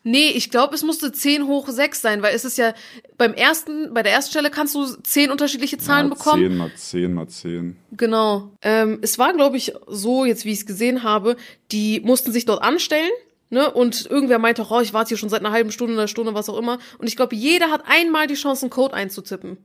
Nee, 0.07 0.29
ich 0.35 0.51
glaube, 0.51 0.75
es 0.75 0.83
musste 0.83 1.11
10 1.11 1.47
hoch 1.47 1.67
6 1.67 1.99
sein, 1.99 2.21
weil 2.21 2.35
es 2.35 2.45
ist 2.45 2.59
ja 2.59 2.75
beim 3.17 3.33
ersten, 3.33 3.91
bei 3.91 4.03
der 4.03 4.11
ersten 4.11 4.29
Stelle 4.29 4.51
kannst 4.51 4.75
du 4.75 4.85
10 4.85 5.31
unterschiedliche 5.31 5.79
Zahlen 5.79 6.09
ja, 6.09 6.13
bekommen. 6.13 6.43
10 6.43 6.55
mal 6.55 6.71
10 6.75 7.13
mal 7.13 7.27
10. 7.27 7.75
Genau. 7.93 8.51
Ähm, 8.61 8.99
es 9.01 9.17
war, 9.17 9.33
glaube 9.33 9.57
ich, 9.57 9.73
so, 9.87 10.23
jetzt 10.23 10.45
wie 10.45 10.51
ich 10.51 10.59
es 10.59 10.65
gesehen 10.67 11.01
habe, 11.01 11.37
die 11.71 12.01
mussten 12.01 12.31
sich 12.31 12.45
dort 12.45 12.61
anstellen. 12.61 13.09
Ne? 13.49 13.71
Und 13.71 14.05
irgendwer 14.05 14.37
meinte 14.37 14.61
auch, 14.61 14.69
oh, 14.69 14.79
ich 14.79 14.93
warte 14.93 15.09
hier 15.09 15.17
schon 15.17 15.29
seit 15.29 15.39
einer 15.39 15.51
halben 15.51 15.71
Stunde, 15.71 15.93
einer 15.93 16.07
Stunde, 16.07 16.35
was 16.35 16.49
auch 16.49 16.59
immer. 16.59 16.77
Und 16.99 17.07
ich 17.07 17.15
glaube, 17.15 17.35
jeder 17.35 17.71
hat 17.71 17.81
einmal 17.87 18.27
die 18.27 18.35
Chance, 18.35 18.65
einen 18.65 18.69
Code 18.69 18.93
einzutippen. 18.93 19.57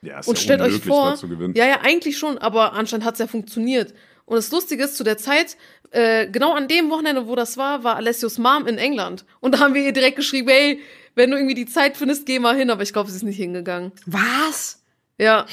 Ja, 0.00 0.20
ist 0.20 0.26
Und 0.26 0.38
ja 0.38 0.42
stellt 0.42 0.62
euch 0.62 0.80
vor, 0.80 1.18
ja, 1.52 1.66
ja, 1.66 1.80
eigentlich 1.82 2.16
schon, 2.16 2.38
aber 2.38 2.72
anscheinend 2.72 3.04
hat 3.04 3.16
es 3.16 3.20
ja 3.20 3.26
funktioniert. 3.26 3.92
Und 4.24 4.36
das 4.36 4.50
Lustige 4.50 4.84
ist, 4.84 4.96
zu 4.96 5.04
der 5.04 5.18
Zeit, 5.18 5.58
äh, 5.92 6.26
genau 6.26 6.54
an 6.54 6.68
dem 6.68 6.90
Wochenende, 6.90 7.26
wo 7.26 7.36
das 7.36 7.56
war, 7.56 7.84
war 7.84 7.96
Alessios 7.96 8.38
Mom 8.38 8.66
in 8.66 8.78
England. 8.78 9.24
Und 9.40 9.54
da 9.54 9.60
haben 9.60 9.74
wir 9.74 9.82
ihr 9.82 9.92
direkt 9.92 10.16
geschrieben, 10.16 10.48
hey, 10.48 10.80
wenn 11.14 11.30
du 11.30 11.36
irgendwie 11.36 11.54
die 11.54 11.66
Zeit 11.66 11.96
findest, 11.96 12.26
geh 12.26 12.38
mal 12.38 12.56
hin. 12.56 12.70
Aber 12.70 12.82
ich 12.82 12.92
glaube, 12.92 13.10
sie 13.10 13.16
ist 13.16 13.22
nicht 13.22 13.36
hingegangen. 13.36 13.92
Was? 14.06 14.82
Ja. 15.18 15.46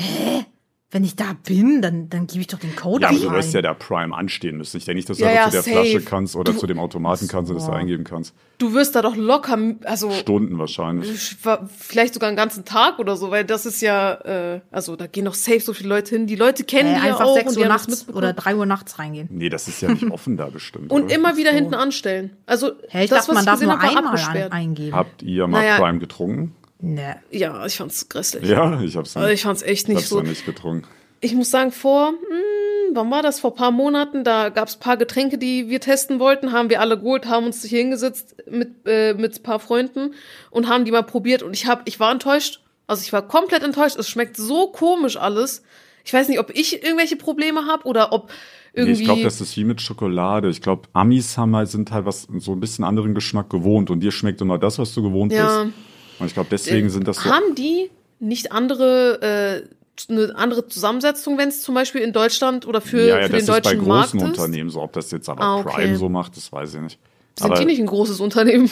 Wenn 0.91 1.04
ich 1.04 1.15
da 1.15 1.36
bin, 1.45 1.84
dann, 1.84 2.10
dann 2.10 2.25
gebe 2.25 2.41
ich 2.41 2.47
doch 2.47 2.58
den 2.58 2.75
Code 2.75 3.04
Ja, 3.04 3.10
aber 3.10 3.19
du 3.19 3.32
wirst 3.32 3.54
ja 3.54 3.62
der 3.62 3.75
Prime 3.75 4.15
anstehen 4.15 4.58
müssen. 4.58 4.78
Ich 4.78 4.86
denke 4.86 4.95
nicht, 4.97 5.08
dass 5.08 5.17
du 5.19 5.23
Ja, 5.23 5.30
einfach 5.30 5.54
ja, 5.54 5.62
zu 5.62 5.69
der 5.69 5.75
safe. 5.75 5.86
Flasche 5.91 6.02
kannst 6.06 6.36
oder 6.36 6.58
zu 6.58 6.65
dem 6.65 6.80
Automaten 6.80 7.28
kannst 7.28 7.52
und 7.52 7.58
das 7.58 7.67
da 7.67 7.73
eingeben 7.73 8.04
kannst. 8.04 8.34
Du 8.58 8.73
wirst 8.73 8.95
da 8.95 9.04
doch 9.04 9.15
locker, 9.15 9.56
also 9.84 10.10
Stunden 10.10 10.58
wahrscheinlich. 10.58 11.12
sch- 11.12 11.60
vielleicht 11.78 12.15
sogar 12.15 12.28
einen 12.30 12.36
ganzen 12.38 12.65
Tag 12.65 12.97
oder 12.97 13.15
so, 13.17 13.30
weil 13.30 13.45
das 13.45 13.67
ist 13.67 13.82
ja, 13.82 14.13
äh, 14.56 14.62
also 14.71 14.95
da 14.95 15.06
gehen 15.06 15.25
doch 15.25 15.36
safe 15.36 15.60
so 15.60 15.73
viele 15.73 15.89
Leute 15.89 16.15
hin. 16.15 16.25
Die 16.25 16.36
Leute 16.36 16.63
kennen 16.63 16.89
äh, 16.95 16.99
die 16.99 17.06
ja 17.06 17.12
einfach 17.13 17.25
auch 17.25 17.36
6 17.36 17.49
und 17.49 17.56
die 17.58 17.62
Uhr 17.62 17.67
nachts 17.67 18.10
oder 18.10 18.34
3 18.34 18.56
Uhr 18.56 18.65
nachts 18.65 18.97
reingehen. 18.97 19.28
Nee, 19.32 19.49
das 19.49 19.67
ist 19.67 19.82
ja 19.82 19.89
nicht 19.91 20.10
offen 20.12 20.38
da 20.38 20.47
bestimmt. 20.47 20.91
und 20.91 21.04
oder? 21.06 21.13
immer 21.15 21.38
wieder 21.38 21.52
hinten 21.52 21.75
anstellen. 21.75 22.32
Also 22.47 22.71
Hä, 22.89 23.04
ich 23.04 23.12
das, 23.12 23.28
dachte, 23.28 23.34
man 23.36 23.45
was 23.45 23.60
darf 23.60 23.62
nur 23.62 23.80
einmal 23.80 24.17
an, 24.17 24.52
eingeben. 24.52 24.95
Habt 24.95 25.21
ihr 25.21 25.45
mal 25.45 25.60
Naja. 25.62 25.78
Prime 25.78 25.99
getrunken? 25.99 26.56
Ne. 26.80 27.18
Ja, 27.32 27.65
ich 27.65 27.78
fand's 27.78 28.10
grässlich. 28.10 28.48
Ja, 28.50 28.82
ich 28.82 28.96
hab's 28.96 29.15
Also 29.15 29.30
ich 29.30 29.42
fand's 29.42 29.62
echt 29.62 29.88
nicht 29.88 29.98
hab's 29.98 30.10
so. 30.10 30.18
noch 30.22 30.28
nicht 30.28 30.46
getrunken. 30.46 30.88
Ich 31.22 31.34
muss 31.36 31.50
sagen, 31.50 31.72
vor, 31.74 32.10
hm, 32.12 32.96
wann 32.96 33.12
war 33.12 33.22
das? 33.22 33.42
Vor 33.42 33.54
paar 33.54 33.72
Monaten, 33.72 34.24
da 34.24 34.50
gab's 34.50 34.78
paar 34.78 34.96
Getränke, 34.96 35.38
die 35.38 35.70
wir 35.70 35.82
testen 35.82 36.20
wollten, 36.20 36.54
haben 36.54 36.70
wir 36.70 36.80
alle 36.80 36.98
geholt, 36.98 37.26
haben 37.28 37.46
uns 37.46 37.62
hier 37.63 37.80
hingesetzt 37.80 38.36
mit, 38.50 38.70
äh, 38.86 39.13
mit 39.15 39.44
paar 39.44 39.60
Freunden 39.60 40.13
und 40.50 40.70
haben 40.70 40.86
die 40.86 40.92
mal 40.92 41.04
probiert 41.04 41.44
und 41.44 41.54
ich 41.54 41.68
hab, 41.68 41.88
ich 41.88 42.00
war 42.00 42.12
enttäuscht. 42.12 42.62
Also 42.88 43.04
ich 43.04 43.12
war 43.13 43.22
komplett 43.28 43.63
enttäuscht. 43.63 43.98
Es 43.98 44.08
schmeckt 44.10 44.38
so 44.38 44.68
komisch 44.68 45.18
alles. 45.18 45.62
Ich 46.06 46.13
weiß 46.13 46.28
nicht, 46.30 46.39
ob 46.39 46.50
ich 46.56 46.82
irgendwelche 46.82 47.18
Probleme 47.18 47.65
habe 47.68 47.84
oder 47.86 48.13
ob 48.13 48.32
Nee, 48.74 48.82
irgendwie. 48.82 49.00
ich 49.02 49.04
glaube, 49.06 49.24
das 49.24 49.42
ist 49.42 49.58
wie 49.58 49.63
mit 49.65 49.82
Schokolade. 49.82 50.48
Ich 50.50 50.62
glaube, 50.62 50.88
Amis 50.94 51.38
haben 51.38 51.56
halt, 51.56 51.68
sind 51.70 51.92
halt 51.92 52.06
was 52.06 52.28
so 52.38 52.52
ein 52.54 52.60
bisschen 52.60 52.86
anderen 52.86 53.13
Geschmack 53.13 53.50
gewohnt 53.50 53.89
und 53.92 54.00
dir 54.00 54.12
schmeckt 54.12 54.42
immer 54.42 54.58
das, 54.58 54.80
was 54.80 54.94
du 54.94 55.04
gewohnt 55.04 55.34
Ja. 55.34 55.63
bist. 55.63 55.74
Und 56.19 56.27
ich 56.27 56.34
glaube, 56.34 56.49
deswegen 56.51 56.89
sind 56.89 57.08
das 57.08 57.17
so. 57.17 57.29
haben 57.29 57.55
die 57.55 57.89
nicht 58.19 58.51
andere, 58.51 59.65
äh, 59.67 60.12
eine 60.12 60.36
andere 60.36 60.67
Zusammensetzung, 60.67 61.38
wenn 61.38 61.49
es 61.49 61.62
zum 61.62 61.75
Beispiel 61.75 62.01
in 62.01 62.13
Deutschland 62.13 62.65
oder 62.67 62.82
für, 62.82 63.01
ja, 63.01 63.19
ja, 63.19 63.25
für 63.27 63.32
das 63.32 63.32
den 63.32 63.39
ist 63.39 63.47
bei 63.47 63.60
deutschen 63.62 63.88
Markt 63.88 64.12
großen 64.12 64.19
ist? 64.19 64.25
Unternehmen 64.39 64.69
so. 64.69 64.82
Ob 64.82 64.93
das 64.93 65.12
jetzt 65.12 65.29
aber 65.29 65.41
Ah, 65.41 65.58
okay. 65.60 65.69
Prime 65.75 65.97
so 65.97 66.10
macht, 66.10 66.36
das 66.38 66.51
weiß 66.51 66.73
ich 66.75 66.82
nicht. 66.82 66.99
Sind 67.38 67.45
aber 67.51 67.60
die 67.60 67.65
nicht 67.65 67.79
ein 67.79 67.86
großes 67.86 68.19
Unternehmen? 68.19 68.69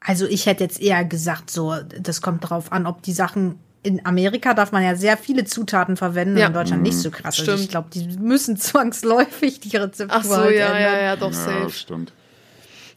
Also 0.00 0.26
ich 0.26 0.46
hätte 0.46 0.64
jetzt 0.64 0.80
eher 0.80 1.04
gesagt, 1.04 1.50
so, 1.50 1.74
das 2.00 2.22
kommt 2.22 2.42
darauf 2.44 2.72
an, 2.72 2.86
ob 2.86 3.02
die 3.02 3.12
Sachen. 3.12 3.58
In 3.82 4.04
Amerika 4.04 4.52
darf 4.54 4.72
man 4.72 4.82
ja 4.82 4.94
sehr 4.94 5.16
viele 5.16 5.44
Zutaten 5.44 5.96
verwenden 5.96 6.36
Ja. 6.36 6.48
in 6.48 6.52
Deutschland 6.52 6.82
nicht 6.82 6.98
so 6.98 7.10
krass. 7.10 7.38
Also 7.38 7.42
Stimmt. 7.44 7.60
ich 7.60 7.68
glaube, 7.68 7.88
die 7.92 8.06
müssen 8.18 8.56
zwangsläufig 8.58 9.60
die 9.60 9.76
Rezeptur 9.76 10.18
Ach 10.20 10.24
so, 10.24 10.36
halt 10.36 10.56
ja, 10.56 10.66
ändern. 10.66 10.82
ja, 10.82 11.00
ja, 11.00 11.16
doch, 11.16 11.30
ja, 11.32 11.32
safe. 11.32 11.70
stimmt. 11.70 12.12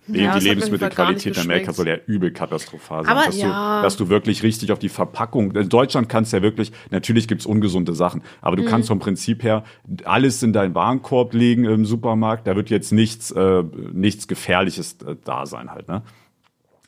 Ja, 0.07 0.37
Die, 0.37 0.45
Lebensmittelqualität 0.49 1.37
in 1.37 1.43
Amerika 1.43 1.71
soll 1.71 1.87
ja 1.87 1.95
übel 2.07 2.31
katastrophal 2.31 3.03
sein. 3.05 3.11
Aber 3.15 3.25
dass, 3.25 3.37
ja. 3.37 3.77
du, 3.77 3.83
dass 3.83 3.95
du 3.95 4.09
wirklich 4.09 4.43
richtig 4.43 4.71
auf 4.73 4.79
die 4.79 4.89
Verpackung. 4.89 5.55
In 5.55 5.69
Deutschland 5.69 6.09
kannst 6.09 6.33
du 6.33 6.37
ja 6.37 6.43
wirklich, 6.43 6.71
natürlich 6.91 7.27
gibt's 7.27 7.45
ungesunde 7.45 7.93
Sachen, 7.95 8.21
aber 8.41 8.57
Mhm. 8.57 8.63
du 8.63 8.69
kannst 8.69 8.87
vom 8.89 8.99
Prinzip 8.99 9.43
her 9.43 9.63
alles 10.03 10.43
in 10.43 10.51
deinen 10.51 10.75
Warenkorb 10.75 11.33
legen 11.33 11.63
im 11.65 11.85
Supermarkt. 11.85 12.47
Da 12.47 12.55
wird 12.57 12.69
jetzt 12.69 12.91
nichts, 12.91 13.31
äh, 13.31 13.63
nichts 13.93 14.27
Gefährliches 14.27 14.97
äh, 15.07 15.15
da 15.23 15.45
sein 15.45 15.71
halt, 15.71 15.87
ne? 15.87 16.01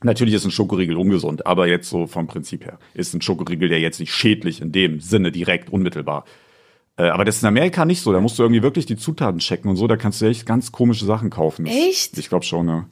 Natürlich 0.03 0.33
ist 0.35 0.45
ein 0.45 0.51
Schokoriegel 0.51 0.97
ungesund, 0.97 1.47
aber 1.47 1.67
jetzt 1.67 1.89
so 1.89 2.05
vom 2.05 2.27
Prinzip 2.27 2.65
her 2.65 2.77
ist 2.93 3.13
ein 3.15 3.21
Schokoriegel 3.21 3.71
ja 3.71 3.77
jetzt 3.77 3.99
nicht 3.99 4.13
schädlich 4.13 4.61
in 4.61 4.71
dem 4.71 4.99
Sinne 4.99 5.31
direkt 5.31 5.71
unmittelbar. 5.71 6.25
Äh, 6.97 7.03
aber 7.07 7.25
das 7.25 7.37
ist 7.37 7.41
in 7.43 7.47
Amerika 7.47 7.85
nicht 7.85 8.01
so. 8.01 8.11
Da 8.11 8.19
musst 8.19 8.37
du 8.37 8.43
irgendwie 8.43 8.61
wirklich 8.61 8.85
die 8.85 8.97
Zutaten 8.97 9.39
checken 9.39 9.69
und 9.69 9.77
so. 9.77 9.87
Da 9.87 9.95
kannst 9.95 10.21
du 10.21 10.25
echt 10.25 10.45
ganz 10.45 10.71
komische 10.71 11.05
Sachen 11.05 11.29
kaufen. 11.29 11.65
Echt? 11.65 12.17
Ich 12.17 12.29
glaube 12.29 12.45
schon, 12.45 12.65
ne? 12.65 12.85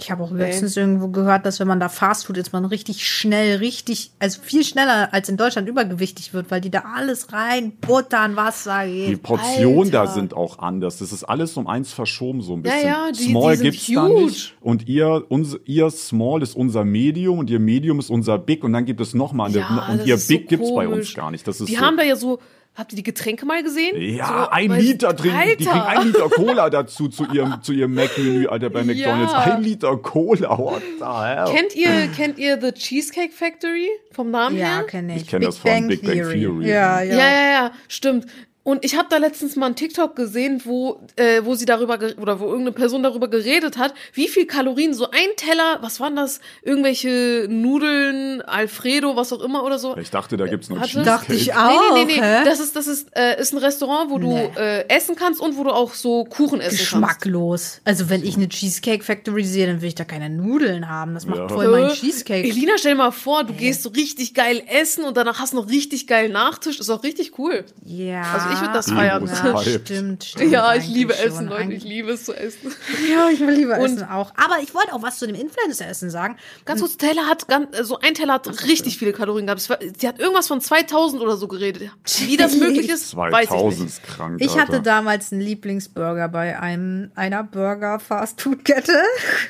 Ich 0.00 0.10
habe 0.10 0.22
auch 0.24 0.30
letztens 0.30 0.76
irgendwo 0.76 1.08
gehört, 1.08 1.44
dass 1.46 1.60
wenn 1.60 1.68
man 1.68 1.78
da 1.80 1.88
Fastfood 1.88 2.36
ist, 2.36 2.52
man 2.52 2.64
richtig 2.64 3.06
schnell, 3.06 3.58
richtig, 3.58 4.10
also 4.18 4.40
viel 4.42 4.64
schneller 4.64 5.12
als 5.12 5.28
in 5.28 5.36
Deutschland 5.36 5.68
übergewichtig 5.68 6.32
wird, 6.34 6.50
weil 6.50 6.60
die 6.60 6.70
da 6.70 6.84
alles 6.96 7.32
rein, 7.32 7.72
buttern, 7.80 8.36
Wasser 8.36 8.84
Die 8.86 9.06
geht. 9.06 9.22
Portionen 9.22 9.90
da 9.90 10.06
sind 10.06 10.34
auch 10.34 10.58
anders. 10.58 10.98
Das 10.98 11.12
ist 11.12 11.24
alles 11.24 11.56
um 11.56 11.66
eins 11.66 11.92
verschoben 11.92 12.42
so 12.42 12.54
ein 12.54 12.62
bisschen. 12.62 12.86
ja, 12.86 13.10
die- 13.12 13.24
Small 13.30 13.56
die 13.56 13.62
gibt's 13.64 13.86
da 13.86 14.06
huge. 14.06 14.22
nicht. 14.24 14.54
Und 14.60 14.88
ihr, 14.88 15.24
unser, 15.28 15.58
ihr 15.66 15.90
Small 15.90 16.42
ist 16.42 16.56
unser 16.56 16.84
Medium 16.84 17.38
und 17.38 17.50
ihr 17.50 17.60
Medium 17.60 17.98
ist 17.98 18.10
unser 18.10 18.38
Big 18.38 18.64
und 18.64 18.72
dann 18.72 18.84
gibt 18.84 19.00
es 19.00 19.14
nochmal 19.14 19.50
Ja, 19.52 19.88
und 19.90 20.06
ihr 20.06 20.14
ist 20.16 20.28
so 20.28 20.34
Big 20.34 20.48
gibt's 20.48 20.74
bei 20.74 20.88
uns 20.88 21.14
gar 21.14 21.30
nicht. 21.30 21.46
Das 21.46 21.60
ist 21.60 21.68
Die 21.68 21.74
so, 21.76 21.80
haben 21.80 21.96
da 21.96 22.02
ja 22.02 22.16
so, 22.16 22.38
habt 22.74 22.92
ihr 22.92 22.96
die 22.96 23.02
Getränke 23.02 23.44
mal 23.46 23.62
gesehen? 23.62 24.00
ja, 24.00 24.26
so, 24.44 24.50
ein 24.50 24.70
Liter 24.72 25.14
trinken. 25.16 25.38
Die 25.50 25.56
kriegen 25.56 25.70
Alter. 25.70 25.86
ein 26.00 26.06
Liter 26.06 26.28
Cola 26.30 26.70
dazu 26.70 27.08
zu 27.08 27.24
ihrem, 27.32 27.62
zu 27.62 27.72
ihrem 27.72 27.94
Mac-Menü, 27.94 28.46
Alter, 28.46 28.70
bei 28.70 28.84
McDonalds. 28.84 29.32
Ja. 29.32 29.38
Ein 29.56 29.62
Liter 29.62 29.96
Cola, 29.98 30.58
what 30.58 30.82
the 30.98 31.04
hell? 31.04 31.44
Kennt 31.54 31.74
ihr, 31.76 32.08
kennt 32.16 32.38
ihr 32.38 32.60
The 32.60 32.72
Cheesecake 32.72 33.32
Factory 33.32 33.88
vom 34.12 34.30
Namen 34.30 34.56
Ja, 34.56 34.76
her? 34.76 34.84
kenne 34.84 35.16
ich. 35.16 35.22
Ich 35.22 35.28
kenn 35.28 35.42
das 35.42 35.58
von 35.58 35.88
Big 35.88 36.02
Bang 36.02 36.12
Theory. 36.14 36.66
Ja, 36.68 37.02
ja. 37.02 37.16
Ja, 37.16 37.30
ja, 37.30 37.50
ja, 37.52 37.72
stimmt. 37.88 38.26
Und 38.62 38.84
ich 38.84 38.94
habe 38.96 39.08
da 39.10 39.16
letztens 39.16 39.56
mal 39.56 39.66
einen 39.66 39.74
TikTok 39.74 40.14
gesehen, 40.14 40.60
wo, 40.66 41.00
äh, 41.16 41.40
wo 41.44 41.54
sie 41.54 41.64
darüber 41.64 41.98
oder 42.20 42.40
wo 42.40 42.44
irgendeine 42.44 42.72
Person 42.72 43.02
darüber 43.02 43.28
geredet 43.28 43.78
hat, 43.78 43.94
wie 44.12 44.28
viel 44.28 44.46
Kalorien 44.46 44.92
so 44.92 45.10
ein 45.10 45.28
Teller, 45.36 45.78
was 45.80 45.98
waren 45.98 46.14
das? 46.14 46.40
Irgendwelche 46.62 47.46
Nudeln, 47.48 48.42
Alfredo, 48.42 49.16
was 49.16 49.32
auch 49.32 49.40
immer 49.40 49.64
oder 49.64 49.78
so. 49.78 49.96
Ich 49.96 50.10
dachte, 50.10 50.36
da 50.36 50.46
gibt's 50.46 50.68
noch 50.68 50.76
Warte. 50.76 50.90
Cheesecake. 50.90 51.06
Dachte 51.06 51.34
ich 51.34 51.46
Nee, 51.46 51.52
auch. 51.54 51.94
nee, 51.94 52.04
nee, 52.04 52.12
nee. 52.16 52.20
hä? 52.22 52.44
Das 52.44 52.60
ist, 52.60 52.76
das 52.76 52.86
ist, 52.86 53.08
äh, 53.16 53.40
ist 53.40 53.52
ein 53.54 53.58
Restaurant, 53.58 54.10
wo 54.10 54.18
du 54.18 54.28
Nee. 54.28 54.50
äh, 54.56 54.88
essen 54.88 55.16
kannst 55.16 55.40
und 55.40 55.56
wo 55.56 55.64
du 55.64 55.70
auch 55.70 55.94
so 55.94 56.24
Kuchen 56.24 56.60
essen 56.60 56.76
kannst. 56.76 56.80
Geschmacklos. 56.80 57.80
Also 57.84 58.10
wenn 58.10 58.22
ich 58.24 58.36
eine 58.36 58.48
Cheesecake 58.48 59.02
Factory 59.04 59.44
sehe, 59.44 59.66
dann 59.66 59.80
will 59.80 59.88
ich 59.88 59.94
da 59.94 60.04
keine 60.04 60.28
Nudeln 60.28 60.88
haben. 60.88 61.14
Das 61.14 61.26
macht 61.26 61.38
Ja. 61.38 61.48
voll 61.48 61.68
mein 61.68 61.84
Äh, 61.84 61.92
Cheesecake. 61.94 62.46
Elina, 62.46 62.72
stell 62.76 62.92
dir 62.92 62.98
mal 62.98 63.10
vor, 63.10 63.44
du 63.44 63.54
gehst 63.54 63.82
so 63.82 63.88
richtig 63.90 64.34
geil 64.34 64.62
essen 64.66 65.04
und 65.04 65.16
danach 65.16 65.38
hast 65.40 65.52
du 65.54 65.56
noch 65.56 65.68
richtig 65.70 66.06
geilen 66.06 66.32
Nachtisch. 66.32 66.78
Ist 66.78 66.90
auch 66.90 67.02
richtig 67.02 67.38
cool. 67.38 67.64
Ja. 67.84 68.22
Also 68.34 68.50
ich 68.52 68.59
würd 68.60 68.74
das 68.74 68.86
Die 68.86 68.94
feiern. 68.94 69.26
Ja, 69.26 69.62
stimmt, 69.62 70.24
stimmt. 70.24 70.52
Ja, 70.52 70.74
ich 70.74 70.86
liebe 70.86 71.14
schon. 71.14 71.26
Essen, 71.26 71.46
Leute. 71.48 71.72
Ich 71.72 71.84
liebe 71.84 72.12
es 72.12 72.24
zu 72.24 72.34
essen. 72.34 72.72
Ja, 73.10 73.28
ich 73.32 73.40
will 73.40 73.50
lieber 73.50 73.78
Und- 73.78 73.84
essen 73.96 74.04
auch. 74.08 74.32
Aber 74.36 74.60
ich 74.62 74.74
wollte 74.74 74.92
auch 74.92 75.02
was 75.02 75.18
zu 75.18 75.26
dem 75.26 75.36
Influencer-Essen 75.36 76.10
sagen. 76.10 76.36
Ganz 76.64 76.80
kurz, 76.80 76.96
Teller 76.96 77.26
hat 77.26 77.48
ganz, 77.48 77.76
so 77.82 77.98
ein 77.98 78.14
Teller 78.14 78.34
hat 78.34 78.46
richtig 78.66 78.98
viele 78.98 79.12
Kalorien 79.12 79.46
gehabt. 79.46 79.68
War, 79.70 79.78
sie 79.98 80.06
hat 80.08 80.18
irgendwas 80.18 80.48
von 80.48 80.60
2000 80.60 81.22
oder 81.22 81.36
so 81.36 81.48
geredet. 81.48 81.90
Wie 82.26 82.36
das 82.36 82.56
möglich 82.56 82.88
ist, 82.88 83.16
weiß 83.16 83.44
ich 83.44 83.48
2000 83.48 83.80
nicht. 83.84 83.88
ist 83.92 84.02
krank. 84.02 84.36
Ich 84.40 84.50
Alter. 84.50 84.60
hatte 84.62 84.82
damals 84.82 85.32
einen 85.32 85.40
Lieblingsburger 85.40 86.28
bei 86.28 86.58
einem, 86.58 87.10
einer 87.14 87.42
Burger-Fast-Food-Kette. 87.44 89.02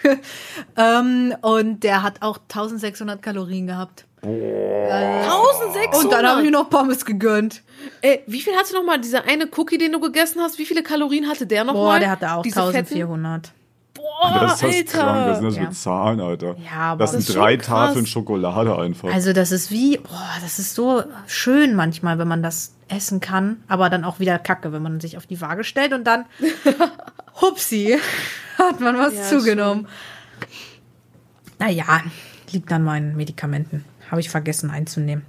ähm, 0.76 1.34
und 1.42 1.80
der 1.82 2.02
hat 2.02 2.22
auch 2.22 2.38
1600 2.38 3.22
Kalorien 3.22 3.66
gehabt. 3.66 4.06
1600. 4.22 5.94
Und 6.04 6.12
dann 6.12 6.26
habe 6.26 6.42
ich 6.44 6.50
noch 6.50 6.68
Pommes 6.70 7.04
gegönnt. 7.04 7.62
Ey, 8.02 8.22
wie 8.26 8.40
viel 8.40 8.54
hatte 8.54 8.74
noch 8.74 8.84
mal 8.84 9.00
dieser 9.00 9.24
eine 9.24 9.48
Cookie, 9.56 9.78
den 9.78 9.92
du 9.92 10.00
gegessen 10.00 10.40
hast? 10.42 10.58
Wie 10.58 10.66
viele 10.66 10.82
Kalorien 10.82 11.28
hatte 11.28 11.46
der 11.46 11.64
noch 11.64 11.72
Boah, 11.74 11.86
mal? 11.92 12.00
der 12.00 12.10
hatte 12.10 12.32
auch 12.32 12.42
Diese 12.42 12.60
fetten? 12.70 12.76
1400. 12.94 13.52
Boah, 13.94 14.38
Das 14.40 14.62
ist 14.62 14.62
das 14.62 14.74
Alter. 14.74 14.98
krank. 14.98 15.26
Das 15.26 15.38
sind 15.38 15.46
das 15.48 15.56
Ja. 15.56 15.62
mit 15.62 15.74
Zahlen, 15.74 16.20
Alter. 16.20 16.56
Ja, 16.64 16.78
aber- 16.92 16.98
das 17.04 17.12
Das 17.12 17.24
sind 17.24 17.28
ist 17.30 17.36
drei 17.38 17.52
schon. 17.54 17.62
Tafeln 17.62 18.06
Schokolade 18.06 18.78
einfach. 18.78 19.12
Also 19.12 19.32
das 19.32 19.52
ist 19.52 19.70
wie, 19.70 19.96
boah, 19.98 20.28
das 20.42 20.58
ist 20.58 20.74
so 20.74 21.02
schön 21.26 21.74
manchmal, 21.74 22.18
wenn 22.18 22.28
man 22.28 22.42
das 22.42 22.74
essen 22.88 23.20
kann, 23.20 23.62
aber 23.68 23.88
dann 23.88 24.04
auch 24.04 24.18
wieder 24.20 24.38
kacke, 24.38 24.72
wenn 24.72 24.82
man 24.82 25.00
sich 25.00 25.16
auf 25.16 25.26
die 25.26 25.40
Waage 25.40 25.64
stellt 25.64 25.92
und 25.92 26.04
dann, 26.04 26.26
hupsi, 27.40 27.98
hat 28.58 28.80
man 28.80 28.98
was 28.98 29.14
Ja, 29.14 29.22
zugenommen. 29.22 29.86
Naja, 31.58 32.02
liegt 32.52 32.70
an 32.72 32.82
meinen 32.84 33.16
Medikamenten. 33.16 33.84
Habe 34.10 34.20
ich 34.20 34.28
vergessen 34.30 34.70
einzunehmen. 34.70 35.24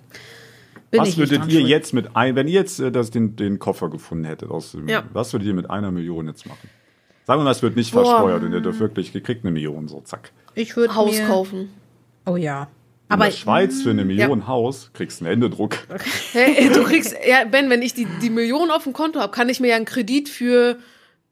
Bin 0.89 1.01
was 1.01 1.17
würdet 1.17 1.45
ihr 1.47 1.59
schuld. 1.59 1.69
jetzt 1.69 1.93
mit 1.93 2.15
ein, 2.17 2.35
wenn 2.35 2.47
ihr 2.47 2.53
jetzt 2.53 2.79
äh, 2.79 2.91
das, 2.91 3.11
den, 3.11 3.35
den 3.37 3.59
Koffer 3.59 3.89
gefunden 3.89 4.25
hättet, 4.25 4.49
aus 4.51 4.73
dem, 4.73 4.87
Ja. 4.89 5.03
was 5.13 5.31
würdet 5.33 5.47
ihr 5.47 5.53
mit 5.53 5.69
einer 5.69 5.91
Million 5.91 6.27
jetzt 6.27 6.45
machen? 6.45 6.69
Sagen 7.25 7.39
wir 7.39 7.43
mal, 7.45 7.51
es 7.51 7.61
wird 7.61 7.75
nicht 7.77 7.93
Boah. 7.93 8.03
versteuert 8.05 8.43
und 8.43 8.51
ihr 8.51 8.59
dürft 8.61 8.79
wirklich, 8.79 9.13
ihr 9.15 9.21
kriegt 9.21 9.45
eine 9.45 9.51
Million, 9.51 9.87
so 9.87 10.01
zack. 10.01 10.31
Ich 10.55 10.75
würde 10.75 10.95
Haus 10.95 11.17
mir, 11.17 11.27
kaufen. 11.27 11.69
Oh 12.25 12.35
ja. 12.35 12.63
In 12.63 13.13
Aber 13.15 13.25
der 13.25 13.31
Schweiz 13.31 13.81
für 13.83 13.91
eine 13.91 14.03
Million 14.03 14.47
Haus 14.47 14.89
kriegst 14.93 15.21
du 15.21 15.25
einen 15.25 15.31
Händedruck. 15.41 15.77
Hey, 16.33 16.69
du 16.73 16.83
kriegst, 16.83 17.15
ja, 17.25 17.45
Ben, 17.45 17.69
wenn 17.69 17.81
ich 17.81 17.93
die, 17.93 18.07
die 18.21 18.29
Million 18.29 18.71
auf 18.71 18.83
dem 18.83 18.93
Konto 18.93 19.19
habe, 19.19 19.31
kann 19.31 19.47
ich 19.49 19.59
mir 19.59 19.67
ja 19.69 19.75
einen 19.75 19.85
Kredit 19.85 20.27
für, 20.29 20.77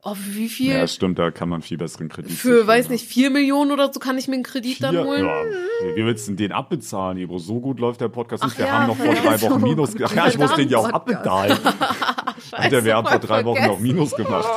oh, 0.03 0.15
wie 0.31 0.49
viel? 0.49 0.73
Ja, 0.73 0.87
stimmt, 0.87 1.19
da 1.19 1.31
kann 1.31 1.49
man 1.49 1.61
viel 1.61 1.77
besseren 1.77 2.09
Kredit 2.09 2.31
für, 2.31 2.65
weiß 2.65 2.89
nicht, 2.89 3.05
vier 3.05 3.29
Millionen 3.29 3.71
oder 3.71 3.91
so 3.93 3.99
kann 3.99 4.17
ich 4.17 4.27
mir 4.27 4.35
einen 4.35 4.43
Kredit 4.43 4.81
dann 4.83 4.95
Vier, 4.95 5.03
holen. 5.05 5.25
ja, 5.25 5.95
wie 5.95 6.05
willst 6.05 6.27
du 6.27 6.33
den 6.33 6.51
abbezahlen, 6.51 7.17
Ebro? 7.17 7.37
So 7.37 7.59
gut 7.59 7.79
läuft 7.79 8.01
der 8.01 8.09
Podcast 8.09 8.43
nicht. 8.43 8.57
Wir 8.57 8.65
ja, 8.65 8.71
haben 8.79 8.87
noch 8.87 8.97
vor 8.97 9.13
drei. 9.13 9.41
Wochen 9.41 9.61
Minus 9.61 9.93
gemacht. 9.93 10.15
Ja, 10.15 10.27
ich 10.27 10.37
muss 10.37 10.55
den 10.55 10.69
ja 10.69 10.77
auch 10.77 10.89
abbezahlen. 10.89 11.57
Alter, 12.51 12.83
wir 12.83 12.95
haben 12.95 13.07
vor 13.07 13.19
drei 13.19 13.45
Wochen 13.45 13.59
noch 13.59 13.77
vergessen. 13.77 13.83
Minus 13.83 14.15
gemacht. 14.15 14.49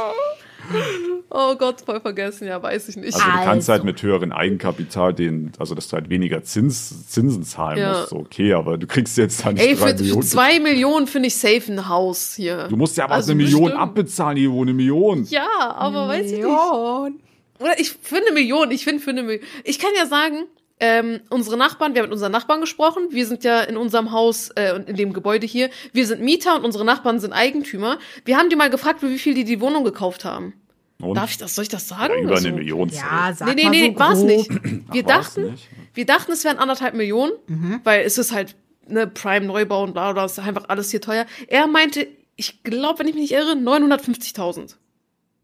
Oh 1.35 1.55
Gott, 1.57 1.81
voll 1.81 1.99
vergessen, 2.01 2.47
ja, 2.47 2.63
weiß 2.63 2.91
ich 2.91 2.97
nicht. 2.97 3.15
Also 3.15 3.25
du 3.25 3.33
kannst 3.33 3.47
Also. 3.71 3.73
halt 3.73 3.85
mit 3.85 4.03
höheren 4.03 4.33
Eigenkapital 4.33 5.15
den, 5.15 5.53
also 5.59 5.75
dass 5.75 5.89
du 5.89 5.95
halt 5.95 6.11
weniger 6.11 6.43
Zins, 6.45 7.09
Zinsen 7.09 7.43
zahlen 7.43 7.79
Ja. 7.79 7.93
musst, 8.01 8.11
so 8.11 8.17
okay, 8.17 8.53
aber 8.53 8.77
du 8.77 8.87
kriegst 8.87 9.17
jetzt 9.17 9.45
dann 9.47 9.55
nicht 9.55 9.65
Ey, 9.67 9.77
für, 9.77 9.89
für 9.89 9.95
Millionen. 9.95 10.23
zwei 10.23 10.61
Millionen 10.61 11.07
finde 11.07 11.29
ich 11.29 11.37
safe 11.37 11.73
ein 11.73 11.89
Haus 11.89 12.35
hier. 12.35 12.67
du 12.69 12.77
musst 12.77 12.99
ja 12.99 13.05
aber 13.05 13.15
Also 13.15 13.33
eine 13.33 13.43
Million 13.43 13.63
bestimmt. 13.63 13.81
abbezahlen, 13.83 14.37
Ivo, 14.37 14.61
eine 14.61 14.75
Million. 14.75 15.25
Ja, 15.31 15.49
aber 15.75 16.09
weiß 16.09 16.27
ich 16.27 16.33
nicht. 16.33 16.43
Million. 16.43 17.21
Oder 17.61 17.81
ich 17.81 17.93
für 18.03 18.17
eine 18.17 18.33
Million, 18.33 18.71
ich 18.71 18.85
finde 18.85 19.03
für 19.03 19.11
eine 19.11 19.23
Million. 19.23 19.45
Ich 19.65 19.79
kann 19.79 19.93
ja 19.97 20.05
sagen, 20.07 20.45
ähm, 20.81 21.21
unsere 21.31 21.57
Nachbarn, 21.57 21.95
wir 21.95 22.01
haben 22.03 22.09
mit 22.09 22.13
unseren 22.13 22.33
Nachbarn 22.33 22.61
gesprochen. 22.61 23.05
Wir 23.11 23.25
sind 23.25 23.45
ja 23.45 23.61
in 23.63 23.77
unserem 23.77 24.11
Haus 24.13 24.51
äh, 24.57 24.75
und 24.75 24.89
in 24.89 24.97
dem 24.97 25.13
Gebäude 25.13 25.47
hier. 25.47 25.71
Wir 25.93 26.07
sind 26.07 26.21
Mieter 26.21 26.57
und 26.57 26.65
unsere 26.65 26.85
Nachbarn 26.85 27.21
sind 27.21 27.33
Eigentümer. 27.33 27.99
Wir 28.25 28.37
haben 28.37 28.51
die 28.51 28.57
mal 28.57 28.69
gefragt, 28.69 29.01
für 29.01 29.09
wie 29.09 29.19
viel 29.19 29.33
die 29.35 29.45
die 29.45 29.61
Wohnung 29.61 29.85
gekauft 29.85 30.25
haben. 30.25 30.55
Und? 31.03 31.17
Darf 31.17 31.31
ich 31.31 31.37
das, 31.39 31.55
soll 31.55 31.63
ich 31.65 31.69
das 31.69 31.87
sagen? 31.89 32.15
Ja, 32.17 32.23
über 32.23 32.37
eine 32.39 32.53
Million. 32.53 32.89
Ja, 32.89 33.33
sag 33.35 33.49
Nee, 33.49 33.55
nee, 33.55 33.65
mal 33.65 33.71
nee, 33.71 33.93
so 33.93 33.99
war's 33.99 34.19
grob. 34.21 34.29
nicht. 34.29 34.51
Wir 34.93 35.03
dachten, 35.03 35.51
nicht? 35.51 35.69
wir 35.95 36.07
dachten, 36.07 36.33
es 36.33 36.45
wären 36.45 36.59
anderthalb 36.59 36.95
Millionen, 36.95 37.33
Mhm. 37.49 37.81
weil 37.85 38.03
es 38.05 38.19
ist 38.19 38.33
halt 38.33 38.55
ne 38.87 39.07
Prime 39.07 39.45
Neubau 39.47 39.83
und 39.85 39.93
bla 39.93 40.13
bla, 40.13 40.25
ist 40.25 40.39
einfach 40.39 40.65
alles 40.69 40.91
hier 40.91 41.01
teuer. 41.01 41.27
Er 41.49 41.67
meinte, 41.67 42.07
ich 42.37 42.63
glaube, 42.63 43.01
wenn 43.01 43.09
ich 43.09 43.15
mich 43.15 43.31
nicht 43.31 43.33
irre, 43.33 43.53
950.000. 43.57 44.77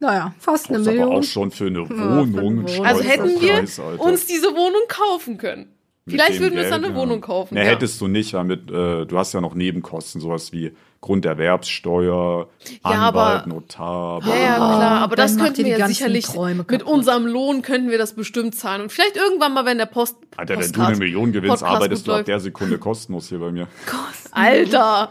Naja, 0.00 0.32
fast 0.38 0.68
eine 0.68 0.78
Das 0.78 0.82
ist 0.86 0.88
aber 0.92 0.96
Million. 1.06 1.18
auch 1.18 1.22
schon 1.24 1.50
für 1.50 1.66
eine 1.66 1.84
für 1.86 1.92
eine 1.94 2.32
Wohnung. 2.32 2.34
Wohnung. 2.66 2.86
Also 2.86 3.02
hätten 3.02 3.40
wir 3.40 3.52
Preis, 3.54 3.80
uns 3.98 4.26
diese 4.26 4.48
Wohnung 4.54 4.82
kaufen 4.88 5.38
können. 5.38 5.72
Mit 6.04 6.14
Vielleicht 6.14 6.40
würden 6.40 6.54
wir 6.54 6.62
uns 6.62 6.70
dann 6.70 6.84
eine 6.84 6.94
ja. 6.94 7.00
Wohnung 7.00 7.20
kaufen. 7.20 7.54
Ne, 7.54 7.64
ja. 7.64 7.70
hättest 7.70 8.00
du 8.00 8.06
nicht, 8.06 8.32
weil 8.32 8.44
mit, 8.44 8.70
äh, 8.70 9.04
du 9.06 9.18
hast 9.18 9.34
ja 9.34 9.40
noch 9.40 9.54
Nebenkosten, 9.54 10.20
sowas 10.20 10.52
wie 10.52 10.72
Grunderwerbssteuer, 11.00 12.48
Ja, 12.84 12.90
Anwalt, 12.90 13.42
aber- 13.42 13.44
Notar. 13.46 14.20
Ja, 14.26 14.34
ja, 14.36 14.54
klar, 14.56 15.00
aber 15.00 15.16
das 15.16 15.36
könnten 15.36 15.58
wir 15.58 15.64
die 15.64 15.80
ja 15.80 15.86
sicherlich 15.86 16.26
mit 16.68 16.82
unserem 16.82 17.26
Lohn 17.26 17.62
könnten 17.62 17.88
wir 17.90 17.98
das 17.98 18.14
bestimmt 18.14 18.54
zahlen 18.56 18.82
und 18.82 18.92
vielleicht 18.92 19.16
irgendwann 19.16 19.54
mal, 19.54 19.64
wenn 19.64 19.78
der 19.78 19.86
Post 19.86 20.16
Alter, 20.36 20.58
wenn 20.58 20.72
du 20.72 20.80
eine 20.82 20.96
Million 20.96 21.32
gewinnst, 21.32 21.60
Podcast 21.60 21.74
arbeitest 21.76 22.06
du 22.06 22.12
ab 22.12 22.24
der 22.24 22.40
Sekunde 22.40 22.78
kostenlos 22.78 23.28
hier 23.28 23.38
bei 23.38 23.50
mir. 23.50 23.68
Alter, 24.32 25.10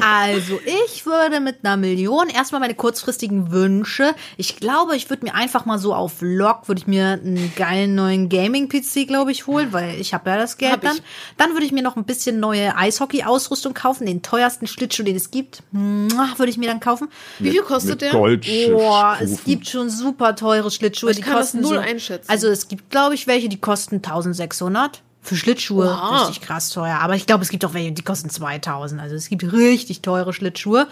Also, 0.00 0.58
ich 0.86 1.04
würde 1.04 1.40
mit 1.40 1.58
einer 1.62 1.76
Million 1.76 2.28
erstmal 2.28 2.60
meine 2.60 2.74
kurzfristigen 2.74 3.50
Wünsche. 3.52 4.14
Ich 4.36 4.56
glaube, 4.56 4.96
ich 4.96 5.10
würde 5.10 5.26
mir 5.26 5.34
einfach 5.34 5.66
mal 5.66 5.78
so 5.78 5.94
auf 5.94 6.16
Lock, 6.20 6.68
würde 6.68 6.80
ich 6.80 6.86
mir 6.86 7.20
einen 7.22 7.52
geilen 7.56 7.94
neuen 7.94 8.28
Gaming-PC, 8.28 9.06
glaube 9.06 9.30
ich, 9.32 9.46
holen, 9.46 9.72
weil 9.72 10.00
ich 10.00 10.14
habe 10.14 10.30
ja 10.30 10.36
das 10.38 10.56
Geld 10.56 10.72
Hab 10.72 10.84
ich. 10.84 10.90
dann. 10.90 10.98
Dann 11.36 11.52
würde 11.52 11.66
ich 11.66 11.72
mir 11.72 11.82
noch 11.82 11.96
ein 11.96 12.04
bisschen 12.04 12.40
neue 12.40 12.76
Eishockey-Ausrüstung 12.76 13.74
kaufen, 13.74 14.06
den 14.06 14.22
teuersten 14.22 14.66
Schlittschuh, 14.66 15.02
den 15.08 15.16
es 15.16 15.30
gibt. 15.30 15.62
Würde 15.72 16.50
ich 16.50 16.58
mir 16.58 16.68
dann 16.68 16.80
kaufen. 16.80 17.08
wie 17.38 17.50
viel 17.50 17.62
kostet 17.62 18.00
der? 18.00 18.12
Boah, 18.12 19.16
es 19.20 19.44
gibt 19.44 19.68
schon 19.68 19.90
super 19.90 20.36
teure 20.36 20.70
Schlittschuhe. 20.70 21.10
Ich 21.10 21.16
die 21.16 21.22
kann 21.22 21.34
das 21.34 21.52
kosten 21.52 21.60
null 21.60 21.74
so, 21.74 21.80
einschätzen. 21.80 22.30
Also 22.30 22.48
es 22.48 22.68
gibt, 22.68 22.90
glaube 22.90 23.14
ich, 23.14 23.26
welche, 23.26 23.48
die 23.48 23.60
kosten 23.60 23.96
1600. 23.96 25.02
Für 25.20 25.36
Schlittschuhe 25.36 25.86
Oha. 25.86 26.22
richtig 26.22 26.40
krass 26.40 26.70
teuer. 26.70 26.98
Aber 27.00 27.14
ich 27.14 27.26
glaube, 27.26 27.42
es 27.42 27.50
gibt 27.50 27.64
auch 27.64 27.74
welche, 27.74 27.92
die 27.92 28.02
kosten 28.02 28.30
2000. 28.30 29.00
Also 29.00 29.14
es 29.14 29.28
gibt 29.28 29.52
richtig 29.52 30.00
teure 30.00 30.32
Schlittschuhe. 30.32 30.86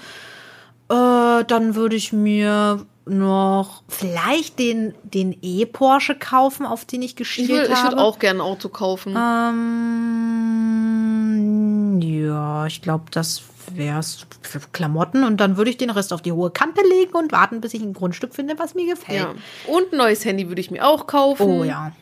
Äh, 0.88 1.44
dann 1.44 1.74
würde 1.74 1.96
ich 1.96 2.12
mir 2.12 2.84
noch 3.06 3.82
vielleicht 3.88 4.58
den, 4.58 4.94
den 5.04 5.36
E-Porsche 5.40 6.16
kaufen, 6.16 6.66
auf 6.66 6.84
den 6.84 7.02
ich 7.02 7.12
Ich, 7.12 7.16
geschielt 7.16 7.48
will, 7.50 7.62
ich 7.64 7.70
habe. 7.76 7.92
würde 7.92 8.02
auch 8.02 8.18
gerne 8.18 8.40
ein 8.40 8.46
Auto 8.46 8.68
kaufen. 8.68 9.16
Ähm, 9.16 9.56
ja, 12.00 12.66
ich 12.66 12.82
glaube, 12.82 13.04
das 13.10 13.40
wär's 13.78 14.26
für 14.42 14.60
Klamotten. 14.72 15.24
Und 15.24 15.38
dann 15.38 15.56
würde 15.56 15.70
ich 15.70 15.76
den 15.76 15.90
Rest 15.90 16.12
auf 16.12 16.22
die 16.22 16.32
hohe 16.32 16.50
Kante 16.50 16.82
legen 16.82 17.14
und 17.14 17.32
warten, 17.32 17.60
bis 17.60 17.74
ich 17.74 17.82
ein 17.82 17.92
Grundstück 17.92 18.34
finde, 18.34 18.58
was 18.58 18.74
mir 18.74 18.86
gefällt. 18.94 19.20
ja. 19.20 19.34
Und 19.66 19.92
ein 19.92 19.98
neues 19.98 20.24
Handy 20.24 20.48
würde 20.48 20.60
ich 20.60 20.70
mir 20.70 20.86
auch 20.86 21.06
kaufen. 21.06 21.42
Oh 21.42 21.64
ja. 21.64 21.92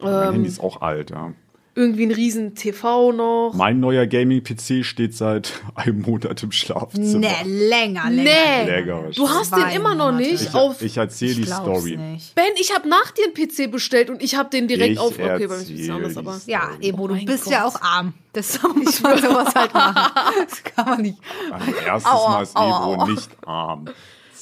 Mein 0.00 0.32
Handy 0.32 0.48
ist 0.48 0.60
auch 0.60 0.80
alt, 0.80 1.10
ja. 1.10 1.32
Irgendwie 1.78 2.06
ein 2.06 2.10
riesen 2.10 2.56
TV 2.56 3.12
noch. 3.12 3.52
Mein 3.54 3.78
neuer 3.78 4.06
Gaming-PC 4.06 4.84
steht 4.84 5.14
seit 5.14 5.52
einem 5.76 6.02
Monat 6.02 6.42
im 6.42 6.50
Schlafzimmer. 6.50 7.18
Ne, 7.20 7.28
länger, 7.44 8.10
länger. 8.10 8.30
Nee, 8.64 8.64
Länger. 8.66 9.02
du 9.14 9.28
hast 9.28 9.54
den 9.54 9.68
immer 9.76 9.94
noch 9.94 10.06
Monate. 10.12 10.28
nicht 10.28 10.42
Ich, 10.42 10.54
auf. 10.54 10.82
ich 10.82 10.96
erzähle 10.96 11.34
die 11.34 11.44
Story. 11.46 11.96
nicht. 11.96 12.34
Ben, 12.34 12.44
ich 12.60 12.74
habe 12.74 12.88
nach 12.88 13.12
dir 13.12 13.26
einen 13.26 13.34
PC 13.34 13.70
bestellt 13.70 14.10
und 14.10 14.22
ich 14.22 14.34
habe 14.34 14.50
den 14.50 14.66
direkt 14.66 14.94
Ich 14.94 14.98
auf. 14.98 15.12
Okay, 15.18 15.46
bei 15.46 15.56
mir 15.56 15.62
ist 15.62 15.70
es 15.70 15.88
anders, 15.90 16.16
aber. 16.16 16.40
Ja, 16.46 16.70
Ebo, 16.80 17.04
Oh 17.04 17.06
du 17.08 17.14
mein 17.14 17.26
bist 17.26 17.44
Gott. 17.44 17.52
ja 17.52 17.64
auch 17.64 17.80
arm. 17.80 18.12
Das 18.32 18.60
muss 18.74 19.00
man 19.02 19.18
sowas 19.22 19.54
halt 19.54 19.72
machen. 19.72 20.12
Das 20.48 20.64
kann 20.64 20.84
man 20.88 21.02
nicht. 21.02 21.18
Ein 21.52 21.74
erstes 21.86 22.12
Aua, 22.12 22.30
Mal 22.30 22.42
ist 22.42 22.56
aua. 22.56 23.06
nicht 23.08 23.28
arm. 23.46 23.84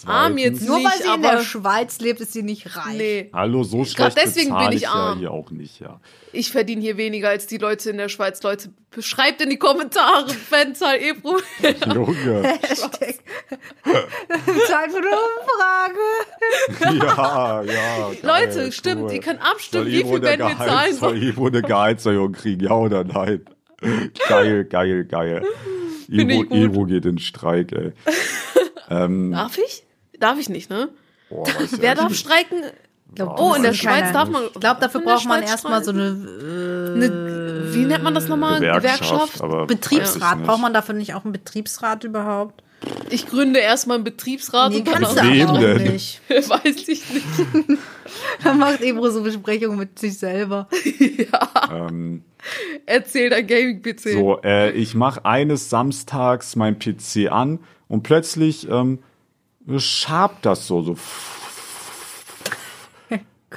Arm 0.04 0.36
jetzt 0.38 0.66
Nur 0.66 0.76
weil 0.76 0.82
Nicht, 0.82 1.02
sie 1.02 1.14
in 1.14 1.22
der 1.22 1.40
Schweiz 1.40 1.98
lebt, 2.00 2.20
ist 2.20 2.32
sie 2.32 2.42
nicht 2.42 2.76
reich. 2.76 2.96
Nee, 2.96 3.30
Hallo, 3.32 3.62
so 3.62 3.84
schlecht 3.84 4.16
deswegen 4.16 4.56
bin 4.56 4.68
ich 4.70 4.76
ich 4.76 4.82
ja 4.82 4.90
arm. 4.90 5.18
hier 5.18 5.30
auch 5.30 5.50
nicht, 5.50 5.80
ja. 5.80 6.00
ich 6.32 6.50
verdiene 6.50 6.82
hier 6.82 6.96
weniger 6.96 7.28
als 7.30 7.46
die 7.46 7.58
Leute 7.58 7.90
in 7.90 7.96
der 7.96 8.08
Schweiz. 8.08 8.42
Leute, 8.42 8.70
beschreibt 8.90 9.40
in 9.40 9.50
die 9.50 9.58
Kommentare, 9.58 10.28
Fanzahl 10.50 10.98
Ebro. 11.00 11.38
Junge. 11.94 12.42
Hashtag. 12.42 13.16
Zeit 14.66 14.90
für 14.90 14.98
eine 14.98 15.16
Umfrage. 16.80 17.04
ja, 17.04 17.62
ja. 17.62 18.08
geil, 18.08 18.18
Leute, 18.22 18.72
stimmt, 18.72 19.02
cool. 19.02 19.12
ihr 19.12 19.20
könnt 19.20 19.40
abstimmen, 19.40 19.86
wie 19.86 20.00
Ebro 20.00 20.12
viel 20.12 20.20
der 20.20 20.36
Ben 20.36 20.48
wir 20.48 20.56
zahlen 20.58 20.94
Soll 20.94 21.10
sollen. 21.10 21.22
Ebro 21.22 21.46
eine 21.46 21.62
Gehaltserhöhung 21.62 22.32
kriegen, 22.32 22.64
ja 22.64 22.72
oder 22.72 23.04
nein? 23.04 23.44
Geil, 24.28 24.64
geil, 24.64 25.04
geil. 25.04 25.42
Ebro. 26.08 26.54
Ebro 26.54 26.84
geht 26.84 27.06
in 27.06 27.18
Streik, 27.18 27.72
ey. 27.72 27.92
ähm, 28.90 29.32
Darf 29.32 29.58
ich? 29.58 29.85
Darf 30.20 30.38
ich 30.38 30.48
nicht, 30.48 30.70
ne? 30.70 30.88
boah, 31.28 31.46
ja 31.48 31.54
Wer 31.78 31.94
darf 31.94 32.14
streiken? 32.14 32.58
glaub, 33.14 33.38
Oh, 33.40 33.54
in 33.54 33.62
der 33.62 33.72
Schweiz 33.74 34.00
keine- 34.00 34.12
darf 34.12 34.28
man. 34.28 34.42
Ich 34.54 34.60
glaube, 34.60 34.80
dafür 34.80 35.00
braucht 35.00 35.26
man 35.26 35.42
erstmal 35.42 35.82
so 35.84 35.90
eine 35.92 36.02
äh, 36.04 36.94
eine. 36.94 37.74
Wie 37.74 37.84
nennt 37.84 38.02
man 38.04 38.14
das 38.14 38.28
nochmal? 38.28 38.60
Gewerkschaft? 38.60 39.34
ich 39.42 39.66
Betriebsrat. 39.66 40.42
Braucht 40.44 40.60
man 40.62 40.72
dafür 40.74 40.94
nicht 40.94 41.14
auch 41.14 41.24
einen 41.24 41.32
Betriebsrat 41.32 42.04
überhaupt? 42.04 42.62
Ich 43.10 43.26
gründe 43.26 43.58
erstmal 43.58 43.96
einen 43.96 44.04
Betriebsrat 44.04 44.70
Nee, 44.70 44.78
und 44.80 44.86
dann 44.88 44.94
kannst 45.02 45.18
du 45.18 45.22
Wem 45.22 45.48
aber 45.48 45.58
auch 45.58 45.60
denn? 45.62 45.92
nicht. 45.92 46.20
weiß 46.28 46.64
ich 46.76 46.86
nicht. 46.88 47.02
Dann 48.44 48.58
macht 48.58 48.80
Ebro 48.82 49.10
so 49.10 49.22
Besprechungen 49.22 49.78
mit 49.78 49.98
sich 49.98 50.18
selber. 50.18 50.68
Ähm, 51.72 52.22
Erzähl 52.86 53.28
dein 53.30 53.46
Gaming-PC. 53.46 54.12
So, 54.12 54.40
äh, 54.42 54.70
ich 54.72 54.94
mache 54.94 55.24
eines 55.24 55.68
Samstags 55.68 56.54
mein 56.54 56.78
PC 56.78 57.28
an 57.30 57.58
und 57.88 58.02
plötzlich 58.04 58.68
ähm, 58.70 59.00
schabt 59.78 60.46
das 60.46 60.66
so, 60.66 60.82
so. 60.82 60.96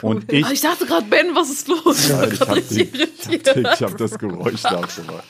Und 0.02 0.32
ich, 0.32 0.45
Ah, 0.45 0.52
ich 0.52 0.62
dachte 0.62 0.86
gerade, 0.86 1.06
Ben, 1.08 1.36
was 1.36 1.50
ist 1.50 1.67
los? 1.67 2.04
Ich 2.06 2.10
Ja, 2.10 2.24
ich 2.24 2.39
habe 2.41 2.60
ich 2.60 3.82
hab 3.82 3.98
das 3.98 4.17
Geräusch 4.17 4.63
nachgemacht. 4.63 5.24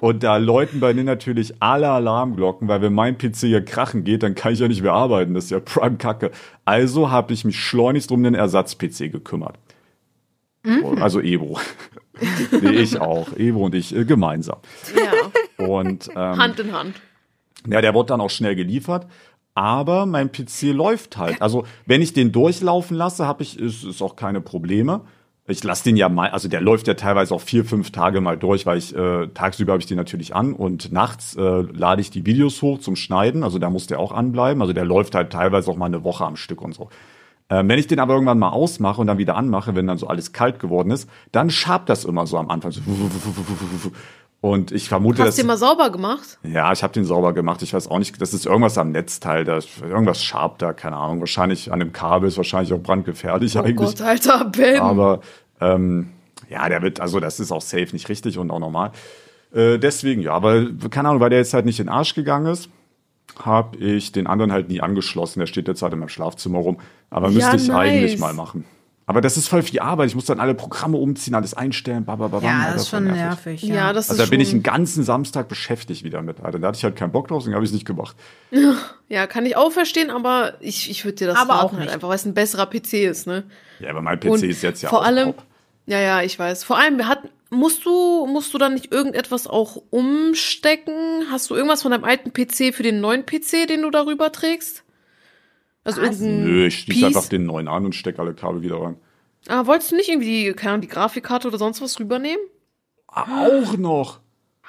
Und 0.00 0.24
da 0.24 0.36
läuten 0.36 0.80
bei 0.80 0.92
mir 0.94 1.04
natürlich 1.04 1.54
alle 1.62 1.88
Alarmglocken, 1.88 2.66
weil 2.66 2.82
wenn 2.82 2.92
mein 2.92 3.16
PC 3.18 3.36
hier 3.42 3.64
krachen 3.64 4.02
geht, 4.02 4.24
dann 4.24 4.34
kann 4.34 4.52
ich 4.52 4.58
ja 4.58 4.66
nicht 4.66 4.82
mehr 4.82 4.92
arbeiten. 4.92 5.32
Das 5.34 5.44
ist 5.44 5.50
ja 5.50 5.60
Prime 5.60 5.96
Kacke. 5.96 6.32
Also 6.64 7.10
habe 7.12 7.32
ich 7.32 7.44
mich 7.44 7.60
schleunigst 7.60 8.10
um 8.10 8.22
den 8.24 8.34
Ersatz-PC 8.34 9.12
gekümmert. 9.12 9.56
Also 11.00 11.20
Ebro. 11.20 11.60
nee, 12.60 12.70
ich 12.70 13.00
auch. 13.00 13.28
Ebro 13.36 13.66
und 13.66 13.74
ich 13.76 13.94
äh, 13.94 14.04
gemeinsam. 14.04 14.58
Ja, 14.96 15.66
Und 15.66 16.08
ähm, 16.08 16.16
Hand 16.16 16.58
in 16.60 16.72
Hand. 16.72 16.96
ja, 17.66 17.80
der 17.80 17.94
wurde 17.94 18.08
dann 18.08 18.20
auch 18.20 18.30
schnell 18.30 18.56
geliefert. 18.56 19.06
Aber 19.54 20.06
mein 20.06 20.32
PC 20.32 20.72
läuft 20.72 21.18
halt. 21.18 21.42
Also, 21.42 21.64
wenn 21.86 22.00
ich 22.00 22.12
den 22.12 22.32
durchlaufen 22.32 22.96
lasse, 22.96 23.26
habe 23.26 23.42
ich, 23.42 23.58
ist, 23.58 23.84
ist 23.84 24.02
auch 24.02 24.16
keine 24.16 24.40
Probleme. 24.40 25.02
Ich 25.46 25.64
lasse 25.64 25.84
den 25.84 25.96
ja 25.96 26.08
mal, 26.08 26.30
also 26.30 26.48
der 26.48 26.60
läuft 26.60 26.86
ja 26.86 26.94
teilweise 26.94 27.34
auch 27.34 27.40
vier, 27.40 27.64
fünf 27.64 27.90
Tage 27.90 28.20
mal 28.20 28.38
durch, 28.38 28.64
weil 28.64 28.78
ich 28.78 28.94
äh, 28.94 29.26
tagsüber 29.34 29.72
habe 29.72 29.80
ich 29.80 29.88
den 29.88 29.96
natürlich 29.96 30.36
an 30.36 30.52
und 30.52 30.92
nachts 30.92 31.34
äh, 31.34 31.40
lade 31.40 32.00
ich 32.00 32.10
die 32.10 32.24
Videos 32.24 32.62
hoch 32.62 32.78
zum 32.78 32.94
Schneiden. 32.94 33.42
Also 33.42 33.58
da 33.58 33.68
muss 33.68 33.88
der 33.88 33.98
auch 33.98 34.12
anbleiben. 34.12 34.62
Also 34.62 34.72
der 34.72 34.84
läuft 34.84 35.16
halt 35.16 35.32
teilweise 35.32 35.68
auch 35.68 35.76
mal 35.76 35.86
eine 35.86 36.04
Woche 36.04 36.24
am 36.24 36.36
Stück 36.36 36.62
und 36.62 36.74
so. 36.74 36.90
Ähm, 37.50 37.68
wenn 37.68 37.78
ich 37.78 37.88
den 37.88 37.98
aber 37.98 38.14
irgendwann 38.14 38.38
mal 38.38 38.50
ausmache 38.50 39.00
und 39.00 39.08
dann 39.08 39.18
wieder 39.18 39.36
anmache, 39.36 39.74
wenn 39.74 39.86
dann 39.86 39.98
so 39.98 40.06
alles 40.06 40.32
kalt 40.32 40.60
geworden 40.60 40.92
ist, 40.92 41.10
dann 41.32 41.50
schabt 41.50 41.88
das 41.88 42.04
immer 42.04 42.24
so 42.26 42.38
am 42.38 42.48
Anfang. 42.48 42.70
So 42.70 42.80
und 44.42 44.72
ich 44.72 44.88
vermute, 44.90 45.22
Hast 45.22 45.28
dass 45.28 45.36
du 45.36 45.42
den 45.42 45.46
mal 45.46 45.56
sauber 45.56 45.88
gemacht? 45.90 46.38
ja, 46.42 46.70
ich 46.72 46.82
habe 46.82 46.92
den 46.92 47.04
sauber 47.06 47.32
gemacht. 47.32 47.62
Ich 47.62 47.72
weiß 47.72 47.88
auch 47.88 47.98
nicht, 47.98 48.20
das 48.20 48.34
ist 48.34 48.44
irgendwas 48.44 48.76
am 48.76 48.90
Netzteil, 48.90 49.44
da 49.44 49.58
irgendwas 49.82 50.22
scharf 50.22 50.58
da, 50.58 50.74
keine 50.74 50.96
Ahnung. 50.98 51.20
Wahrscheinlich 51.20 51.72
an 51.72 51.78
dem 51.78 51.92
Kabel 51.94 52.28
ist 52.28 52.36
wahrscheinlich 52.36 52.74
auch 52.74 52.80
brandgefährlich 52.82 53.56
Oh 53.56 53.60
eigentlich. 53.60 53.76
Gott, 53.76 54.00
Alter, 54.02 54.44
Ben. 54.46 54.80
Aber 54.80 55.20
ähm, 55.60 56.10
ja, 56.50 56.68
der 56.68 56.82
wird, 56.82 57.00
also 57.00 57.18
das 57.20 57.40
ist 57.40 57.50
auch 57.52 57.62
safe 57.62 57.88
nicht 57.92 58.08
richtig 58.10 58.36
und 58.36 58.50
auch 58.50 58.58
normal. 58.58 58.90
Äh, 59.54 59.78
deswegen, 59.78 60.20
ja, 60.22 60.32
aber 60.34 60.66
keine 60.90 61.08
Ahnung, 61.08 61.20
weil 61.20 61.30
der 61.30 61.38
jetzt 61.38 61.54
halt 61.54 61.64
nicht 61.64 61.78
in 61.80 61.86
den 61.86 61.92
Arsch 61.94 62.14
gegangen 62.14 62.46
ist, 62.52 62.68
habe 63.44 63.78
ich 63.78 64.12
den 64.12 64.26
anderen 64.26 64.52
halt 64.52 64.68
nie 64.68 64.80
angeschlossen. 64.80 65.38
Der 65.40 65.46
steht 65.46 65.68
jetzt 65.68 65.82
halt 65.82 65.92
in 65.92 66.00
meinem 66.00 66.08
Schlafzimmer 66.08 66.58
rum. 66.58 66.78
Aber 67.10 67.28
Ja, 67.28 67.34
müsste 67.34 67.56
ich 67.56 67.68
nice. 67.68 67.76
eigentlich 67.76 68.18
mal 68.18 68.34
machen. 68.34 68.64
Aber 69.12 69.20
das 69.20 69.36
ist 69.36 69.48
voll 69.48 69.62
viel 69.62 69.78
Arbeit. 69.80 70.08
Ich 70.08 70.14
muss 70.14 70.24
dann 70.24 70.40
alle 70.40 70.54
Programme 70.54 70.96
umziehen, 70.96 71.34
alles 71.34 71.54
einstellen. 71.54 72.04
Babababam, 72.04 72.42
Ja, 72.48 72.60
Alter, 72.60 72.72
das 72.72 72.82
ist 72.82 72.88
schon 72.88 73.04
nervig. 73.04 73.20
nervig. 73.20 73.62
ja. 73.62 73.74
Ja, 73.74 73.92
das 73.92 74.08
Also 74.10 74.22
ist 74.22 74.26
da 74.26 74.30
bin 74.30 74.40
ich 74.40 74.52
einen 74.52 74.62
ganzen 74.62 75.04
Samstag 75.04 75.48
beschäftigt 75.48 76.02
wieder 76.04 76.22
mit, 76.22 76.40
Alter. 76.40 76.58
Da 76.58 76.68
hatte 76.68 76.78
ich 76.78 76.84
halt 76.84 76.96
keinen 76.96 77.12
Bock 77.12 77.28
drauf, 77.28 77.42
deswegen 77.42 77.54
habe 77.54 77.64
ich 77.64 77.70
es 77.70 77.74
nicht 77.74 77.86
gemacht. 77.86 78.16
Ja, 79.08 79.26
kann 79.26 79.44
ich 79.46 79.56
auch 79.56 79.70
verstehen, 79.70 80.10
aber 80.10 80.54
ich, 80.60 80.90
ich 80.90 81.04
würde 81.04 81.16
dir 81.16 81.26
das 81.28 81.38
Aber 81.38 81.54
raten, 81.54 81.66
auch 81.66 81.72
halt 81.72 81.80
nicht. 81.82 81.92
einfach, 81.94 82.08
weil 82.08 82.16
es 82.16 82.24
ein 82.24 82.34
besserer 82.34 82.66
PC 82.66 82.94
ist, 83.04 83.26
ne? 83.26 83.44
Ja, 83.80 83.90
aber 83.90 84.00
mein 84.02 84.18
PC 84.18 84.30
Und 84.30 84.42
ist 84.42 84.62
jetzt 84.62 84.82
ja 84.82 84.88
vor 84.88 85.00
auch 85.00 85.04
allem, 85.04 85.26
top. 85.36 85.42
ja, 85.86 86.00
ja, 86.00 86.22
ich 86.22 86.38
weiß. 86.38 86.64
Vor 86.64 86.78
allem, 86.78 87.06
hat, 87.06 87.20
musst 87.50 87.84
du, 87.84 88.26
musst 88.26 88.54
du 88.54 88.58
dann 88.58 88.74
nicht 88.74 88.92
irgendetwas 88.92 89.46
auch 89.46 89.76
umstecken? 89.90 90.94
Hast 91.30 91.50
du 91.50 91.54
irgendwas 91.54 91.82
von 91.82 91.90
deinem 91.90 92.04
alten 92.04 92.32
PC 92.32 92.74
für 92.74 92.82
den 92.82 93.00
neuen 93.00 93.26
PC, 93.26 93.66
den 93.68 93.82
du 93.82 93.90
darüber 93.90 94.32
trägst? 94.32 94.81
Also 95.84 96.00
Was? 96.02 96.20
irgendein 96.20 96.44
Nö, 96.44 96.66
ich 96.66 96.78
schließe 96.80 97.06
Piece? 97.06 97.16
einfach 97.16 97.28
den 97.28 97.44
neuen 97.46 97.68
an 97.68 97.84
und 97.84 97.94
stecke 97.94 98.20
alle 98.20 98.34
Kabel 98.34 98.62
wieder 98.62 98.80
rein. 98.80 98.96
Ah, 99.48 99.66
wolltest 99.66 99.90
du 99.92 99.96
nicht 99.96 100.08
irgendwie, 100.08 100.44
die, 100.44 100.52
keine 100.52 100.74
Ahnung, 100.74 100.82
die 100.82 100.88
Grafikkarte 100.88 101.48
oder 101.48 101.58
sonst 101.58 101.82
was 101.82 101.98
rübernehmen? 101.98 102.44
Auch 103.08 103.76
noch. 103.76 104.20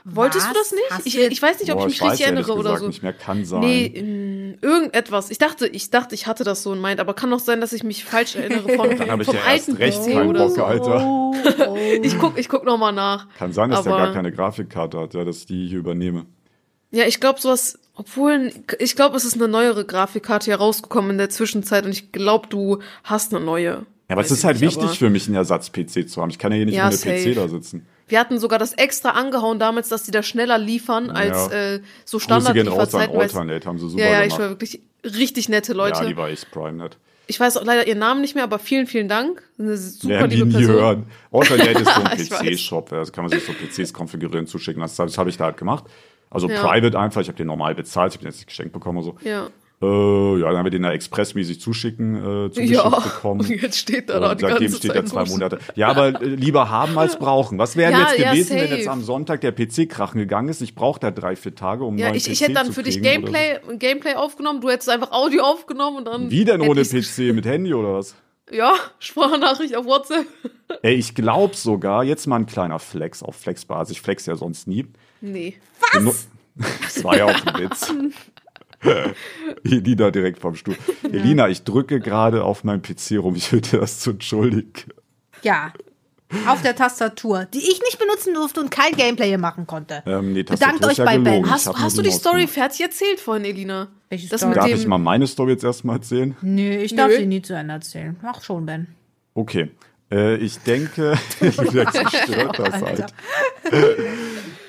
Wolltest 0.05 0.47
du 0.47 0.49
Was? 0.49 0.69
das 0.69 0.71
nicht? 0.73 1.05
Ich, 1.07 1.13
du- 1.13 1.27
ich 1.31 1.41
weiß 1.41 1.59
nicht, 1.61 1.71
ob 1.71 1.77
Boah, 1.77 1.87
ich 1.87 1.93
mich 1.93 2.01
weiß 2.01 2.11
richtig 2.13 2.25
erinnere 2.27 2.53
oder 2.55 2.77
so. 2.77 2.87
nicht 2.87 3.03
mehr, 3.03 3.13
kann 3.13 3.45
sein. 3.45 3.61
Nee, 3.61 4.57
irgendetwas. 4.61 5.29
Ich 5.31 5.37
dachte, 5.37 5.65
ich 5.67 5.91
dachte, 5.91 6.13
ich 6.13 6.27
hatte 6.27 6.43
das 6.43 6.61
so 6.63 6.73
in 6.73 6.79
meint, 6.81 6.99
aber 6.99 7.13
kann 7.13 7.29
doch 7.31 7.39
sein, 7.39 7.61
dass 7.61 7.71
ich 7.71 7.83
mich 7.85 8.03
falsch 8.03 8.35
erinnere 8.35 8.67
von, 8.75 8.89
Dann 8.97 9.11
habe 9.11 9.21
ich 9.21 9.27
vom 9.27 9.35
ja 9.37 9.41
erst 9.53 9.69
alten 9.69 9.77
recht 9.81 10.01
PC 10.01 10.11
keinen 10.13 10.29
oder 10.29 10.47
Bock, 10.47 10.55
so. 10.55 10.63
Alter. 10.65 11.05
Oh, 11.05 11.33
oh. 11.69 11.77
Ich 12.01 12.17
guck, 12.19 12.37
ich 12.37 12.49
guck 12.49 12.65
noch 12.65 12.77
mal 12.77 12.91
nach. 12.91 13.29
Kann 13.37 13.53
sein, 13.53 13.69
dass 13.69 13.83
der 13.83 13.93
Aber- 13.93 14.05
gar 14.05 14.13
keine 14.13 14.31
Grafikkarte 14.33 14.99
hat, 14.99 15.13
ja, 15.13 15.23
dass 15.23 15.37
ich 15.37 15.45
die 15.45 15.67
hier 15.69 15.77
übernehme. 15.79 16.25
Ja, 16.91 17.05
ich 17.05 17.21
glaube 17.21 17.39
sowas, 17.39 17.79
obwohl, 17.95 18.51
ich 18.79 18.95
glaube, 18.95 19.15
es 19.17 19.25
ist 19.25 19.35
eine 19.35 19.47
neuere 19.47 19.85
Grafikkarte 19.85 20.45
hier 20.45 20.55
rausgekommen 20.55 21.11
in 21.11 21.17
der 21.17 21.29
Zwischenzeit 21.29 21.85
und 21.85 21.91
ich 21.91 22.11
glaube, 22.11 22.47
du 22.49 22.79
hast 23.03 23.33
eine 23.33 23.43
neue. 23.43 23.85
Ja, 24.09 24.15
aber 24.15 24.21
es 24.21 24.31
ist 24.31 24.39
ich 24.39 24.45
halt 24.45 24.59
nicht, 24.59 24.75
wichtig 24.81 24.97
für 24.99 25.09
mich, 25.09 25.27
einen 25.27 25.35
Ersatz-PC 25.35 26.09
zu 26.09 26.21
haben. 26.21 26.29
Ich 26.29 26.39
kann 26.39 26.51
ja 26.51 26.57
hier 26.57 26.65
nicht 26.65 26.75
Ja, 26.75 26.89
mit 26.89 27.05
einem 27.05 27.33
PC 27.33 27.35
da 27.35 27.47
sitzen. 27.47 27.85
Wir 28.07 28.19
hatten 28.19 28.37
sogar 28.37 28.59
das 28.59 28.73
extra 28.73 29.11
angehauen 29.11 29.59
damals, 29.59 29.87
dass 29.89 30.03
die 30.03 30.11
da 30.11 30.23
schneller 30.23 30.57
liefern 30.57 31.09
als 31.09 31.49
Ja. 31.51 31.75
äh, 31.75 31.81
so 32.05 32.17
Grüße 32.17 32.53
gehen 32.53 32.67
raus 32.67 32.93
an 32.93 33.09
Alternate, 33.09 33.65
haben 33.67 33.79
sie 33.79 33.89
super 33.89 34.03
Ja, 34.03 34.11
ja, 34.11 34.23
ich 34.25 34.37
war 34.37 34.49
wirklich 34.49 34.81
richtig 35.03 35.47
nette 35.49 35.73
Leute. 35.73 36.01
Ja, 36.01 36.05
die 36.09 36.17
war 36.17 36.29
echt 36.29 36.51
prime 36.51 36.73
net. 36.73 36.97
ich 37.27 37.39
weiß 37.39 37.55
auch 37.57 37.63
leider 37.63 37.87
ihren 37.87 37.99
Namen 37.99 38.19
nicht 38.21 38.35
mehr, 38.35 38.43
aber 38.43 38.59
vielen, 38.59 38.87
vielen 38.87 39.07
Dank. 39.07 39.41
Eine 39.57 39.77
super 39.77 40.27
die 40.27 40.35
liebe 40.35 40.47
nie 40.49 40.53
Person. 40.55 40.75
hören. 40.75 41.05
Alternate 41.31 41.71
ist 41.79 41.95
so 41.95 42.01
ein 42.01 42.19
Ich. 42.19 42.29
PC-Shop. 42.29 42.89
Da 42.89 43.03
kann 43.05 43.23
man 43.23 43.31
sich 43.31 43.43
so 43.45 43.53
PCs 43.53 43.93
konfigurieren, 43.93 44.47
zuschicken. 44.47 44.81
Das, 44.81 44.95
das 44.95 45.17
habe 45.17 45.29
ich 45.29 45.37
da 45.37 45.45
halt 45.45 45.57
gemacht. 45.57 45.85
Also 46.33 46.49
Ja. 46.49 46.61
private 46.65 46.99
einfach. 46.99 47.21
Ich 47.21 47.27
habe 47.27 47.37
den 47.37 47.47
normal 47.47 47.75
bezahlt. 47.75 48.11
Ich 48.11 48.17
habe 48.17 48.23
den 48.25 48.31
jetzt 48.31 48.39
nicht 48.39 48.47
geschenkt 48.47 48.73
bekommen 48.73 48.97
oder 48.97 49.05
so. 49.05 49.15
Ja. 49.27 49.47
Äh, 49.81 50.39
ja, 50.39 50.47
dann 50.47 50.57
haben 50.59 50.65
wir 50.65 50.71
den 50.71 50.83
da 50.83 50.93
expressmäßig 50.93 51.59
zuschicken, 51.59 52.15
äh, 52.15 52.51
zugeschickt 52.51 52.69
Ja, 52.83 52.87
bekommen. 52.89 53.41
und 53.41 53.49
jetzt 53.49 53.77
steht 53.79 54.09
da 54.09 54.31
Und 54.31 54.39
die 54.39 54.45
seitdem 54.45 54.59
ganze 54.61 54.77
steht 54.77 54.91
Zeit 54.93 54.95
er 54.95 55.05
zwei. 55.05 55.25
Monate. 55.25 55.59
Ja, 55.75 55.89
aber 55.89 56.21
äh, 56.21 56.25
lieber 56.25 56.69
haben 56.69 56.97
als 56.97 57.19
brauchen. 57.19 57.57
Was 57.57 57.75
wäre 57.75 57.91
Ja, 57.91 57.99
jetzt 57.99 58.17
ja, 58.19 58.31
gewesen, 58.31 58.55
wenn 58.55 58.69
safe. 58.69 58.75
jetzt 58.79 58.87
am 58.87 59.01
Sonntag 59.03 59.41
der 59.41 59.51
PC 59.51 59.89
krachen 59.89 60.19
gegangen 60.19 60.47
ist? 60.47 60.61
Ich 60.61 60.73
brauche 60.73 61.01
da 61.01 61.11
drei, 61.11 61.35
vier 61.35 61.53
Tage, 61.53 61.83
um 61.83 61.97
Ja, 61.97 62.13
ich, 62.15 62.29
ich 62.29 62.39
hätte 62.39 62.53
dann 62.53 62.71
für 62.71 62.81
dich 62.81 63.01
kriegen 63.01 63.23
oder 63.23 63.31
Gameplay, 63.33 63.77
Gameplay 63.77 64.13
aufgenommen, 64.15 64.61
du 64.61 64.69
hättest 64.69 64.89
einfach 64.89 65.11
Audio 65.11 65.43
aufgenommen 65.43 65.97
und 65.97 66.05
dann. 66.05 66.23
So. 66.25 66.31
Wie 66.31 66.45
denn 66.45 66.61
ohne 66.61 66.83
PC? 66.83 67.33
Mit 67.33 67.45
Handy 67.45 67.73
oder 67.73 67.95
was? 67.95 68.15
Ja, 68.51 68.75
Sprachnachricht 68.99 69.75
auf 69.75 69.85
WhatsApp. 69.85 70.25
Ey, 70.81 70.93
ich 70.95 71.13
glaube 71.15 71.55
sogar, 71.57 72.03
jetzt 72.05 72.25
mal 72.27 72.37
ein 72.37 72.45
kleiner 72.45 72.79
Flex 72.79 73.21
auf 73.21 73.35
Flexbasis. 73.35 73.97
Ich 73.97 74.01
flex 74.01 74.25
ja 74.27 74.35
sonst 74.37 74.65
nie. 74.67 74.85
Nee. 75.23 75.55
Was? 75.93 76.27
Das 76.83 77.03
war 77.03 77.17
ja 77.17 77.25
auch 77.25 77.45
ein 77.47 77.63
Witz. 77.63 77.91
Elina 79.63 80.11
direkt 80.11 80.39
vom 80.39 80.53
Stuhl. 80.53 80.75
Elina, 81.01 81.49
ich 81.49 81.63
drücke 81.63 81.99
gerade 81.99 82.43
auf 82.43 82.63
meinem 82.63 82.83
PC 82.83 83.17
rum. 83.17 83.35
Ich 83.35 83.49
bitte 83.49 83.79
das 83.79 83.99
zu 84.01 84.11
entschuldigen. 84.11 84.71
Ja. 85.41 85.73
Auf 86.47 86.61
der 86.61 86.75
Tastatur, 86.75 87.45
die 87.45 87.57
ich 87.57 87.81
nicht 87.81 87.97
benutzen 87.97 88.35
durfte 88.35 88.59
und 88.59 88.69
kein 88.69 88.91
Gameplay 88.91 89.29
hier 89.29 89.39
machen 89.39 89.65
konnte. 89.65 90.03
Ähm, 90.05 90.33
nee, 90.33 90.43
Bedankt 90.43 90.85
euch 90.85 90.97
ja 90.97 91.05
bei 91.05 91.13
Ben. 91.17 91.23
gelogen. 91.23 91.45
Ich 91.45 91.51
Hast, 91.51 91.73
hast 91.73 91.97
du 91.97 92.03
die 92.03 92.11
Story 92.11 92.45
fertig 92.45 92.81
erzählt 92.81 93.19
vorhin, 93.19 93.45
Elina? 93.45 93.87
Welche 94.09 94.29
das 94.29 94.41
Story? 94.41 94.53
Darf 94.53 94.67
ich 94.67 94.85
mal 94.85 94.99
meine 94.99 95.25
Story 95.25 95.53
jetzt 95.53 95.63
erstmal 95.63 95.95
erzählen? 95.95 96.35
Nee, 96.43 96.83
ich 96.83 96.95
darf 96.95 97.09
Nö. 97.09 97.17
sie 97.17 97.25
nie 97.25 97.41
zu 97.41 97.55
Ende 97.55 97.73
erzählen. 97.73 98.15
Mach 98.21 98.43
schon, 98.43 98.67
Ben. 98.67 98.89
Okay. 99.33 99.71
Äh, 100.11 100.35
ich 100.35 100.59
denke, 100.59 101.17
wieder 101.39 101.91
zerstört 101.91 102.59
das 102.59 102.73
Alter. 102.73 103.07
halt. 103.71 103.97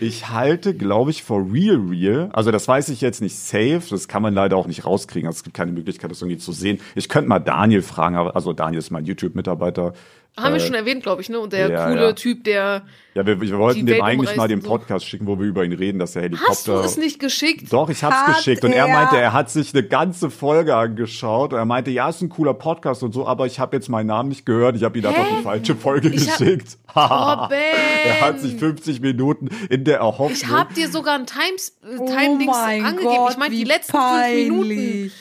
Ich 0.00 0.28
halte, 0.30 0.74
glaube 0.74 1.10
ich, 1.10 1.22
for 1.22 1.44
real 1.52 1.76
real. 1.76 2.28
Also 2.32 2.50
das 2.50 2.66
weiß 2.66 2.88
ich 2.88 3.00
jetzt 3.00 3.20
nicht 3.20 3.36
safe. 3.36 3.82
Das 3.90 4.08
kann 4.08 4.22
man 4.22 4.34
leider 4.34 4.56
auch 4.56 4.66
nicht 4.66 4.84
rauskriegen. 4.84 5.26
Also 5.26 5.38
es 5.38 5.44
gibt 5.44 5.56
keine 5.56 5.72
Möglichkeit, 5.72 6.10
das 6.10 6.20
irgendwie 6.20 6.38
zu 6.38 6.52
sehen. 6.52 6.80
Ich 6.94 7.08
könnte 7.08 7.28
mal 7.28 7.38
Daniel 7.38 7.82
fragen. 7.82 8.16
Also 8.16 8.52
Daniel 8.52 8.78
ist 8.78 8.90
mein 8.90 9.04
YouTube-Mitarbeiter. 9.04 9.92
Haben 10.36 10.52
wir 10.54 10.60
schon 10.60 10.74
erwähnt, 10.74 11.02
glaube 11.02 11.22
ich, 11.22 11.28
ne? 11.28 11.38
Und 11.38 11.52
der 11.52 11.70
ja, 11.70 11.86
coole 11.86 12.02
ja. 12.02 12.12
Typ, 12.12 12.42
der. 12.44 12.82
Ja, 13.14 13.24
wir, 13.24 13.40
wir 13.40 13.58
wollten 13.58 13.86
Die 13.86 13.92
dem 13.92 14.02
eigentlich 14.02 14.34
mal 14.34 14.48
den 14.48 14.58
und 14.58 14.64
so. 14.64 14.70
Podcast 14.70 15.06
schicken, 15.06 15.28
wo 15.28 15.38
wir 15.38 15.46
über 15.46 15.64
ihn 15.64 15.72
reden, 15.72 16.00
dass 16.00 16.16
er 16.16 16.22
Helikopter. 16.22 16.50
Hast 16.50 16.66
du 16.66 16.72
es 16.72 16.96
nicht 16.96 17.20
geschickt? 17.20 17.72
Doch, 17.72 17.88
ich 17.88 18.02
hab's 18.02 18.16
Hat 18.16 18.36
geschickt. 18.36 18.64
Und 18.64 18.72
er 18.72 18.86
er? 18.86 18.92
meinte, 18.92 19.16
er 19.16 19.32
hat 19.32 19.50
sich 19.50 19.72
eine 19.72 19.86
ganze 19.86 20.30
Folge 20.30 20.74
angeschaut. 20.74 21.52
Und 21.52 21.58
er 21.60 21.64
meinte, 21.64 21.92
ja, 21.92 22.08
ist 22.08 22.20
ein 22.22 22.28
cooler 22.28 22.54
Podcast 22.54 23.04
und 23.04 23.12
so, 23.12 23.26
aber 23.26 23.46
ich 23.46 23.60
habe 23.60 23.76
jetzt 23.76 23.88
meinen 23.88 24.08
Namen 24.08 24.30
nicht 24.30 24.44
gehört. 24.44 24.74
Ich 24.74 24.82
habe 24.82 24.98
ihn 24.98 25.06
einfach 25.06 25.28
die 25.38 25.42
falsche 25.44 25.76
Folge 25.76 26.08
Ich 26.08 26.28
hab- 26.30 26.38
geschickt. 26.38 26.78
Oh, 26.96 27.48
Ben. 27.48 27.58
er 28.06 28.20
hat 28.20 28.40
sich 28.40 28.54
50 28.54 29.00
Minuten 29.00 29.48
in 29.68 29.82
der 29.82 29.98
Erhoffnung. 29.98 30.30
Ich 30.32 30.46
hab 30.48 30.74
dir 30.74 30.88
sogar 30.88 31.14
ein 31.16 31.26
Times, 31.26 31.76
äh, 31.82 31.96
Oh 31.98 32.06
Time-Dings 32.06 32.52
mein 32.56 32.84
angegeben. 32.84 33.16
Gott, 33.16 33.30
ich 33.32 33.36
meine, 33.36 33.52
die 33.52 33.60
wie 33.62 33.64
letzten 33.64 33.96
fünf 33.98 34.34
Minuten. 34.34 35.12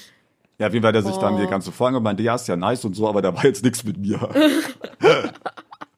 Ja, 0.60 0.72
wie 0.72 0.82
war 0.84 0.92
der 0.92 1.04
sich 1.04 1.16
dann 1.18 1.38
die 1.40 1.48
ganze 1.48 1.72
Folge 1.72 1.98
und 1.98 2.04
meinte, 2.04 2.24
ja, 2.24 2.36
ist 2.36 2.48
ja 2.48 2.56
nice 2.56 2.86
und 2.86 2.96
so, 2.96 3.08
aber 3.08 3.22
da 3.22 3.36
war 3.36 3.44
jetzt 3.46 3.64
nichts 3.64 3.84
mit 3.84 3.98
mir. 3.98 4.20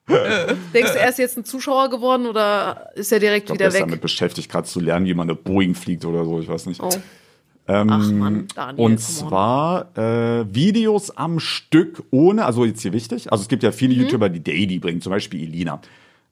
Denkst 0.07 0.93
du, 0.93 0.99
er 0.99 1.09
ist 1.09 1.17
jetzt 1.17 1.35
ein 1.37 1.45
Zuschauer 1.45 1.89
geworden 1.89 2.27
oder 2.27 2.91
ist 2.95 3.11
er 3.11 3.19
direkt 3.19 3.43
Ich 3.43 3.45
glaube, 3.47 3.57
wieder 3.59 3.65
er 3.65 3.69
ist 3.73 3.79
damit 3.79 3.95
weg? 3.95 4.01
beschäftigt, 4.01 4.51
gerade 4.51 4.67
zu 4.67 4.79
lernen, 4.79 5.05
wie 5.07 5.13
man 5.15 5.27
eine 5.29 5.35
Boeing 5.35 5.73
fliegt 5.73 6.05
oder 6.05 6.23
so, 6.25 6.39
ich 6.39 6.47
weiß 6.47 6.67
nicht. 6.67 6.81
Oh. 6.81 6.89
Ähm, 7.67 7.89
Ach 7.91 8.11
Mann, 8.11 8.47
Daniel. 8.53 8.85
und 8.85 8.99
zwar 8.99 9.97
äh, 9.97 10.45
Videos 10.53 11.09
am 11.17 11.39
Stück 11.39 12.03
ohne, 12.11 12.45
also 12.45 12.63
jetzt 12.65 12.81
hier 12.83 12.93
wichtig, 12.93 13.31
also 13.31 13.41
es 13.41 13.47
gibt 13.47 13.63
ja 13.63 13.71
viele 13.71 13.95
Mhm. 13.95 14.01
YouTuber, 14.01 14.29
die 14.29 14.43
Daily 14.43 14.77
bringen, 14.77 15.01
zum 15.01 15.09
Beispiel 15.11 15.41
Elina. 15.41 15.81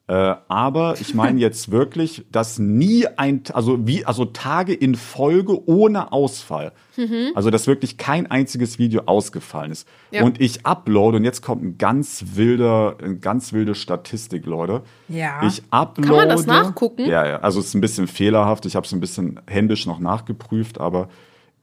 Äh, 0.06 0.36
aber 0.50 0.96
ich 1.00 1.14
meine 1.14 1.40
jetzt 1.42 1.72
wirklich, 1.72 2.26
dass 2.30 2.60
nie 2.60 3.08
ein, 3.16 3.44
also 3.54 3.88
wie, 3.88 4.06
also 4.06 4.26
Tage 4.26 4.74
in 4.74 4.96
Folge 4.96 5.66
ohne 5.68 6.12
Ausfall. 6.12 6.74
Mhm. 6.98 7.32
Also 7.36 7.50
dass 7.50 7.68
wirklich 7.68 7.98
kein 7.98 8.30
einziges 8.30 8.80
Video 8.80 9.04
ausgefallen 9.06 9.72
ist. 9.72 9.88
Ja. 10.12 10.24
Und 10.24 10.42
ich 10.42 10.66
uploade 10.66 11.18
und 11.18 11.24
jetzt 11.24 11.42
kommt 11.42 11.64
ein 11.64 11.78
ganz 11.78 12.24
wilder, 12.34 12.98
eine 13.02 13.18
ganz 13.18 13.54
wilde 13.54 13.76
Statistik, 13.76 14.46
Leute. 14.46 14.82
Ja. 15.08 15.42
Ich 15.48 15.64
uploade. 15.70 16.08
Kann 16.08 16.18
man 16.18 16.30
das 16.30 16.46
nachgucken? 16.46 17.06
Ja, 17.06 17.26
ja. 17.26 17.40
Also 17.40 17.62
es 17.62 17.68
ist 17.68 17.74
ein 17.74 17.82
bisschen 17.82 18.08
fehlerhaft. 18.08 18.66
Ich 18.66 18.76
habe 18.76 18.86
es 18.86 18.92
ein 18.92 19.00
bisschen 19.00 19.40
händisch 19.48 19.86
noch 19.86 20.00
nachgeprüft, 20.00 20.82
aber 20.82 21.08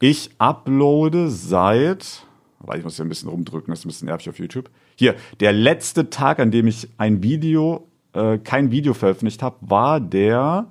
ich 0.00 0.30
uploade 0.38 1.28
seit, 1.28 2.22
weil 2.58 2.78
ich 2.78 2.84
muss 2.84 2.96
hier 2.96 3.04
ein 3.04 3.10
bisschen 3.10 3.28
rumdrücken, 3.28 3.70
das 3.70 3.80
ist 3.80 3.84
ein 3.84 3.88
bisschen 3.88 4.06
nervig 4.06 4.30
auf 4.30 4.38
YouTube. 4.38 4.70
Hier, 4.96 5.14
der 5.40 5.52
letzte 5.52 6.08
Tag, 6.08 6.38
an 6.40 6.50
dem 6.50 6.66
ich 6.66 6.88
ein 6.96 7.22
Video, 7.22 7.86
äh, 8.12 8.38
kein 8.38 8.70
Video 8.70 8.94
veröffentlicht 8.94 9.42
habe, 9.42 9.56
war 9.60 10.00
der, 10.00 10.70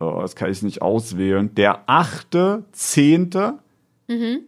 oh, 0.00 0.18
das 0.20 0.36
kann 0.36 0.50
ich 0.50 0.62
nicht 0.62 0.82
auswählen, 0.82 1.54
der 1.54 1.86
8.10. 1.88 3.54
Mhm. 4.08 4.40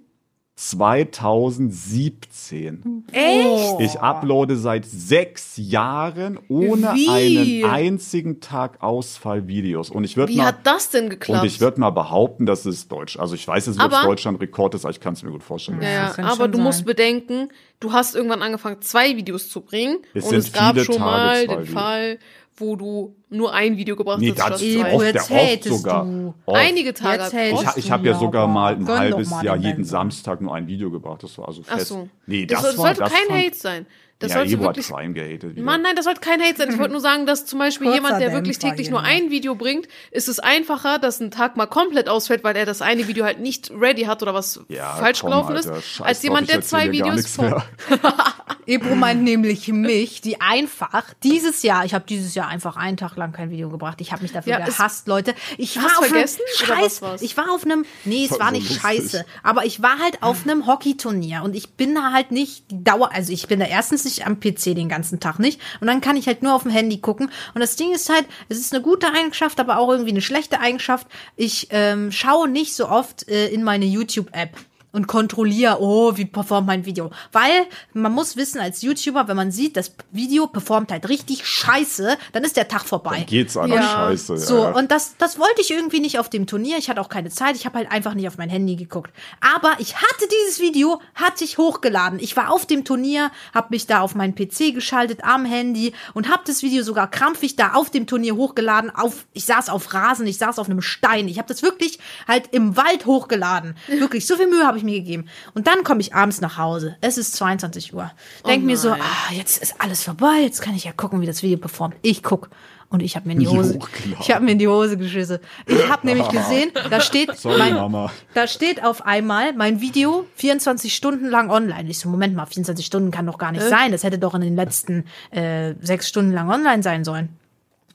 2017. 0.59 3.05
Echt? 3.13 3.81
Ich 3.81 4.01
uploade 4.01 4.57
seit 4.57 4.87
sechs 4.87 5.53
Jahren 5.57 6.39
ohne 6.49 6.95
Wie? 6.95 7.63
einen 7.63 7.71
einzigen 7.71 8.41
Tag 8.41 8.83
Ausfall 8.83 9.49
Videos. 9.49 9.91
Und 9.91 10.05
ich 10.05 10.17
würde 10.17 10.33
Wie 10.33 10.39
mal, 10.39 10.47
hat 10.47 10.67
das 10.67 10.89
denn 10.89 11.11
geklappt? 11.11 11.43
und 11.43 11.47
ich 11.47 11.61
würde 11.61 11.79
mal 11.79 11.91
behaupten, 11.91 12.47
dass 12.47 12.65
es 12.65 12.89
Deutsch. 12.89 13.19
Also 13.19 13.35
ich 13.35 13.47
weiß 13.47 13.67
jetzt 13.67 13.77
nicht, 13.77 13.85
ob 13.85 13.93
es 13.93 14.01
Deutschland 14.03 14.41
Rekord 14.41 14.75
ist, 14.75 14.87
aber 14.87 14.93
ich 14.93 15.01
kann 15.01 15.13
es 15.13 15.23
mir 15.23 15.31
gut 15.31 15.43
vorstellen. 15.43 15.83
ja, 15.83 16.15
aber 16.25 16.49
du 16.49 16.57
musst 16.59 16.79
sein. 16.79 16.87
bedenken, 16.87 17.51
du 17.79 17.93
hast 17.93 18.17
irgendwann 18.17 18.41
angefangen, 18.41 18.81
zwei 18.81 19.15
Videos 19.15 19.51
zu 19.51 19.61
bringen. 19.61 19.99
Es 20.15 20.25
und 20.25 20.31
sind 20.31 20.39
es 20.39 20.53
gab 20.55 20.73
viele 20.73 20.87
schon 20.87 20.97
Tage 20.97 21.05
mal 21.05 21.47
den 21.47 21.59
Videos. 21.61 21.75
Fall, 21.75 22.19
wo 22.59 22.77
du 22.77 23.17
nur 23.29 23.53
ein 23.53 23.77
Video 23.77 23.97
gebracht 23.97 24.21
Nee, 24.21 24.31
hast. 24.37 24.51
das 24.51 24.61
zwei. 24.61 24.67
Ibu, 24.67 24.97
oft, 24.97 25.05
der 25.31 25.53
jetzt 25.53 25.71
oft 25.71 25.79
sogar. 25.79 26.05
du. 26.05 26.35
Oft. 26.47 26.59
Einige 26.59 26.95
Tage. 26.95 27.23
Jetzt 27.37 27.63
Ich, 27.77 27.85
ich 27.85 27.91
habe 27.91 28.07
ja 28.07 28.19
sogar 28.19 28.47
mal 28.49 28.75
ein 28.75 28.89
halbes 28.89 29.31
mal 29.31 29.45
Jahr 29.45 29.57
den 29.59 29.65
jeden. 29.65 29.85
Samstag 29.85 30.41
nur 30.41 30.55
ein 30.55 30.67
Video 30.67 30.91
gebracht. 30.91 31.23
Das 31.23 31.37
war 31.39 31.49
also 31.49 31.63
Ach 31.69 31.77
fest. 31.77 31.89
so. 31.89 32.09
Nee, 32.27 32.47
das, 32.47 32.63
das, 32.63 32.79
war, 32.79 32.87
sollte 32.87 33.01
das 33.01 33.13
kein 33.13 33.27
fand- 33.29 33.45
Hate 33.47 33.57
sein. 33.57 33.87
Das 34.19 34.33
ja, 34.33 34.39
hat 34.39 34.51
wirklich. 34.51 34.89
Crime 34.89 35.13
gehatet. 35.13 35.57
wieder. 35.57 35.63
Mann, 35.63 35.83
nein, 35.83 35.95
das 35.95 36.07
sollte 36.07 36.21
kein 36.21 36.41
Hate 36.41 36.57
sein. 36.57 36.71
Ich 36.71 36.79
wollte 36.79 36.93
nur 36.93 37.03
sagen, 37.03 37.27
dass 37.27 37.45
zum 37.45 37.59
Beispiel 37.59 37.89
Kurzer 37.89 38.03
jemand, 38.03 38.21
der 38.23 38.33
wirklich 38.33 38.59
täglich 38.59 38.89
nur 38.89 39.03
ein 39.03 39.31
Video 39.31 39.55
bringt, 39.55 39.89
ist 40.11 40.29
es 40.29 40.39
einfacher, 40.39 40.99
dass 40.99 41.21
ein 41.21 41.31
Tag 41.31 41.59
mal 41.59 41.67
komplett 41.67 42.09
ausfällt, 42.09 42.43
weil 42.43 42.57
er 42.57 42.65
das 42.65 42.81
eine 42.81 43.09
Video 43.09 43.27
halt 43.27 43.41
nicht 43.41 43.71
ready 43.71 44.05
hat 44.05 44.23
oder 44.23 44.33
was 44.33 44.61
ja, 44.69 44.95
falsch 44.95 45.21
komm, 45.21 45.31
gelaufen 45.31 45.57
Alter, 45.57 45.77
ist, 45.77 46.01
als 46.01 46.23
jemand, 46.23 46.49
der 46.49 46.63
zwei 46.63 46.93
Videos 46.93 47.27
vor. 47.27 47.63
Ebro 48.67 48.97
meint 48.97 49.23
nämlich 49.23 49.69
mich, 49.69 50.23
die 50.23 50.41
einfach 50.41 51.13
dieses 51.23 51.63
Jahr, 51.63 51.85
ich 51.85 51.93
habe 51.93 52.07
dieses 52.09 52.35
Jahr 52.35 52.49
einfach 52.49 52.77
einen 52.77 52.97
Tag 52.97 53.17
lang 53.17 53.33
kein 53.33 53.51
Video 53.51 53.69
gebracht. 53.69 54.01
Ich 54.01 54.13
habe 54.13 54.23
mich 54.23 54.33
dafür 54.33 54.59
Ja, 54.59 54.65
gehasst, 54.65 55.09
Leute. 55.09 55.35
Ich 55.59 55.77
war 55.77 55.85
auf 55.85 56.03
einem 56.03 56.11
vergessen, 56.13 56.41
was 56.59 56.67
Scheiß. 56.67 57.03
war's? 57.03 57.23
Ich 57.23 57.37
war 57.37 57.51
auf 57.53 57.65
einem, 57.65 57.85
nee, 58.07 58.27
es 58.31 58.41
war 58.41 58.51
nicht 58.51 58.71
lustig. 58.71 58.81
scheiße, 58.81 59.27
aber 59.43 59.67
ich 59.67 59.83
war 59.83 59.99
halt 59.99 60.23
auf 60.23 60.45
einem 60.45 60.67
Hockeyturnier 60.67 61.43
und 61.43 61.55
ich 61.55 61.75
bin 61.75 61.95
da 61.95 62.13
halt 62.13 62.33
nicht 62.33 62.71
die 62.71 62.83
Dauer, 62.83 63.13
also 63.13 63.31
ich 63.31 63.47
bin 63.47 63.61
da 63.61 63.67
erstens 63.67 64.06
nicht 64.07 64.27
am 64.27 64.41
PC 64.41 64.75
den 64.75 64.89
ganzen 64.89 65.21
Tag 65.21 65.39
nicht 65.39 65.61
und 65.81 65.87
dann 65.87 66.01
kann 66.01 66.17
ich 66.17 66.27
halt 66.27 66.43
nur 66.43 66.55
auf 66.55 66.63
dem 66.63 66.73
Handy 66.73 66.99
gucken 66.99 67.31
und 67.55 67.61
das 67.61 67.77
Ding 67.77 67.93
ist 67.93 68.09
halt, 68.09 68.25
es 68.49 68.59
ist 68.59 68.73
eine 68.73 68.83
gute 68.83 69.13
Eigenschaft, 69.13 69.61
aber 69.61 69.79
auch 69.79 69.91
irgendwie 69.91 70.11
eine 70.13 70.23
schlechte 70.23 70.61
Eigenschaft. 70.61 71.07
Ich 71.37 71.69
ähm, 71.71 72.11
schaue 72.11 72.49
nicht 72.49 72.75
so 72.75 72.89
oft 72.89 73.29
äh, 73.29 73.49
in 73.49 73.63
meine 73.63 73.85
YouTube-App. 73.85 74.57
Und 74.97 75.07
kontrolliere, 75.07 75.77
oh, 75.81 76.17
wie 76.17 76.25
performt 76.25 76.67
mein 76.67 76.87
Video. 76.87 77.11
Weil 77.31 77.67
man 77.93 78.13
muss 78.13 78.37
wissen 78.37 78.61
als 78.61 78.81
YouTuber, 78.83 79.29
wenn 79.29 79.37
man 79.37 79.53
sieht, 79.53 79.77
das 79.77 79.93
Video 80.11 80.47
performt 80.47 80.91
halt 80.91 81.09
richtig 81.09 81.47
scheiße, 81.47 82.17
dann 82.33 82.45
ist 82.45 82.57
der 82.57 82.67
Tag 82.67 82.87
vorbei. 82.87 83.19
Dann 83.19 83.27
geht's 83.27 83.57
einfach 83.59 83.77
Ja. 83.77 83.83
scheiße. 83.83 84.39
So, 84.39 84.65
ja. 84.65 84.71
und 84.71 84.91
das, 84.91 85.17
das 85.19 85.39
wollte 85.39 85.61
ich 85.61 85.71
irgendwie 85.71 86.01
nicht 86.01 86.19
auf 86.19 86.31
dem 86.31 86.47
Turnier. 86.47 86.79
Ich 86.79 86.89
hatte 86.89 87.01
auch 87.01 87.11
keine 87.11 87.29
Zeit. 87.31 87.57
Ich 87.57 87.67
habe 87.67 87.77
halt 87.79 87.93
einfach 87.93 88.15
nicht 88.15 88.27
auf 88.27 88.39
mein 88.39 88.49
Handy 88.49 88.75
geguckt. 88.77 89.13
Aber 89.41 89.75
ich 89.79 89.97
hatte 89.97 90.27
dieses 90.43 90.61
Video, 90.61 91.01
hatte 91.15 91.45
ich 91.45 91.59
hochgeladen. 91.59 92.19
Ich 92.19 92.37
war 92.37 92.51
auf 92.51 92.65
dem 92.65 92.85
Turnier, 92.85 93.31
habe 93.55 93.69
mich 93.71 93.87
da 93.87 94.01
auf 94.01 94.15
meinen 94.15 94.35
PC 94.35 94.73
geschaltet 94.75 95.21
am 95.25 95.45
Handy 95.45 95.93
und 96.15 96.31
habe 96.31 96.43
das 96.47 96.63
Video 96.63 96.83
sogar 96.83 97.11
krampfig 97.11 97.55
da 97.57 97.75
auf 97.75 97.91
dem 97.91 98.07
Turnier 98.07 98.35
hochgeladen. 98.35 98.91
Auf, 98.91 99.27
ich 99.35 99.45
saß 99.45 99.69
auf 99.69 99.93
Rasen, 99.93 100.27
ich 100.27 100.39
saß 100.39 100.59
auf 100.59 100.71
einem 100.71 100.81
Stein. 100.81 101.29
Ich 101.29 101.37
habe 101.37 101.49
das 101.49 101.63
wirklich 101.63 101.99
halt 102.27 102.49
im 102.53 102.77
Wald 102.79 103.05
hochgeladen. 103.05 103.77
Wirklich, 103.89 104.27
so 104.27 104.37
viel 104.37 104.47
Mühe 104.47 104.67
habe 104.67 104.79
ich 104.79 104.85
mir 104.87 105.01
gegeben. 105.01 105.27
Und 105.55 105.67
dann 105.67 105.85
komme 105.85 106.01
ich 106.01 106.15
abends 106.15 106.41
nach 106.41 106.57
Hause. 106.57 106.97
Es 107.03 107.19
ist 107.19 107.35
22 107.35 107.93
Uhr. 107.95 108.11
Denk 108.47 108.65
mir 108.65 108.79
so, 108.79 108.93
ah, 108.93 109.33
jetzt 109.33 109.63
ist 109.63 109.75
alles 109.79 110.03
vorbei. 110.03 110.41
Jetzt 110.43 110.63
kann 110.63 110.75
ich 110.75 110.85
ja 110.85 110.93
gucken, 110.93 111.21
wie 111.21 111.27
das 111.27 111.43
Video 111.43 111.59
performt. 111.59 111.97
Ich 112.03 112.23
guck. 112.23 112.49
Und 112.89 113.01
ich 113.01 113.17
habe 113.17 113.27
mir 113.27 113.33
in 113.33 113.41
die 113.41 113.49
Hose, 113.49 113.75
hochgeladen. 113.75 114.17
ich 114.21 114.31
habe 114.31 114.45
mir 114.45 114.53
in 114.53 114.59
die 114.59 114.69
Hose 114.69 114.97
geschissen. 114.97 115.39
Ich 115.67 115.89
habe 115.89 116.07
nämlich 116.07 116.29
gesehen, 116.29 116.71
da 116.89 117.01
steht, 117.01 117.37
Sorry, 117.37 117.59
mein, 117.59 117.75
Mama. 117.75 118.13
da 118.35 118.47
steht 118.47 118.83
auf 118.83 119.05
einmal 119.05 119.55
mein 119.55 119.81
Video 119.81 120.25
24 120.37 120.95
Stunden 120.95 121.27
lang 121.27 121.51
online. 121.51 121.89
Ich 121.91 121.99
so, 121.99 122.09
Moment 122.09 122.37
mal, 122.37 122.47
24 122.47 122.87
Stunden 122.87 123.11
kann 123.11 123.27
doch 123.27 123.39
gar 123.39 123.51
nicht 123.51 123.65
sein. 123.65 123.91
Das 123.91 124.05
hätte 124.05 124.19
doch 124.19 124.35
in 124.35 124.41
den 124.41 124.55
letzten 124.55 125.05
äh, 125.31 125.75
sechs 125.81 126.09
Stunden 126.09 126.33
lang 126.33 126.49
online 126.49 126.83
sein 126.85 127.03
sollen. 127.03 127.37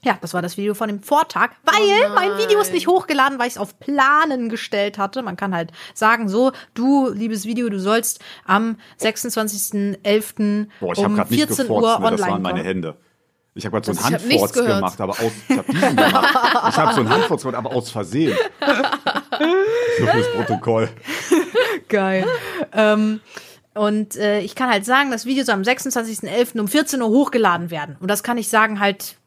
Ja, 0.03 0.17
das 0.19 0.33
war 0.33 0.41
das 0.41 0.57
Video 0.57 0.73
von 0.73 0.87
dem 0.87 1.03
Vortag, 1.03 1.51
weil 1.63 2.09
mein 2.15 2.35
Video 2.39 2.59
ist 2.59 2.73
nicht 2.73 2.87
hochgeladen, 2.87 3.37
weil 3.37 3.47
ich 3.47 3.53
es 3.53 3.59
auf 3.59 3.79
Planen 3.79 4.49
gestellt 4.49 4.97
hatte. 4.97 5.21
Man 5.21 5.37
kann 5.37 5.53
halt 5.53 5.71
sagen, 5.93 6.27
so, 6.27 6.53
du, 6.73 7.09
liebes 7.09 7.45
Video, 7.45 7.69
du 7.69 7.79
sollst 7.79 8.19
am 8.45 8.77
26.11. 8.99 10.67
Boah, 10.79 10.93
ich 10.93 10.97
habe 10.99 11.07
um 11.07 11.15
gerade 11.15 11.31
nicht 11.31 11.45
14 11.45 11.67
gefurzt, 11.67 11.69
Uhr 11.69 11.99
ne? 11.99 12.11
das 12.11 12.21
online 12.21 12.31
waren 12.31 12.41
meine. 12.41 12.63
Hände. 12.63 12.97
Ich 13.53 13.65
habe 13.65 13.79
gerade 13.79 13.93
so 13.93 14.01
einen 14.03 14.13
hab 14.15 14.21
Handfurz 14.21 14.53
gehört. 14.53 14.75
gemacht, 14.77 15.01
aber 15.01 15.11
aus, 15.11 15.31
ich 15.47 15.57
habe 15.57 16.77
habe 16.77 16.93
so 16.93 17.01
einen 17.01 17.09
Handfurz 17.09 17.41
gemacht, 17.43 17.57
aber 17.57 17.75
aus 17.75 17.91
Versehen. 17.91 18.35
so 19.99 20.07
fürs 20.07 20.31
Protokoll. 20.33 20.89
Geil. 21.89 22.25
ähm, 22.73 23.19
und 23.75 24.15
äh, 24.15 24.39
ich 24.39 24.55
kann 24.55 24.69
halt 24.69 24.85
sagen, 24.85 25.11
das 25.11 25.25
Video 25.25 25.43
soll 25.43 25.55
am 25.55 25.61
26.11. 25.61 26.59
um 26.59 26.67
14 26.67 27.01
Uhr 27.01 27.09
hochgeladen 27.09 27.69
werden. 27.69 27.97
Und 27.99 28.09
das 28.09 28.23
kann 28.23 28.37
ich 28.37 28.49
sagen 28.49 28.79
halt 28.79 29.17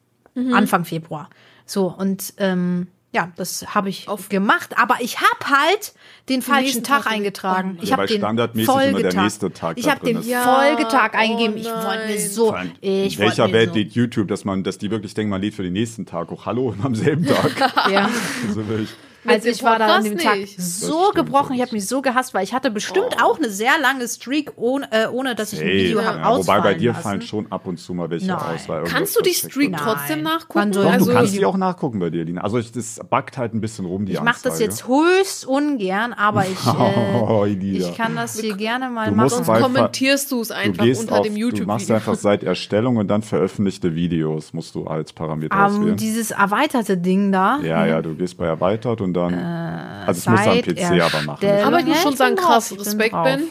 Anfang 0.52 0.84
Februar. 0.84 1.30
So, 1.66 1.86
und 1.86 2.34
ähm, 2.38 2.88
ja, 3.12 3.30
das 3.36 3.64
habe 3.74 3.88
ich 3.88 4.08
Auf- 4.08 4.28
gemacht. 4.28 4.76
Aber 4.76 4.96
ich 5.00 5.18
habe 5.20 5.58
halt 5.60 5.94
den 6.28 6.42
falschen 6.42 6.82
Tag 6.82 7.04
Tag 7.04 7.12
eingetragen. 7.12 7.78
Ich 7.80 7.90
Ja, 7.90 7.96
habe 7.96 8.08
den 8.08 8.18
standardmäßig 8.18 8.68
immer 8.68 8.82
der 8.82 8.92
Folgetag. 8.92 9.22
nächste 9.22 9.52
Tag 9.52 9.78
ich 9.78 9.88
habe 9.88 10.04
den 10.04 10.16
ist. 10.18 10.26
Ja, 10.28 10.42
Folgetag 10.42 11.10
oh 11.14 11.16
eingegeben. 11.16 11.56
Ich 11.56 11.66
wollte 11.66 12.06
mir 12.08 12.18
so. 12.18 12.50
Allem, 12.50 12.72
Ich 12.80 13.14
in 13.14 13.20
welcher 13.20 13.52
Welt 13.52 13.70
so. 13.70 13.76
lädt 13.76 13.92
YouTube, 13.92 14.26
dass 14.26 14.44
man, 14.44 14.64
dass 14.64 14.78
die 14.78 14.90
wirklich 14.90 15.14
denken, 15.14 15.30
man 15.30 15.40
lädt 15.40 15.54
für 15.54 15.62
den 15.62 15.74
nächsten 15.74 16.06
Tag 16.06 16.28
hoch. 16.30 16.44
Hallo, 16.46 16.74
am 16.82 16.94
selben 16.96 17.24
Tag. 17.24 17.52
Ja. 17.90 18.10
also 18.48 18.66
wirklich. 18.68 18.90
Also 19.26 19.48
ich 19.48 19.62
war 19.62 19.78
da 19.78 19.96
an 19.96 20.04
dem 20.04 20.18
Tag 20.18 20.36
nicht. 20.38 20.60
so 20.60 21.10
gebrochen, 21.14 21.54
ich 21.54 21.62
habe 21.62 21.72
mich 21.72 21.86
so 21.88 22.02
gehasst, 22.02 22.34
weil 22.34 22.44
ich 22.44 22.52
hatte 22.52 22.70
bestimmt 22.70 23.22
auch 23.22 23.38
eine 23.38 23.50
sehr 23.50 23.78
lange 23.80 24.06
Streak, 24.08 24.52
ohne, 24.56 24.90
äh, 24.92 25.06
ohne 25.08 25.34
dass 25.34 25.52
ich 25.52 25.60
ein 25.60 25.66
Hey, 25.66 25.84
Video 25.86 26.00
ja, 26.00 26.14
habe 26.22 26.38
wobei 26.38 26.60
bei 26.60 26.74
dir 26.74 26.90
lassen. 26.92 27.02
fallen 27.02 27.22
schon 27.22 27.50
ab 27.50 27.66
und 27.66 27.78
zu 27.78 27.94
mal 27.94 28.10
welche 28.10 28.26
Nein. 28.26 28.36
aus. 28.38 28.68
Weil 28.68 28.84
Kannst 28.84 29.16
du 29.16 29.22
die 29.22 29.34
Streak 29.34 29.70
wird. 29.72 29.80
trotzdem 29.80 30.22
Nein. 30.22 30.34
nachgucken? 30.34 30.72
Doch, 30.72 30.84
also, 30.92 31.06
du 31.06 31.12
kannst 31.16 31.34
die 31.34 31.44
auch 31.46 31.56
nachgucken 31.56 31.98
bei 32.00 32.10
dir, 32.10 32.24
Lina. 32.24 32.42
Also 32.42 32.58
ich, 32.58 32.70
das 32.72 33.00
backt 33.08 33.38
halt 33.38 33.54
ein 33.54 33.60
bisschen 33.60 33.86
rum, 33.86 34.06
die 34.06 34.12
Ich 34.12 34.20
mache 34.22 34.40
das 34.42 34.58
jetzt 34.60 34.86
höchst 34.86 35.46
ungern, 35.46 36.12
aber 36.12 36.44
ich, 36.50 36.58
Oh, 36.66 37.44
äh, 37.46 37.52
Elida. 37.52 37.88
ich 37.90 37.96
kann 37.96 38.16
das 38.16 38.38
hier 38.38 38.56
gerne 38.56 38.88
mal 38.90 39.10
Du 39.10 39.16
musst 39.16 39.36
machen. 39.38 39.44
sonst 39.46 39.62
kommentierst 39.62 40.32
du 40.32 40.40
es 40.40 40.50
einfach 40.50 40.84
unter 40.84 41.18
auf, 41.18 41.22
dem 41.26 41.34
du 41.34 41.40
machst 41.64 41.88
YouTube-Video. 41.88 41.94
einfach 41.94 42.14
seit 42.16 42.42
Erstellung 42.42 42.96
und 42.96 43.08
dann 43.08 43.22
veröffentlichte 43.22 43.94
Videos 43.94 44.52
musst 44.52 44.74
du 44.74 44.86
als 44.86 45.12
Parameter 45.12 45.54
Ähm, 45.56 45.62
auswählen. 45.62 45.96
dieses 45.96 46.30
erweiterte 46.32 46.96
Ding 46.98 47.32
da. 47.32 47.58
Ja, 47.62 47.86
ja, 47.86 48.02
du 48.02 48.14
gehst 48.14 48.36
bei 48.36 48.46
erweitert 48.46 49.00
und 49.00 49.13
dann, 49.14 49.32
also 49.34 50.18
es 50.18 50.26
muss 50.28 50.40
am 50.46 50.60
PC 50.60 51.00
aber 51.00 51.22
machen. 51.22 51.48
Aber 51.64 51.80
ich 51.80 51.86
muss 51.86 52.02
schon 52.02 52.16
sagen, 52.16 52.36
krass, 52.36 52.72
Respekt. 52.78 53.14
Ben. 53.24 53.44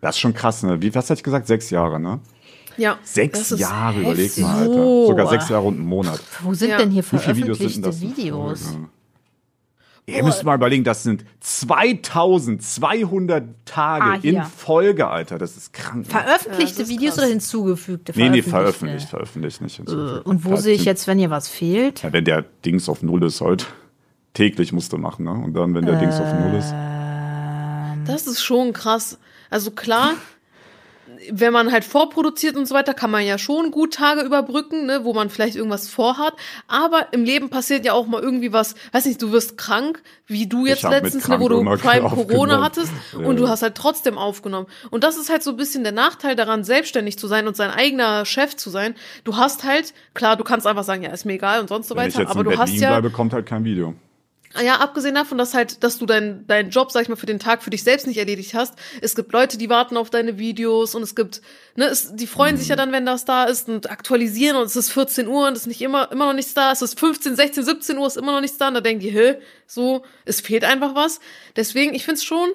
Das 0.00 0.14
ist 0.16 0.20
schon 0.20 0.34
krass, 0.34 0.62
ne? 0.62 0.80
Wie, 0.80 0.94
was 0.94 1.10
hatte 1.10 1.18
ich 1.18 1.24
gesagt? 1.24 1.46
Sechs 1.48 1.70
Jahre, 1.70 1.98
ne? 1.98 2.20
Ja. 2.76 2.98
Sechs 3.02 3.50
Jahre, 3.58 4.00
überleg 4.00 4.38
mal, 4.38 4.60
Alter. 4.60 4.72
So. 4.74 5.06
Sogar 5.08 5.26
sechs 5.28 5.48
Jahre 5.48 5.64
und 5.66 5.74
einen 5.78 5.86
Monat. 5.86 6.20
Wo 6.42 6.54
sind 6.54 6.70
Ja. 6.70 6.78
denn 6.78 6.90
hier 6.90 7.02
Wie 7.04 7.18
viele 7.18 7.36
Videos 7.36 7.58
sind 7.58 7.82
veröffentlichte 7.82 8.22
denn 8.22 8.48
das? 8.48 8.70
Videos? 8.70 8.78
Ihr 10.06 10.24
müsst 10.24 10.42
mal 10.42 10.56
überlegen, 10.56 10.82
das 10.82 11.04
sind 11.04 11.24
2200 11.40 13.44
Tage 13.64 14.04
Ah, 14.04 14.18
in 14.22 14.42
Folge, 14.42 15.06
Alter. 15.08 15.38
Das 15.38 15.56
ist 15.56 15.72
krank. 15.72 16.06
ne? 16.06 16.10
Veröffentlichte 16.10 16.78
Ja, 16.78 16.82
ist 16.84 16.88
Videos 16.90 17.14
krass. 17.14 17.24
oder 17.24 17.28
hinzugefügte? 17.30 18.12
nee, 18.16 18.28
nee, 18.28 18.42
Veröffentlichte? 18.42 18.50
veröffentlicht, 18.50 19.08
veröffentlicht 19.08 19.60
nicht. 19.60 19.76
hinzugefügt. 19.76 20.26
Äh, 20.26 20.28
Und 20.28 20.44
wo 20.44 20.50
Ja, 20.50 20.56
sehe 20.56 20.74
ich 20.74 20.84
jetzt, 20.84 21.06
wenn 21.06 21.18
hier 21.18 21.30
was 21.30 21.48
fehlt? 21.48 22.02
Ja, 22.02 22.12
wenn 22.12 22.24
der 22.24 22.42
Dings 22.64 22.88
auf 22.88 23.02
Null 23.02 23.22
ist 23.24 23.40
heute. 23.40 23.66
Täglich 24.34 24.72
musst 24.72 24.92
du 24.92 24.98
machen, 24.98 25.24
ne? 25.24 25.32
Und 25.32 25.54
dann, 25.54 25.74
wenn 25.74 25.84
der 25.84 25.96
Dings 25.96 26.18
auf 26.18 26.32
Null 26.32 26.58
ist. 26.58 26.72
Das 28.06 28.26
ist 28.26 28.42
schon 28.42 28.72
krass. 28.72 29.18
Also 29.50 29.70
klar, 29.70 30.14
wenn 31.30 31.52
man 31.52 31.72
halt 31.72 31.84
vorproduziert 31.84 32.56
und 32.56 32.66
so 32.66 32.74
weiter, 32.74 32.94
kann 32.94 33.10
man 33.10 33.24
ja 33.24 33.38
schon 33.38 33.70
gut 33.70 33.94
Tage 33.94 34.22
überbrücken, 34.22 34.86
ne, 34.86 35.04
wo 35.04 35.12
man 35.12 35.30
vielleicht 35.30 35.56
irgendwas 35.56 35.88
vorhat. 35.88 36.34
Aber 36.68 37.12
im 37.12 37.24
Leben 37.24 37.50
passiert 37.50 37.84
ja 37.84 37.92
auch 37.92 38.06
mal 38.06 38.22
irgendwie 38.22 38.52
was, 38.52 38.74
weiß 38.92 39.04
nicht, 39.06 39.20
du 39.20 39.32
wirst 39.32 39.58
krank, 39.58 40.02
wie 40.26 40.46
du 40.46 40.66
jetzt 40.66 40.82
letztens, 40.82 41.28
ne, 41.28 41.40
wo 41.40 41.48
du 41.48 41.62
Prime. 41.62 42.08
Corona 42.08 42.62
hattest 42.62 42.92
Ja, 43.12 43.26
und 43.26 43.36
du 43.36 43.48
hast 43.48 43.62
halt 43.62 43.74
trotzdem 43.74 44.18
aufgenommen. 44.18 44.66
Und 44.90 45.04
das 45.04 45.16
ist 45.16 45.30
halt 45.30 45.42
so 45.42 45.50
ein 45.50 45.56
bisschen 45.56 45.82
der 45.82 45.92
Nachteil 45.92 46.36
daran, 46.36 46.64
selbstständig 46.64 47.18
zu 47.18 47.26
sein 47.28 47.46
und 47.46 47.56
sein 47.56 47.70
eigener 47.70 48.24
Chef 48.24 48.56
zu 48.56 48.70
sein. 48.70 48.94
Du 49.24 49.36
hast 49.36 49.64
halt, 49.64 49.94
klar, 50.14 50.36
du 50.36 50.44
kannst 50.44 50.66
einfach 50.66 50.84
sagen, 50.84 51.02
ja, 51.02 51.10
ist 51.10 51.24
mir 51.24 51.34
egal 51.34 51.60
und 51.60 51.68
sonst 51.68 51.88
so 51.88 51.96
Wenn 51.96 52.08
ich 52.08 52.14
weiter, 52.14 52.22
jetzt 52.22 52.30
aber 52.30 52.40
in 52.40 52.44
du 52.44 52.50
Berlin 52.50 52.62
hast 52.62 52.80
ja 52.80 52.90
bleibe, 52.90 53.10
kommt 53.10 53.32
halt 53.32 53.46
kein 53.46 53.64
Video. 53.64 53.94
Ja, 54.60 54.80
abgesehen 54.80 55.14
davon, 55.14 55.38
dass 55.38 55.54
halt, 55.54 55.82
dass 55.82 55.98
du 55.98 56.04
deinen 56.04 56.46
deinen 56.46 56.70
Job, 56.70 56.90
sag 56.90 57.02
ich 57.02 57.08
mal, 57.08 57.16
für 57.16 57.26
den 57.26 57.38
Tag 57.38 57.62
für 57.62 57.70
dich 57.70 57.82
selbst 57.82 58.06
nicht 58.06 58.18
erledigt 58.18 58.54
hast. 58.54 58.74
Es 59.00 59.14
gibt 59.14 59.32
Leute, 59.32 59.56
die 59.56 59.70
warten 59.70 59.96
auf 59.96 60.10
deine 60.10 60.38
Videos 60.38 60.94
und 60.94 61.02
es 61.02 61.14
gibt, 61.14 61.40
ne, 61.76 61.86
es, 61.86 62.14
die 62.14 62.26
freuen 62.26 62.56
sich 62.56 62.68
ja 62.68 62.76
dann, 62.76 62.92
wenn 62.92 63.06
das 63.06 63.24
da 63.24 63.44
ist 63.44 63.68
und 63.68 63.90
aktualisieren 63.90 64.56
und 64.56 64.64
es 64.64 64.76
ist 64.76 64.90
14 64.90 65.26
Uhr 65.26 65.46
und 65.46 65.54
es 65.54 65.60
ist 65.60 65.66
nicht 65.68 65.80
immer, 65.80 66.12
immer 66.12 66.26
noch 66.26 66.34
nichts 66.34 66.52
da. 66.52 66.70
Es 66.70 66.82
ist 66.82 66.98
15, 66.98 67.34
16, 67.34 67.64
17 67.64 67.98
Uhr, 67.98 68.06
ist 68.06 68.16
immer 68.16 68.32
noch 68.32 68.40
nichts 68.40 68.58
da 68.58 68.68
und 68.68 68.74
da 68.74 68.80
denken 68.80 69.00
die, 69.00 69.10
hä, 69.10 69.36
so, 69.66 70.04
es 70.26 70.40
fehlt 70.40 70.64
einfach 70.64 70.94
was. 70.94 71.20
Deswegen, 71.56 71.94
ich 71.94 72.04
find's 72.04 72.22
schon, 72.22 72.50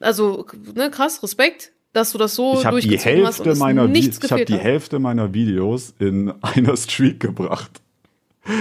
also, 0.00 0.46
ne, 0.74 0.90
krass, 0.90 1.22
Respekt, 1.22 1.72
dass 1.92 2.12
du 2.12 2.18
das 2.18 2.34
so 2.34 2.58
Ich 2.58 2.66
habe 2.66 2.80
die 2.80 2.98
Hälfte 2.98 3.54
meiner 3.54 3.88
nichts 3.88 4.18
ich 4.22 4.30
habe 4.30 4.44
die. 4.44 4.58
Hälfte 4.58 4.98
meiner 4.98 5.32
Videos 5.32 5.94
in 5.98 6.32
einer 6.42 6.76
Streak 6.76 7.20
gebracht. 7.20 7.80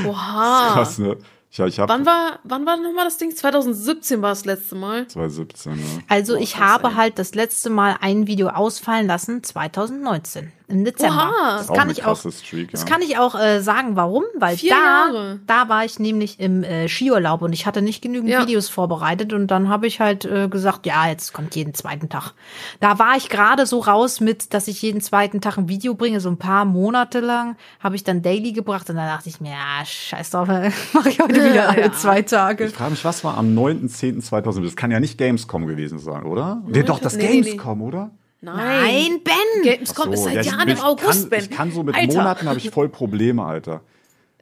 Oha. 0.07 0.73
Krass, 0.73 0.99
ne? 0.99 1.17
Ja, 1.57 1.65
ich 1.67 1.79
habe 1.79 1.91
Wann 1.91 2.05
war, 2.05 2.39
wann 2.43 2.65
war 2.65 2.75
nochmal 2.75 3.05
das 3.05 3.17
Ding? 3.17 3.33
2017 3.33 4.21
war 4.21 4.29
das 4.29 4.43
letzte 4.45 4.75
Mal. 4.75 5.07
2017, 5.07 5.73
ja. 5.73 5.79
Also 6.09 6.35
ich 6.35 6.53
krass, 6.53 6.69
habe 6.69 6.87
ey. 6.89 6.93
halt 6.95 7.19
das 7.19 7.33
letzte 7.33 7.69
Mal 7.69 7.95
ein 8.01 8.27
Video 8.27 8.49
ausfallen 8.49 9.07
lassen, 9.07 9.41
2019, 9.41 10.51
im 10.68 10.84
Dezember. 10.86 11.32
Oha. 11.32 11.57
Das 11.57 11.68
kann 11.74 11.89
ich 11.89 12.03
auch, 12.05 12.18
Streak, 12.18 12.72
das 12.72 12.82
ja. 12.82 12.88
kann 12.88 13.01
ich 13.01 13.18
auch 13.18 13.36
äh, 13.39 13.61
sagen, 13.61 13.95
warum, 13.95 14.24
weil 14.36 14.57
Vier 14.57 14.72
da, 14.72 14.76
Jahre. 15.13 15.39
da 15.45 15.70
war 15.70 15.86
ich 15.86 15.99
nämlich 15.99 16.39
im 16.39 16.63
äh, 16.63 16.88
Skiurlaub 16.88 17.41
und 17.41 17.53
ich 17.53 17.66
hatte 17.66 17.82
nicht 17.82 18.01
genügend 18.01 18.30
Ja. 18.30 18.41
Videos 18.41 18.70
vorbereitet 18.70 19.32
und 19.34 19.47
dann 19.47 19.70
habe 19.70 19.86
ich 19.88 19.99
halt 19.99 20.26
äh, 20.26 20.47
gesagt, 20.47 20.86
ja, 20.86 21.07
jetzt 21.07 21.34
kommt 21.34 21.55
jeden 21.55 21.74
zweiten 21.74 22.09
Tag. 22.09 22.34
Da 22.80 22.97
war 22.99 23.16
ich 23.16 23.30
gerade 23.30 23.66
so 23.66 23.80
raus 23.80 24.20
mit, 24.22 24.53
dass 24.53 24.68
ich 24.68 24.82
jeden 24.82 25.01
zweiten 25.01 25.41
Tag 25.41 25.57
ein 25.57 25.70
Video 25.70 25.93
bringe, 25.93 26.20
so 26.20 26.30
ein 26.30 26.38
paar 26.38 26.66
Monate 26.66 27.20
lang 27.20 27.55
habe 27.80 27.95
ich 27.95 28.03
dann 28.03 28.22
Daily 28.22 28.51
gebracht 28.51 28.89
und 28.89 28.95
dann 28.95 29.07
dachte 29.07 29.30
ich 29.30 29.39
mir, 29.41 29.51
ja, 29.51 29.86
scheiß 29.86 30.32
drauf, 30.32 30.47
mache 30.93 31.09
ich 31.09 31.20
heute 31.20 31.36
wieder 31.51 31.70
alle 31.70 31.82
Ja. 31.82 31.91
zwei 31.93 32.22
Tage. 32.24 32.66
Ich 32.66 32.74
frage 32.74 32.91
mich, 32.91 33.05
was 33.05 33.24
war 33.24 33.38
am 33.38 33.55
9.10.2000? 33.57 34.63
Das 34.63 34.76
kann 34.76 34.91
ja 34.91 34.99
nicht 34.99 35.18
Gamescom 35.18 35.66
gewesen 35.68 35.99
sein, 35.99 36.24
oder? 36.24 36.61
Nee, 36.68 36.84
doch, 36.84 36.99
das 36.99 37.16
Nee, 37.16 37.24
nee, 37.24 37.30
nee. 37.30 37.41
Gamescom, 37.51 37.82
oder? 37.82 38.11
Nein, 38.45 39.21
Ben! 39.23 39.63
Gamescom 39.63 40.13
ist 40.13 40.19
So, 40.19 40.25
seit 40.25 40.45
ja, 40.45 40.51
Jahren 40.53 40.67
im 40.69 40.79
August, 40.79 41.21
kann, 41.21 41.29
Ben. 41.29 41.39
Ich 41.43 41.49
kann 41.51 41.71
so 41.71 41.83
mit 41.83 41.95
Alter. 41.95 42.17
Monaten 42.17 42.47
habe 42.49 42.57
ich 42.59 42.69
voll 42.69 42.89
Probleme, 42.89 43.43
Alter. 43.43 43.81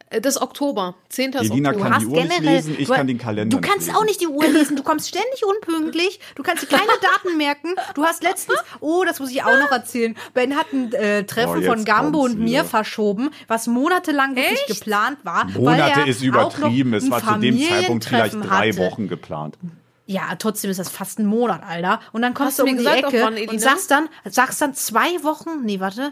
Äh, 0.10 0.22
Das 0.22 0.36
ist 0.36 0.42
Oktober. 0.42 0.96
10. 1.10 1.32
ist 1.34 1.50
Elina 1.52 1.70
Oktober. 1.72 1.90
kann 1.90 2.00
die 2.02 2.06
Uhr 2.08 2.24
nicht 2.24 2.40
lesen, 2.42 2.76
ich 2.78 2.88
du, 2.88 2.94
kann 2.94 3.08
den 3.08 3.18
Kalender 3.18 3.58
Du 3.58 3.68
kannst 3.68 3.88
nicht 3.88 3.98
auch 3.98 4.04
nicht 4.06 4.22
die 4.22 4.28
Uhr 4.28 4.46
lesen. 4.48 4.76
Du 4.76 4.84
kommst 4.84 5.08
ständig 5.10 5.44
unpünktlich. 5.46 6.20
Du 6.36 6.44
kannst 6.44 6.64
dir 6.64 6.68
keine 6.68 6.88
Daten 7.02 7.38
merken. 7.38 7.70
Du 7.96 8.04
hast 8.04 8.22
letztens, 8.24 8.60
oh, 8.80 9.04
das 9.08 9.20
muss 9.20 9.32
ich 9.32 9.44
auch 9.44 9.58
noch 9.58 9.72
erzählen. 9.72 10.16
Ben 10.34 10.56
hat 10.56 10.72
ein 10.74 10.92
äh, 10.94 11.24
Treffen 11.24 11.64
Oh, 11.64 11.68
von 11.68 11.86
Gambo 11.86 12.20
und 12.26 12.38
mir 12.40 12.46
wieder. 12.62 12.66
verschoben, 12.66 13.30
was 13.48 13.68
monatelang 13.68 14.36
wirklich 14.36 14.62
Echt? 14.70 14.80
geplant 14.80 15.18
war. 15.24 15.48
weil 15.56 15.62
Monate 15.78 16.02
er 16.02 16.08
ist 16.08 16.20
auch 16.22 16.24
übertrieben. 16.26 16.94
Es 16.94 17.10
war 17.10 17.24
zu 17.26 17.40
dem 17.40 17.60
Zeitpunkt 17.60 18.06
vielleicht 18.06 18.36
drei 18.36 18.70
hatte. 18.72 18.78
Wochen 18.80 19.08
geplant. 19.08 19.58
Ja, 20.06 20.36
trotzdem 20.38 20.70
ist 20.70 20.80
das 20.80 20.90
fast 20.90 21.20
ein 21.20 21.26
Monat, 21.26 21.64
Alter. 21.64 22.00
Und 22.12 22.22
dann 22.22 22.34
kommst 22.34 22.54
Hast 22.54 22.60
du 22.60 22.66
du 22.66 22.72
um 22.72 22.78
die 22.78 22.86
Ecke 22.86 23.22
wann, 23.24 23.36
Elina? 23.36 23.52
und 23.54 23.60
sagst 23.60 23.90
dann, 23.90 24.10
sagst 24.26 24.62
dann 24.62 24.74
zwei 24.74 25.24
Wochen, 25.24 25.64
nee, 25.64 25.80
warte, 25.80 26.12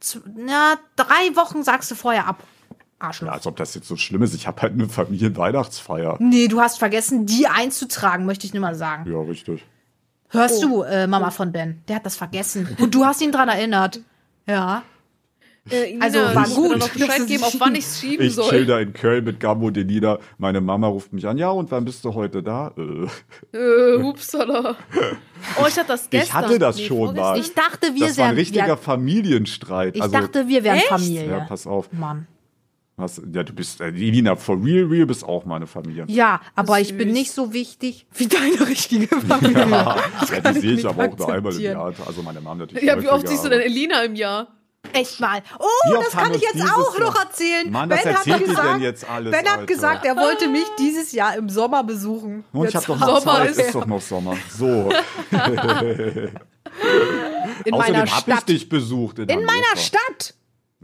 z- 0.00 0.22
na, 0.36 0.74
drei 0.96 1.34
Wochen 1.36 1.62
sagst 1.62 1.90
du 1.90 1.94
vorher 1.94 2.26
ab. 2.26 2.42
Arschloch. 2.98 3.28
Ja, 3.28 3.34
als 3.34 3.46
ob 3.46 3.56
das 3.56 3.74
jetzt 3.74 3.88
so 3.88 3.96
schlimm 3.96 4.22
ist. 4.22 4.34
Ich 4.34 4.46
habe 4.46 4.60
halt 4.62 4.72
eine 4.74 4.88
Familienweihnachtsfeier. 4.88 6.16
Nee, 6.20 6.48
du 6.48 6.60
hast 6.60 6.78
vergessen, 6.78 7.26
die 7.26 7.46
einzutragen, 7.48 8.26
möchte 8.26 8.46
ich 8.46 8.54
nur 8.54 8.60
mal 8.60 8.74
sagen. 8.74 9.10
Ja, 9.10 9.20
richtig. 9.20 9.64
Hörst 10.28 10.64
Oh. 10.64 10.68
du, 10.68 10.82
äh, 10.82 11.06
Mama 11.06 11.30
von 11.30 11.52
Ben? 11.52 11.82
Der 11.88 11.96
hat 11.96 12.06
das 12.06 12.16
vergessen. 12.16 12.76
Und 12.80 12.94
du 12.94 13.04
hast 13.04 13.20
ihn 13.20 13.32
dran 13.32 13.48
erinnert. 13.48 14.00
Ja. 14.46 14.82
Äh, 15.70 15.92
Nina, 15.92 16.04
Also, 16.04 16.18
war 16.18 16.46
ich 16.48 16.54
gut, 16.54 16.70
will 16.70 16.78
noch 16.78 16.88
Bescheid 16.88 17.20
es 17.20 17.26
geben, 17.26 17.44
auf 17.44 17.54
wann 17.60 17.74
ich 17.76 17.84
es 17.84 18.00
schieben 18.00 18.26
Ich 18.26 18.34
chill 18.34 18.44
soll. 18.44 18.66
da 18.66 18.80
in 18.80 18.92
Köln 18.92 19.24
mit 19.24 19.38
Gambo 19.38 19.70
Delina. 19.70 20.18
Meine 20.38 20.60
Mama 20.60 20.88
ruft 20.88 21.12
mich 21.12 21.26
an. 21.26 21.38
Ja, 21.38 21.50
und 21.50 21.70
wann 21.70 21.84
bist 21.84 22.04
du 22.04 22.12
heute 22.14 22.42
da? 22.42 22.72
Äh. 22.76 23.56
Äh, 23.56 24.02
hupsala. 24.02 24.76
Oh, 25.60 25.66
ich 25.68 25.76
hatte 25.76 25.88
das 25.88 26.08
gestern. 26.08 26.26
Ich 26.28 26.32
hatte 26.32 26.58
das 26.60 26.76
Nee, 26.76 26.86
schon 26.86 27.16
mal. 27.16 27.36
Ich 27.36 27.52
dachte, 27.52 27.94
wir 27.96 28.06
Das 28.06 28.16
war 28.16 28.26
ein 28.26 28.30
wären- 28.30 28.36
richtiger 28.38 28.66
ja, 28.68 28.76
Familienstreit. 28.76 29.96
Ich 29.96 30.02
also, 30.02 30.16
dachte, 30.16 30.46
wir 30.46 30.62
wären 30.62 30.76
Echt? 30.76 30.86
Familie. 30.86 31.26
Ja, 31.28 31.40
pass 31.40 31.66
auf. 31.66 31.92
Mann. 31.92 32.28
Was, 32.96 33.20
ja, 33.32 33.42
du 33.42 33.52
bist, 33.52 33.80
äh, 33.80 33.86
Elina, 33.88 34.36
for 34.36 34.62
real, 34.62 34.84
real 34.84 35.06
bist 35.06 35.24
auch 35.24 35.44
meine 35.44 35.66
Familie. 35.66 36.04
Ja, 36.06 36.40
aber 36.54 36.78
ich 36.78 36.96
bin 36.96 37.10
nicht 37.10 37.32
so 37.32 37.52
wichtig 37.52 38.06
wie 38.14 38.26
deine 38.28 38.68
richtige 38.68 39.08
Familie. 39.20 39.68
Ja, 39.68 39.96
ja 40.44 40.52
die 40.52 40.60
sehe 40.60 40.72
ich 40.74 40.86
aber 40.86 41.08
auch 41.08 41.18
nur 41.18 41.32
einmal 41.32 41.52
im. 41.54 41.60
Jahr. 41.60 41.92
Also 42.06 42.22
meine 42.22 42.40
Mom 42.40 42.58
natürlich. 42.58 42.84
Ja, 42.84 43.02
wie 43.02 43.08
oft 43.08 43.26
siehst 43.26 43.44
du 43.44 43.48
denn 43.48 43.60
Elina 43.62 44.04
im 44.04 44.14
Jahr? 44.14 44.46
Echt 44.92 45.20
mal. 45.20 45.42
Oh, 45.58 45.66
das 46.02 46.10
kann 46.10 46.34
ich 46.34 46.42
jetzt 46.42 46.60
auch 46.60 46.98
Jahr- 46.98 47.06
noch 47.06 47.18
erzählen. 47.18 47.70
Mann, 47.70 47.88
ben 47.88 47.98
hat 47.98 48.24
gesagt, 48.24 48.74
denn 48.74 48.80
jetzt 48.82 49.08
alles, 49.08 49.30
Ben 49.30 49.46
hat 49.46 49.52
Alter? 49.60 49.66
gesagt, 49.66 50.04
er 50.04 50.16
wollte 50.16 50.48
mich 50.48 50.66
dieses 50.78 51.12
Jahr 51.12 51.36
im 51.36 51.48
Sommer 51.48 51.84
besuchen. 51.84 52.44
Oh, 52.52 52.64
ich 52.64 52.72
Jetzt 52.74 52.88
hab 52.88 52.98
doch 52.98 53.06
noch 53.06 53.20
Sommer 53.20 53.36
Zeit, 53.38 53.50
ist- 53.50 53.58
ist 53.60 53.74
doch 53.74 53.86
noch 53.86 54.00
Sommer. 54.02 54.36
So. 54.50 54.66
in 57.64 57.74
Außerdem 57.74 57.78
meiner 57.78 57.98
hab 58.00 58.06
ich 58.06 58.14
Stadt. 58.34 58.48
dich 58.48 58.68
besucht. 58.68 59.20
In, 59.20 59.28
In 59.28 59.44
meiner 59.44 59.62
Hannover. 59.68 59.80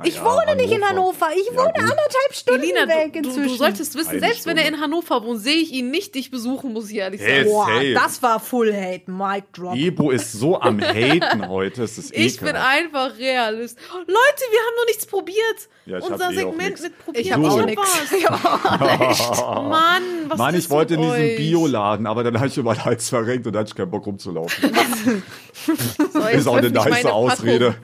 Ich 0.05 0.17
Naja, 0.21 0.25
wohne 0.47 0.57
nicht 0.57 0.73
in 0.73 0.83
Hannover. 0.85 1.27
Hannover. 1.27 1.27
Ich 1.37 1.47
Ja, 1.51 1.57
wohne 1.57 1.73
gut. 1.73 1.81
anderthalb 1.83 2.33
Stunden 2.33 2.63
Elina, 2.63 2.87
weg 2.89 3.13
du, 3.15 3.19
inzwischen. 3.19 3.49
du 3.49 3.55
solltest 3.57 3.95
wissen, 3.97 4.11
Eine 4.11 4.21
selbst 4.21 4.47
wenn 4.47 4.57
er 4.57 4.63
Stunde. 4.65 4.77
in 4.79 4.85
Hannover 4.85 5.25
wohnt, 5.25 5.41
sehe 5.41 5.57
ich 5.57 5.73
ihn 5.73 5.91
nicht 5.91 6.15
dich 6.15 6.31
besuchen, 6.31 6.73
muss 6.73 6.89
ich 6.91 6.97
ehrlich 6.99 7.21
Hey, 7.21 7.39
sagen. 7.45 7.51
Boah, 7.51 7.67
safe. 7.67 7.95
das 7.95 8.23
war 8.23 8.39
Full 8.41 8.73
Hate. 8.75 9.11
Mic 9.11 9.45
Drop. 9.53 9.75
Ebo 9.77 10.11
ist 10.11 10.33
so 10.33 10.61
am 10.61 10.81
Haten 10.83 11.49
heute. 11.49 11.83
Es 11.83 11.99
ist 11.99 12.15
Ich 12.17 12.39
bin 12.39 12.55
einfach 12.55 13.19
Realist. 13.19 13.77
Leute, 13.93 14.07
wir 14.07 14.59
haben 14.61 14.77
noch 14.77 14.87
nichts 14.87 15.07
probiert. 15.07 15.37
Ja, 15.87 15.99
ich 15.99 16.05
Unser 16.05 16.25
eh 16.25 16.29
auch 16.29 16.33
Segment 16.33 16.59
nix. 16.71 16.83
mit 16.83 16.99
probieren. 16.99 17.25
Ich 17.27 17.33
hab 17.33 17.43
auch 17.45 17.57
noch 17.59 17.67
nix. 17.67 17.83
was. 17.83 19.41
Mann, 19.41 20.03
was 20.29 20.39
Mann, 20.39 20.55
ist 20.55 20.65
ich 20.67 20.71
wollte 20.71 20.95
in 20.95 21.01
euch? 21.01 21.37
Bioladen, 21.37 22.07
aber 22.07 22.23
dann 22.23 22.37
habe 22.37 22.47
ich 22.49 22.57
über 22.57 22.75
den 22.75 22.85
Hals 22.85 23.09
verrenkt 23.09 23.47
und 23.47 23.53
da 23.53 23.61
hatte 23.61 23.71
ich 23.71 23.75
keinen 23.75 23.91
Bock 23.91 24.07
rumzulaufen. 24.07 24.71
So, 26.13 26.21
ist 26.33 26.47
auch 26.47 26.57
eine 26.57 26.69
ich 26.69 26.73
nice 26.73 27.05
Ausrede. 27.07 27.75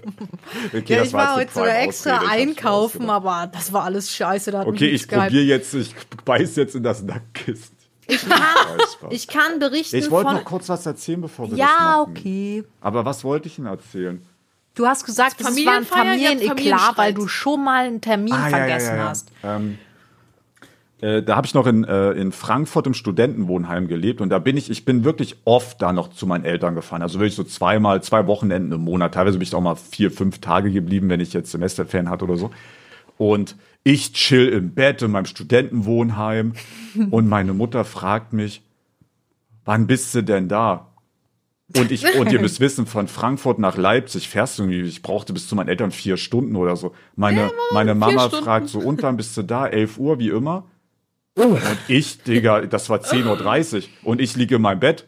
Okay, 0.69 0.83
Ja, 0.87 0.99
das 0.99 1.09
ich 1.09 1.13
war 1.13 1.37
heute 1.37 1.53
sogar 1.53 1.69
Prime-Ausrede, 1.71 2.04
extra 2.07 2.29
einkaufen, 2.29 3.11
aber 3.11 3.49
das 3.53 3.73
war 3.73 3.85
alles 3.85 4.15
scheiße. 4.15 4.51
Da 4.51 4.67
Okay, 4.67 4.89
ich 4.89 5.09
probiere 5.09 5.45
jetzt, 5.45 5.75
ich 5.75 5.95
beiß 6.25 6.57
jetzt 6.57 6.75
in 6.75 6.83
das 6.83 7.03
Nackkissen. 7.03 7.75
Ich 8.07 8.29
kann, 8.29 8.41
ich 9.11 9.29
kann 9.29 9.59
berichten 9.59 9.97
Ich 9.97 10.11
wollte 10.11 10.33
noch 10.33 10.45
kurz 10.45 10.69
was 10.69 10.85
erzählen, 10.87 11.21
bevor 11.21 11.47
wir 11.47 11.57
das 11.57 11.59
ja, 11.59 11.97
machen. 11.99 12.11
okay. 12.11 12.65
Aber 12.81 13.05
was 13.05 13.25
wollte 13.25 13.49
ich 13.49 13.57
denn 13.57 13.67
erzählen? 13.67 14.25
Du 14.75 14.87
hast 14.87 15.07
gesagt, 15.07 15.41
es 15.41 15.47
war 15.65 15.77
ein 15.77 15.85
Familieneklat, 15.85 16.99
weil 16.99 17.15
du 17.15 17.29
schon 17.29 17.63
mal 17.63 17.87
einen 17.87 18.01
Termin 18.01 18.35
vergessen 18.35 18.99
hast. 18.99 19.29
Ähm, 19.45 19.79
äh, 21.05 21.23
da 21.23 21.37
habe 21.37 21.47
ich 21.47 21.53
noch 21.53 21.67
in, 21.67 21.85
äh, 21.85 22.13
in 22.13 22.33
Frankfurt 22.33 22.87
im 22.87 22.95
Studentenwohnheim 22.95 23.89
gelebt 23.89 24.23
und 24.23 24.31
da 24.31 24.39
bin 24.39 24.57
ich, 24.57 24.71
ich 24.71 24.87
bin 24.87 25.05
wirklich 25.05 25.37
oft 25.45 25.83
da 25.83 25.93
noch 25.93 26.09
zu 26.09 26.27
meinen 26.27 26.47
Eltern 26.47 26.75
gefahren. 26.75 27.03
Also 27.03 27.19
wirklich 27.19 27.35
so 27.35 27.45
zweimal, 27.45 28.03
zwei 28.03 28.27
Wochenenden 28.27 28.73
im 28.73 28.81
Monat. 28.81 29.13
Teilweise 29.13 29.37
bin 29.37 29.43
ich 29.43 29.51
da 29.51 29.59
auch 29.59 29.63
mal 29.63 29.75
vier, 29.75 30.11
fünf 30.11 30.39
Tage 30.39 30.71
geblieben, 30.71 31.11
wenn 31.11 31.21
ich 31.21 31.35
jetzt 31.35 31.51
Semesterferien 31.51 32.09
hatte 32.09 32.25
oder 32.25 32.39
so. 32.39 32.51
Und 33.19 33.57
ich 33.83 34.15
chill 34.15 34.49
im 34.49 34.73
Bett 34.73 35.03
in 35.03 35.11
meinem 35.11 35.27
Studentenwohnheim 35.27 36.55
und 37.11 37.29
meine 37.29 37.53
Mutter 37.53 37.85
fragt 37.85 38.33
mich, 38.33 38.63
wann 39.67 39.87
bist 39.87 40.15
du 40.15 40.23
denn 40.23 40.49
da? 40.49 40.89
Und 41.77 41.91
ich, 41.91 42.19
und 42.19 42.33
ihr 42.33 42.41
müsst 42.41 42.61
wissen, 42.61 42.87
von 42.87 43.09
Frankfurt 43.09 43.59
nach 43.59 43.77
Leipzig 43.77 44.29
fährst 44.29 44.59
du 44.59 44.63
irgendwie, 44.63 44.89
ich 44.89 45.03
brauchte 45.03 45.35
bis 45.35 45.49
zu 45.49 45.55
meinen 45.55 45.69
Eltern 45.69 45.91
vier 45.91 46.17
Stunden 46.17 46.57
oder 46.57 46.77
so. 46.77 46.95
Meine, 47.15 47.51
meine 47.73 47.95
Mama 47.95 48.31
fragt 48.31 48.69
so, 48.69 48.79
und 48.79 49.03
wann 49.03 49.19
bist 49.19 49.37
du 49.37 49.43
da? 49.43 49.67
11 49.67 49.99
Uhr, 49.99 50.19
wie 50.19 50.29
immer. 50.29 50.65
Und 51.37 51.61
ich, 51.89 52.23
Digga, 52.23 52.61
das 52.63 52.89
war 52.91 53.01
10.30 53.01 53.77
Uhr 53.77 53.83
und 54.05 54.21
ich 54.21 54.37
liege 54.37 54.57
in 54.57 54.63
meinem 54.63 54.79
Bett. 54.81 55.07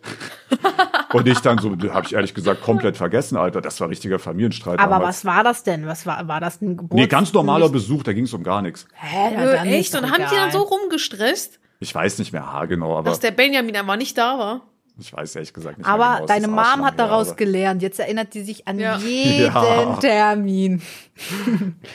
Und 1.13 1.29
ich 1.29 1.39
dann 1.39 1.59
so, 1.59 1.71
habe 1.93 2.05
ich 2.07 2.15
ehrlich 2.15 2.35
gesagt 2.35 2.63
komplett 2.63 2.97
vergessen, 2.97 3.37
Alter. 3.37 3.61
Das 3.61 3.81
war 3.81 3.89
richtiger 3.89 4.19
Familienstreit. 4.19 4.81
Aber 4.81 4.97
damals. 4.97 5.09
was 5.19 5.25
war 5.25 5.45
das 5.45 5.63
denn? 5.63 5.87
Was 5.87 6.05
war, 6.05 6.27
war 6.27 6.41
das 6.41 6.61
ein 6.61 6.77
Geburt? 6.77 6.99
Nee, 6.99 7.07
ganz 7.07 7.33
normaler 7.33 7.69
Besuch, 7.69 8.03
da 8.03 8.13
ging 8.13 8.25
es 8.25 8.35
um 8.35 8.43
gar 8.43 8.61
nichts. 8.61 8.87
Hä, 8.93 9.35
ja, 9.35 9.41
Äh, 9.45 9.57
dann 9.57 9.67
echt? 9.69 9.95
Und 9.95 10.11
haben 10.11 10.25
die 10.29 10.35
dann 10.37 10.51
so 10.51 10.59
rumgestresst, 10.63 11.61
Ich 11.79 11.95
weiß 11.95 12.19
nicht 12.19 12.33
mehr 12.33 12.53
haargenau, 12.53 12.99
aber 12.99 13.11
dass 13.11 13.21
der 13.21 13.31
Benjamin 13.31 13.77
einmal 13.77 13.97
nicht 13.97 14.19
da 14.19 14.37
war? 14.39 14.63
ich 14.99 15.13
weiß 15.13 15.37
ehrlich 15.37 15.53
gesagt 15.53 15.79
nicht 15.79 15.87
Aber 15.87 16.15
genau. 16.17 16.27
deine 16.27 16.49
Mom 16.49 16.85
hat 16.85 16.99
daraus 16.99 17.29
aber 17.29 17.37
gelernt. 17.37 17.83
Jetzt 17.83 18.01
erinnert 18.01 18.33
sie 18.33 18.43
sich 18.43 18.67
an 18.67 18.79
Ja. 18.81 18.97
jeden 18.97 19.45
Ja. 19.55 19.97
Termin. 20.01 20.83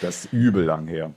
Das 0.02 0.26
ist 0.26 0.34
übel 0.34 0.64
lang 0.66 0.88
her. 0.88 1.12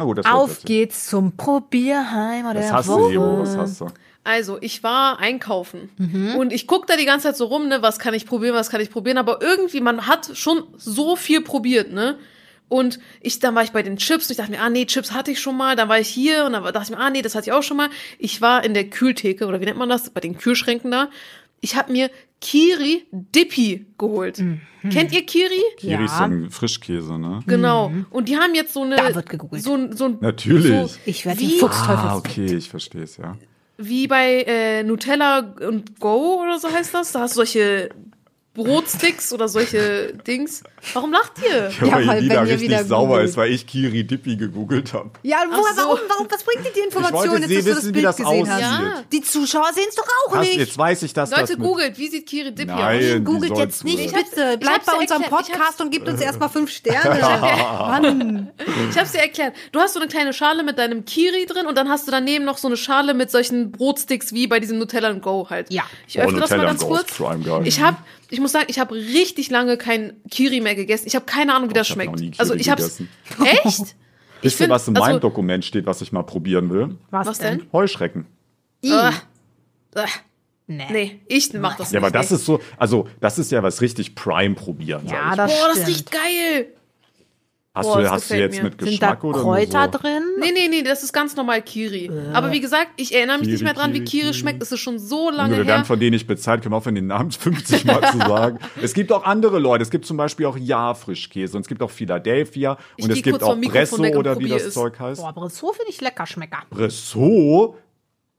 Na 0.00 0.06
gut, 0.06 0.16
das 0.16 0.24
Auf 0.24 0.62
geht's 0.64 1.08
zum 1.08 1.36
Probierheimer 1.36 2.54
Was 2.54 2.66
der 2.66 2.72
hast 2.72 2.88
du, 2.88 2.92
Woche. 2.92 3.12
Ebo? 3.12 3.38
Was 3.40 3.54
hast 3.54 3.82
du? 3.82 3.86
Also, 4.24 4.56
ich 4.62 4.82
war 4.82 5.18
einkaufen 5.18 5.90
Mhm. 5.98 6.36
und 6.36 6.54
ich 6.54 6.66
guck 6.66 6.86
da 6.86 6.96
die 6.96 7.04
ganze 7.04 7.28
Zeit 7.28 7.36
so 7.36 7.44
rum, 7.44 7.68
ne, 7.68 7.82
was 7.82 7.98
kann 7.98 8.14
ich 8.14 8.24
probieren, 8.24 8.54
was 8.54 8.70
kann 8.70 8.80
ich 8.80 8.90
probieren, 8.90 9.18
aber 9.18 9.42
irgendwie, 9.42 9.82
man 9.82 10.06
hat 10.06 10.30
schon 10.34 10.62
so 10.78 11.16
viel 11.16 11.42
probiert, 11.42 11.92
ne? 11.92 12.18
Und 12.70 12.98
ich, 13.20 13.40
dann 13.40 13.54
war 13.54 13.62
ich 13.62 13.72
bei 13.72 13.82
den 13.82 13.98
Chips 13.98 14.26
und 14.26 14.30
ich 14.30 14.36
dachte 14.38 14.52
mir, 14.52 14.62
ah 14.62 14.70
nee, 14.70 14.86
Chips 14.86 15.12
hatte 15.12 15.32
ich 15.32 15.40
schon 15.40 15.56
mal, 15.58 15.76
dann 15.76 15.90
war 15.90 15.98
ich 15.98 16.08
hier 16.08 16.46
und 16.46 16.54
dann 16.54 16.62
dachte 16.64 16.84
ich 16.84 16.90
mir, 16.90 16.98
ah 16.98 17.10
nee, 17.10 17.20
das 17.20 17.34
hatte 17.34 17.50
ich 17.50 17.52
auch 17.52 17.62
schon 17.62 17.76
mal. 17.76 17.90
Ich 18.18 18.40
war 18.40 18.64
in 18.64 18.72
der 18.72 18.88
Kühltheke, 18.88 19.46
oder 19.46 19.60
wie 19.60 19.66
nennt 19.66 19.76
man 19.78 19.90
das, 19.90 20.08
bei 20.08 20.20
den 20.22 20.38
Kühlschränken 20.38 20.90
da. 20.90 21.10
Ich 21.60 21.76
habe 21.76 21.92
mir 21.92 22.10
Kiri 22.40 23.06
Dippy 23.12 23.86
geholt. 23.98 24.38
Mhm. 24.38 24.60
Kennt 24.90 25.12
ihr 25.12 25.26
Kiri? 25.26 25.60
Kiri 25.76 26.04
ist 26.04 26.12
so 26.16 26.20
Ja. 26.20 26.24
ein 26.26 26.50
Frischkäse, 26.50 27.18
ne? 27.18 27.40
Genau. 27.46 27.92
Und 28.10 28.28
die 28.28 28.36
haben 28.36 28.54
jetzt 28.54 28.72
so 28.72 28.82
eine. 28.82 28.96
Da 28.96 29.14
wird 29.14 29.28
gegoogelt. 29.28 29.62
So, 29.62 29.74
ein- 29.74 29.94
so, 29.94 30.06
ein- 30.06 30.18
Natürlich. 30.20 30.90
So, 30.92 30.98
Ich 31.04 31.26
werde 31.26 31.40
Wie? 31.40 31.58
Fuchsteufel. 31.58 31.96
Ah, 31.96 32.16
okay, 32.16 32.54
ich 32.56 32.70
verstehe 32.70 33.02
es, 33.02 33.18
ja. 33.18 33.36
wie 33.76 34.06
bei 34.06 34.42
äh, 34.46 34.82
Nutella 34.82 35.54
und 35.66 36.00
Go 36.00 36.42
oder 36.42 36.58
so 36.58 36.70
heißt 36.70 36.94
das. 36.94 37.12
Da 37.12 37.20
hast 37.20 37.32
du 37.34 37.36
solche 37.40 37.90
Brotsticks 38.52 39.32
oder 39.32 39.46
solche 39.48 40.12
Dings. 40.26 40.64
Warum 40.92 41.12
lacht 41.12 41.34
ihr? 41.46 41.70
Ja, 41.86 41.92
weil 41.94 42.06
weil 42.08 42.18
Elina 42.18 42.34
wenn 42.40 42.46
ihr 42.46 42.52
richtig 42.54 42.68
wieder 42.68 42.84
sauer 42.84 43.08
googelt. 43.08 43.28
ist, 43.28 43.36
weil 43.36 43.50
ich 43.52 43.66
Kiri 43.66 44.02
Dippy 44.04 44.34
gegoogelt 44.36 44.92
habe. 44.92 45.10
Ja, 45.22 45.44
woher, 45.48 45.74
so. 45.74 45.82
warum, 45.82 45.98
warum, 46.08 46.26
was 46.30 46.42
bringt 46.42 46.66
dir 46.66 46.72
die 46.72 46.80
Information, 46.80 47.30
wollte 47.30 47.42
jetzt, 47.42 47.48
sie 47.48 47.54
dass 47.56 47.64
du 47.64 47.70
das 47.70 47.76
wissen, 47.78 47.92
Bild 47.92 48.04
das 48.06 48.16
gesehen 48.16 48.40
aussieht. 48.42 48.52
hast? 48.52 48.60
Ja. 48.60 49.04
Die 49.12 49.20
Zuschauer 49.22 49.72
sehen 49.72 49.86
es 49.88 49.94
doch 49.94 50.04
auch 50.26 50.34
Hast, 50.34 50.40
nicht. 50.48 50.56
jetzt 50.58 50.76
weiß 50.78 51.02
ich, 51.04 51.12
dass 51.12 51.30
das 51.30 51.40
Leute, 51.40 51.56
mit, 51.58 51.68
googelt, 51.68 51.98
wie 51.98 52.08
sieht 52.08 52.26
Kiri 52.26 52.52
Dippy 52.52 52.66
Nein. 52.72 52.96
aus? 52.98 53.02
die 53.04 53.20
Googelt 53.24 53.56
jetzt 53.56 53.84
nicht, 53.84 54.08
zuhören. 54.10 54.24
bitte. 54.30 54.58
Bleibt 54.58 54.86
bei 54.86 54.92
unserem 54.94 55.22
erklärt. 55.22 55.42
Ich 55.48 55.52
Podcast 55.54 55.80
und 55.80 55.90
gebt 55.90 56.08
uns 56.08 56.20
erstmal 56.20 56.48
fünf 56.48 56.70
Sterne. 56.74 57.20
Mann. 57.20 58.50
Ich 58.90 58.98
hab's 58.98 59.12
dir 59.12 59.18
erklärt. 59.18 59.54
Du 59.70 59.78
hast 59.78 59.94
so 59.94 60.00
eine 60.00 60.08
kleine 60.08 60.32
Schale 60.32 60.64
mit 60.64 60.76
deinem 60.78 61.04
Kiri 61.04 61.46
drin 61.46 61.66
und 61.66 61.76
dann 61.78 61.88
hast 61.88 62.06
du 62.08 62.10
daneben 62.10 62.44
noch 62.46 62.58
so 62.58 62.66
eine 62.68 62.76
Schale 62.76 63.14
mit 63.14 63.30
solchen 63.30 63.70
Brotsticks 63.70 64.32
wie 64.32 64.46
bei 64.48 64.58
diesem 64.60 64.78
Nutella 64.78 65.12
Go 65.12 65.46
halt. 65.48 65.70
Ja. 65.72 65.84
Ich 66.08 66.18
Oh, 66.18 66.22
öffne 66.22 66.40
das 66.40 66.50
mal 66.50 66.56
Nutella 66.56 66.70
ganz 66.72 66.82
kurz. 66.84 67.66
Ich 67.66 67.80
hab, 67.80 68.02
ich 68.28 68.40
muss 68.40 68.49
sagen, 68.52 68.66
ich 68.68 68.78
habe 68.78 68.94
richtig 68.94 69.50
lange 69.50 69.76
kein 69.76 70.14
Kiri 70.30 70.60
mehr 70.60 70.74
gegessen. 70.74 71.06
Ich 71.06 71.14
habe 71.14 71.24
keine 71.26 71.54
Ahnung, 71.54 71.70
wie 71.70 71.74
das 71.74 71.88
ich 71.88 71.94
schmeckt. 71.94 72.16
nie 72.18 72.30
Kiri 72.30 72.38
also 72.40 72.54
ich 72.54 72.66
gegessen. 72.66 73.08
Echt? 73.44 73.64
Wisst 74.42 74.58
ihr, 74.58 74.64
find- 74.64 74.70
was 74.70 74.88
in 74.88 74.96
also- 74.96 75.08
meinem 75.08 75.20
Dokument 75.20 75.64
steht, 75.64 75.86
was 75.86 76.00
ich 76.02 76.12
mal 76.12 76.22
probieren 76.22 76.70
will? 76.70 76.96
Was 77.10 77.38
denn? 77.38 77.66
Heuschrecken. 77.72 78.26
I. 78.84 78.90
Äh, 78.92 79.08
äh, 79.94 80.06
Nee. 80.72 80.86
nee, 80.92 81.20
ich 81.26 81.52
mach 81.54 81.76
das 81.76 81.90
Ja, 81.90 81.98
nicht. 81.98 82.06
aber 82.06 82.16
das 82.16 82.30
ist 82.30 82.44
so, 82.44 82.60
also 82.76 83.08
das 83.18 83.40
ist 83.40 83.50
ja 83.50 83.60
was 83.60 83.80
richtig 83.80 84.14
Prime 84.14 84.54
probieren. 84.54 85.04
Ja, 85.08 85.34
das 85.34 85.50
Boah, 85.52 85.66
das 85.66 85.72
stimmt. 85.78 85.88
riecht 85.88 86.10
geil. 86.12 86.66
Hast 87.74 87.86
boah, 87.86 87.96
du, 87.98 88.02
das 88.02 88.12
hast 88.12 88.30
du 88.30 88.34
jetzt 88.36 88.56
mir. 88.58 88.64
mit 88.64 88.80
Sind 88.80 89.00
da 89.02 89.14
Geschmack 89.14 89.24
oder 89.24 89.40
Kräuter 89.42 89.84
nur 89.84 89.92
so? 89.92 89.98
drin? 89.98 90.22
Nee, 90.40 90.52
nee, 90.52 90.68
nee, 90.68 90.82
das 90.82 91.02
ist 91.02 91.12
ganz 91.12 91.36
normal 91.36 91.62
Kiri. 91.62 92.10
Aber 92.32 92.50
wie 92.52 92.60
gesagt, 92.60 92.88
ich 92.96 93.14
erinnere 93.14 93.38
mich 93.38 93.46
nicht 93.48 93.58
Kiri, 93.58 93.64
mehr 93.64 93.74
dran, 93.74 93.92
wie 93.92 93.98
Kiri, 93.98 94.04
Kiri 94.10 94.22
Kiri. 94.22 94.34
schmeckt. 94.34 94.62
Es 94.62 94.72
ist 94.72 94.80
schon 94.80 94.98
so 94.98 95.30
lange 95.30 95.52
wir 95.56 95.66
werden 95.66 95.78
her. 95.78 95.84
von 95.84 96.00
denen 96.00 96.12
nicht 96.12 96.26
bezahlt, 96.26 96.62
können 96.62 96.72
wir 96.72 96.78
aufhören, 96.78 96.96
den 96.96 97.06
Namen 97.06 97.30
50 97.32 97.84
Mal 97.84 98.00
zu 98.10 98.18
sagen. 98.18 98.58
Es 98.82 98.94
gibt 98.94 99.12
auch 99.12 99.24
andere 99.24 99.58
Leute. 99.58 99.82
Es 99.82 99.90
gibt 99.90 100.04
zum 100.06 100.16
Beispiel 100.16 100.46
auch 100.46 100.56
Ja-Frischkäse 100.56 101.56
und 101.56 101.62
es 101.62 101.68
gibt 101.68 101.82
auch 101.82 101.90
Philadelphia 101.90 102.76
Ich 102.96 103.04
und 103.04 103.10
es 103.10 103.22
gibt 103.22 103.42
auch 103.42 103.56
Bresso 103.56 104.02
oder 104.02 104.38
wie 104.38 104.48
das 104.48 104.64
es. 104.64 104.74
Zeug 104.74 104.98
heißt. 104.98 105.20
Boah, 105.20 105.32
Bressot 105.32 105.76
finde 105.76 105.90
ich 105.90 106.00
lecker, 106.00 106.26
Schmecker. 106.26 106.62
Bresso? 106.70 107.76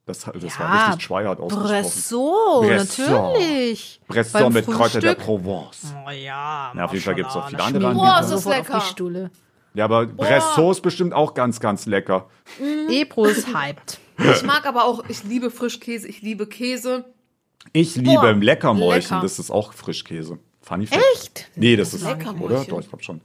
Das, 0.06 0.20
das 0.20 0.60
war 0.60 0.66
Ja, 0.76 0.86
richtig 0.88 1.04
schweiert 1.04 1.40
ausgesprochen. 1.40 1.68
Bresso, 1.70 2.62
Bresso. 2.64 3.02
natürlich. 3.04 4.02
Bresso 4.08 4.40
Beim 4.40 4.54
mit 4.54 4.66
Kräuter 4.66 5.00
der 5.00 5.12
Frühstück. 5.16 5.26
Provence. 5.26 5.94
Oh 6.06 6.10
ja. 6.10 6.74
Ja, 6.76 6.86
auf 6.86 6.92
jeden 6.94 7.04
Fall 7.06 7.16
gibt's 7.16 7.36
auch 7.36 7.48
viele 7.50 7.64
andere 7.64 7.84
schmiegen 7.84 7.98
Boah, 8.00 8.20
ist 8.22 8.30
das 8.32 8.46
lecker. 8.46 8.80
die 8.80 8.86
Stuhle. 8.90 9.32
Ja, 9.74 9.86
aber 9.86 10.06
Bresso 10.08 10.72
ist 10.72 10.82
bestimmt 10.82 11.14
auch 11.14 11.34
ganz, 11.34 11.60
ganz 11.60 11.86
lecker. 11.86 12.28
Ebro 12.90 13.26
ist 13.26 13.48
hyped. 13.56 14.00
Ich 14.36 14.44
mag 14.44 14.68
aber 14.68 14.86
auch, 14.86 15.04
ich 15.08 15.24
liebe 15.24 15.50
Frischkäse, 15.50 16.08
ich 16.08 16.22
liebe 16.22 16.46
Käse. 16.46 17.06
Ich 17.74 17.96
liebe 17.96 18.20
Boah, 18.22 18.30
im 18.30 18.42
Leckermäulchen, 18.44 19.10
lecker. 19.18 19.22
das 19.24 19.40
ist 19.40 19.50
auch 19.50 19.74
Frischkäse. 19.74 20.38
Funny 20.62 20.86
Fact. 20.86 21.02
Echt? 21.16 21.50
Nee, 21.56 21.76
das 21.76 21.96
ist 21.96 22.04
Leckermäulchen. 22.04 22.42
oder? 22.58 22.66
Doch, 22.66 22.80
ich 22.82 22.88
glaube 22.90 23.04
schon. 23.04 23.22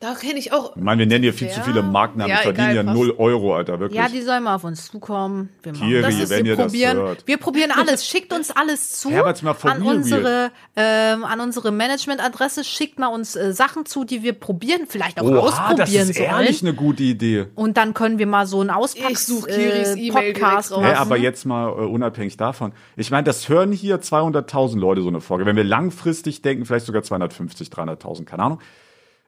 Da 0.00 0.14
kenne 0.14 0.38
ich 0.38 0.50
auch. 0.50 0.76
Ich 0.76 0.82
meine, 0.82 1.00
wir 1.00 1.06
nennen 1.06 1.24
hier 1.24 1.34
viel 1.34 1.50
zu 1.50 1.60
viele 1.60 1.82
Markennamen. 1.82 2.30
Ja, 2.30 2.38
wir 2.38 2.42
verdienen 2.54 2.70
egal, 2.70 2.86
ja. 2.86 2.94
0 2.94 3.14
Euro, 3.18 3.54
Alter, 3.54 3.80
wirklich. 3.80 4.00
Ja, 4.00 4.08
die 4.08 4.22
sollen 4.22 4.44
mal 4.44 4.54
auf 4.54 4.64
uns 4.64 4.90
zukommen. 4.90 5.50
Wir 5.62 5.72
machen 5.72 5.86
Kiri, 5.86 6.00
das. 6.00 6.14
Ist, 6.14 6.30
wenn 6.30 6.44
wir 6.46 6.52
ihr 6.52 6.56
das 6.56 6.66
probieren, 6.72 6.96
hört. 6.96 7.26
Wir 7.26 7.36
probieren 7.36 7.70
alles. 7.70 8.06
Schickt 8.06 8.32
uns 8.32 8.50
alles 8.50 8.92
zu. 8.92 9.10
Herbert's 9.10 9.42
mal 9.42 9.52
for 9.52 9.70
an 9.70 9.82
unsere, 9.82 10.52
ähm, 10.74 11.22
an 11.22 11.40
unsere 11.40 11.70
Managementadresse. 11.70 12.64
Schickt 12.64 12.98
mal 12.98 13.08
uns 13.08 13.36
äh, 13.36 13.52
Sachen 13.52 13.84
zu, 13.84 14.04
die 14.04 14.22
wir 14.22 14.32
probieren, 14.32 14.86
vielleicht 14.88 15.20
auch 15.20 15.24
Oha, 15.24 15.38
ausprobieren 15.38 15.76
das 15.76 15.90
ist 15.92 16.16
sollen. 16.16 16.30
ehrlich 16.30 16.62
eine 16.62 16.72
gute 16.72 17.02
Idee. 17.02 17.48
Und 17.54 17.76
dann 17.76 17.92
können 17.92 18.18
wir 18.18 18.26
mal 18.26 18.46
so 18.46 18.62
einen 18.62 18.72
Ich 19.10 19.18
such 19.18 19.48
Kiris 19.48 19.90
Auspacks 19.90 20.00
äh, 20.00 20.10
Podcast 20.12 20.72
raus. 20.72 20.80
Machen. 20.80 20.94
aber 20.94 21.18
jetzt 21.18 21.44
mal 21.44 21.68
äh, 21.68 21.72
unabhängig 21.72 22.38
davon. 22.38 22.72
Ich 22.96 23.10
meine, 23.10 23.24
das 23.24 23.50
hören 23.50 23.70
hier 23.70 24.00
200.000 24.00 24.78
Leute 24.78 25.02
so 25.02 25.08
eine 25.08 25.20
Folge. 25.20 25.44
Wenn 25.44 25.56
wir 25.56 25.64
langfristig 25.64 26.40
denken, 26.40 26.64
vielleicht 26.64 26.86
sogar 26.86 27.02
250, 27.02 27.68
300.000, 27.68 28.24
keine 28.24 28.44
Ahnung. 28.44 28.60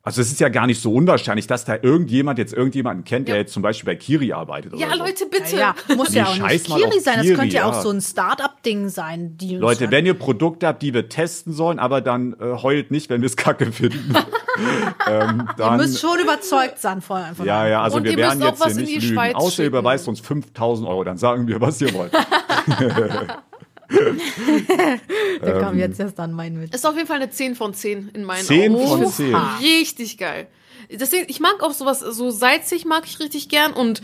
Also 0.05 0.21
es 0.21 0.33
ist 0.33 0.41
ja 0.41 0.49
gar 0.49 0.67
nicht 0.67 0.83
so 0.83 0.93
unwahrscheinlich, 0.93 1.47
dass 1.47 1.65
da 1.65 1.77
irgendjemand 1.81 2.37
jetzt 2.37 2.53
irgendjemanden 2.53 3.05
kennt, 3.05 3.29
der 3.29 3.37
jetzt 3.37 3.53
zum 3.53 3.63
Beispiel 3.63 3.87
bei 3.87 3.97
Kiri 3.97 4.33
arbeitet. 4.33 4.75
Ja, 4.77 4.89
oder 4.89 4.97
so. 4.97 5.05
Leute, 5.05 5.27
bitte. 5.27 5.57
Ja, 5.57 5.77
ja, 5.89 5.95
muss 5.95 6.13
ja 6.13 6.25
auch 6.25 6.35
scheiß 6.35 6.69
nicht 6.69 6.77
Kiri 6.77 7.01
sein. 7.01 7.15
Das 7.19 7.23
Kiri, 7.23 7.37
könnte 7.37 7.57
ja 7.57 7.67
auch 7.67 7.75
ja. 7.75 7.83
so 7.83 7.91
ein 7.91 8.01
Start-up-Ding 8.01 8.89
sein. 8.89 9.39
Leute, 9.41 9.85
dann- 9.85 9.93
wenn 9.93 10.07
ihr 10.07 10.15
Produkte 10.15 10.67
habt, 10.67 10.83
die 10.83 10.93
wir 10.93 11.09
testen 11.09 11.53
sollen, 11.53 11.79
aber 11.79 12.01
dann 12.01 12.33
äh, 12.33 12.61
heult 12.61 12.91
nicht, 12.91 13.11
wenn 13.11 13.21
wir 13.21 13.27
es 13.27 13.37
kacke 13.37 13.71
finden. 13.71 14.13
ähm, 15.09 15.47
ihr 15.49 15.55
dann, 15.57 15.77
müsst 15.77 16.01
schon 16.01 16.19
überzeugt 16.19 16.79
sein 16.79 17.01
von 17.01 17.23
von 17.35 17.47
ja, 17.47 17.67
ja, 17.67 17.83
also 17.83 17.99
Und 17.99 18.05
wir 18.05 18.13
ihr 18.13 18.19
werden 18.19 18.43
jetzt 18.43 18.61
was 18.61 18.73
hier 18.73 18.81
in 18.81 18.85
nicht 18.85 19.03
die 19.03 19.07
lügen. 19.07 19.15
Schweiz 19.15 19.35
Außer 19.35 19.63
ihr 19.63 19.69
überweist 19.69 20.09
uns 20.09 20.21
5000 20.21 20.89
Euro, 20.89 21.05
dann 21.05 21.17
sagen 21.17 21.47
wir, 21.47 21.61
was 21.61 21.81
ihr 21.81 21.95
wollt. 21.95 22.13
Da 25.43 25.59
kam 25.61 25.79
jetzt 25.79 25.99
erst 26.01 26.19
dann 26.19 26.33
mein 26.33 26.61
Witz. 26.61 26.75
Ist 26.75 26.87
auf 26.87 26.95
jeden 26.97 27.07
Fall 27.07 27.17
eine 27.17 27.31
10 27.31 27.55
von 27.55 27.75
10 27.75 28.11
in 28.15 28.25
meinen 28.25 28.45
10 28.45 28.75
Augen. 28.75 28.87
von 28.87 29.03
Ich 29.03 29.15
find's 29.15 29.17
10. 29.17 29.35
Richtig 29.63 30.19
geil. 30.19 30.47
Deswegen, 30.91 31.27
ich 31.29 31.41
mag 31.41 31.63
auch 31.63 31.73
sowas, 31.73 32.01
so 32.01 32.31
salzig 32.31 32.85
mag 32.85 33.05
ich 33.07 33.19
richtig 33.21 33.49
gern 33.49 33.73
und 33.73 34.03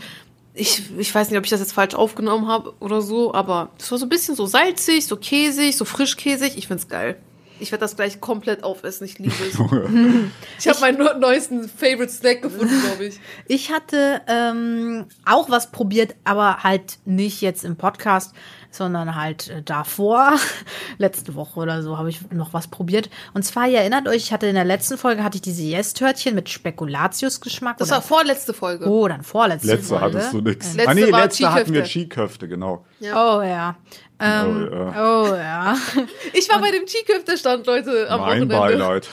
ich, 0.55 0.83
ich 0.97 1.13
weiß 1.13 1.29
nicht, 1.29 1.37
ob 1.37 1.43
ich 1.45 1.51
das 1.51 1.59
jetzt 1.59 1.73
falsch 1.73 1.93
aufgenommen 1.93 2.47
habe 2.47 2.73
oder 2.79 3.01
so, 3.01 3.33
aber 3.33 3.69
es 3.79 3.91
war 3.91 3.97
so 3.97 4.05
ein 4.05 4.09
bisschen 4.09 4.35
so 4.35 4.45
salzig, 4.45 5.05
so 5.05 5.15
käsig, 5.15 5.77
so 5.77 5.85
frischkäsig. 5.85 6.57
Ich 6.57 6.67
find's 6.67 6.87
geil. 6.87 7.17
Ich 7.61 7.71
werde 7.73 7.81
das 7.81 7.97
gleich 7.97 8.21
komplett 8.21 8.63
aufessen. 8.63 9.03
Ich 9.05 9.19
liebe 9.19 9.33
es. 9.47 9.55
ich 10.59 10.67
habe 10.67 10.79
meinen 10.79 10.97
neu- 10.97 11.19
neuesten 11.19 11.67
Favorite 11.67 12.09
Snack 12.11 12.41
gefunden, 12.41 12.73
glaube 12.85 13.05
ich. 13.05 13.19
Ich 13.47 13.71
hatte 13.71 14.21
ähm, 14.27 15.05
auch 15.25 15.49
was 15.49 15.69
probiert, 15.71 16.15
aber 16.23 16.63
halt 16.63 16.99
nicht 17.05 17.41
jetzt 17.41 17.65
im 17.65 17.75
Podcast, 17.75 18.33
sondern 18.71 19.15
halt 19.15 19.49
äh, 19.49 19.61
davor, 19.63 20.33
letzte 20.97 21.35
Woche 21.35 21.59
oder 21.59 21.81
so, 21.81 21.97
habe 21.97 22.09
ich 22.09 22.19
noch 22.31 22.53
was 22.53 22.67
probiert. 22.67 23.09
Und 23.33 23.43
zwar, 23.43 23.67
ihr 23.67 23.79
erinnert 23.79 24.07
euch, 24.07 24.17
ich 24.17 24.31
hatte 24.33 24.47
in 24.47 24.55
der 24.55 24.65
letzten 24.65 24.97
Folge 24.97 25.23
hatte 25.23 25.37
ich 25.37 25.41
diese 25.41 25.63
Yes-Törtchen 25.63 26.35
mit 26.35 26.49
Spekulatius-Geschmack. 26.49 27.77
Das 27.77 27.87
oder- 27.89 27.97
war 27.97 28.01
vorletzte 28.03 28.53
Folge. 28.53 28.87
Oh, 28.87 29.07
dann 29.07 29.23
vorletzte 29.23 29.67
Letzte 29.67 29.97
Folge. 29.97 30.05
hattest 30.17 30.33
du 30.33 30.41
nix. 30.41 30.73
Letzte 30.75 30.89
ah 30.89 30.93
nee, 30.93 31.11
war 31.11 31.21
letzte 31.23 31.51
hatten 31.53 31.73
wir 31.73 31.85
Skiköfte. 31.85 32.47
Genau. 32.47 32.85
Oh 33.01 33.41
ja. 33.41 33.75
Ähm, 34.19 34.69
Oh, 34.71 34.75
ja. 34.75 35.21
oh 35.23 35.35
ja. 35.35 35.77
Ich 36.33 36.49
war 36.49 36.59
bei 36.59 36.71
dem 36.71 36.85
Cheeköfte-Stand, 36.85 37.65
Leute, 37.65 38.07
am 38.09 38.19
Mein 38.21 38.49
Wochenende. 38.49 38.55
Beileid. 38.55 39.07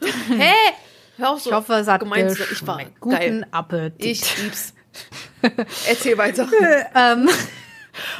Hä? 0.28 0.52
Hör 1.16 1.30
auf 1.30 1.40
so. 1.40 1.50
Ich 1.50 1.56
hoffe, 1.56 1.74
es 1.74 1.86
hat 1.88 2.00
gemeint. 2.00 2.28
geschmeckt. 2.28 2.52
Ich 2.52 2.66
war 2.66 2.80
Guten 3.00 3.14
geil. 3.16 3.46
Appetit. 3.50 4.04
Ich 4.04 4.42
lieb's. 4.42 4.74
Erzähl 5.88 6.16
weiter. 6.18 6.46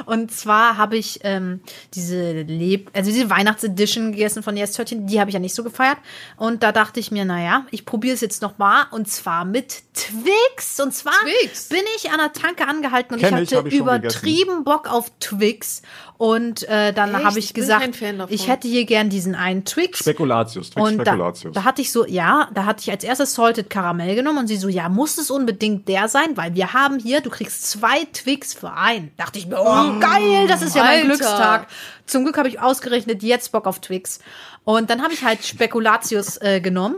Und 0.06 0.32
zwar 0.32 0.76
habe 0.76 0.96
ich 0.96 1.20
ähm, 1.22 1.60
diese 1.94 2.42
Leb 2.42 2.90
also 2.92 3.10
diese 3.10 3.30
Weihnachtsedition 3.30 4.12
gegessen 4.12 4.42
von 4.42 4.56
Yes 4.56 4.72
Törtchen, 4.72 5.06
die 5.06 5.20
habe 5.20 5.30
ich 5.30 5.34
ja 5.34 5.40
nicht 5.40 5.54
so 5.54 5.64
gefeiert. 5.64 5.98
Und 6.36 6.62
da 6.62 6.72
dachte 6.72 7.00
ich 7.00 7.10
mir, 7.10 7.24
naja, 7.24 7.66
ich 7.70 7.84
probiere 7.84 8.14
es 8.14 8.20
jetzt 8.20 8.42
noch 8.42 8.58
mal 8.58 8.86
und 8.90 9.08
zwar 9.08 9.44
mit 9.44 9.82
Twix. 9.94 10.80
Und 10.80 10.94
zwar 10.94 11.14
Twix? 11.22 11.68
bin 11.68 11.82
ich 11.96 12.10
an 12.10 12.18
der 12.18 12.32
Tanke 12.32 12.66
angehalten 12.66 13.14
und 13.14 13.20
Kenn 13.20 13.36
ich 13.38 13.52
ich, 13.52 13.56
hatte 13.56 13.68
ich 13.68 13.74
schon 13.76 13.82
übertrieben 13.82 14.64
Bock 14.64 14.90
auf 14.90 15.10
Twix. 15.20 15.82
Und 16.16 16.62
äh, 16.68 16.92
dann 16.92 17.24
habe 17.24 17.38
ich 17.38 17.46
Ich 17.46 17.54
gesagt, 17.54 18.00
ich 18.28 18.48
hätte 18.48 18.68
hier 18.68 18.84
gern 18.84 19.10
diesen 19.10 19.34
einen 19.34 19.64
Twix. 19.64 19.98
Spekulatius, 19.98 20.70
Twix 20.70 20.88
Und 20.88 20.98
da, 20.98 21.12
Spekulatius. 21.12 21.54
da 21.54 21.64
hatte 21.64 21.82
ich 21.82 21.90
so, 21.90 22.06
ja, 22.06 22.48
da 22.54 22.64
hatte 22.64 22.82
ich 22.82 22.90
als 22.90 23.02
erstes 23.02 23.34
Salted 23.34 23.68
Karamell 23.68 24.14
genommen 24.14 24.38
und 24.38 24.46
sie 24.46 24.56
so, 24.56 24.68
ja, 24.68 24.88
muss 24.88 25.18
es 25.18 25.30
unbedingt 25.30 25.88
der 25.88 26.08
sein, 26.08 26.36
weil 26.36 26.54
wir 26.54 26.72
haben 26.72 26.98
hier, 26.98 27.20
du 27.20 27.30
kriegst 27.30 27.68
zwei 27.68 28.04
Twix 28.12 28.54
für 28.54 28.72
einen. 28.72 29.10
Dachte 29.16 29.38
ich 29.38 29.46
mir, 29.46 29.58
oh, 29.64 29.98
geil, 30.00 30.46
das 30.48 30.62
ist 30.62 30.74
ja 30.76 30.82
mein 30.82 30.92
Alter. 30.96 31.06
Glückstag. 31.08 31.66
Zum 32.06 32.24
Glück 32.24 32.36
habe 32.38 32.48
ich 32.48 32.60
ausgerechnet 32.60 33.22
jetzt 33.22 33.52
Bock 33.52 33.66
auf 33.66 33.80
Twix. 33.80 34.20
Und 34.64 34.90
dann 34.90 35.02
habe 35.02 35.12
ich 35.14 35.24
halt 35.24 35.44
Spekulatius 35.44 36.36
äh, 36.40 36.60
genommen. 36.60 36.96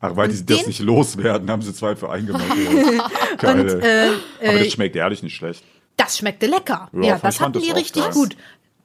Ach, 0.00 0.14
weil 0.14 0.28
die 0.28 0.46
das 0.46 0.66
nicht 0.66 0.80
loswerden, 0.80 1.50
haben 1.50 1.62
sie 1.62 1.74
zwei 1.74 1.96
für 1.96 2.10
eingemacht. 2.10 2.44
Geil. 3.38 3.60
Und, 3.60 3.68
äh, 3.82 4.10
Aber 4.48 4.58
das 4.58 4.72
schmeckt 4.72 4.94
ehrlich 4.94 5.22
nicht 5.22 5.34
schlecht. 5.34 5.64
Das 5.96 6.16
schmeckte 6.18 6.46
lecker. 6.46 6.88
Ja, 6.92 7.00
Ja, 7.02 7.16
ich 7.16 7.22
das 7.22 7.36
fand 7.36 7.46
hatten 7.46 7.52
das 7.54 7.62
die 7.64 7.72
auch 7.72 7.76
richtig 7.76 8.02
geil. 8.04 8.12
gut. 8.12 8.36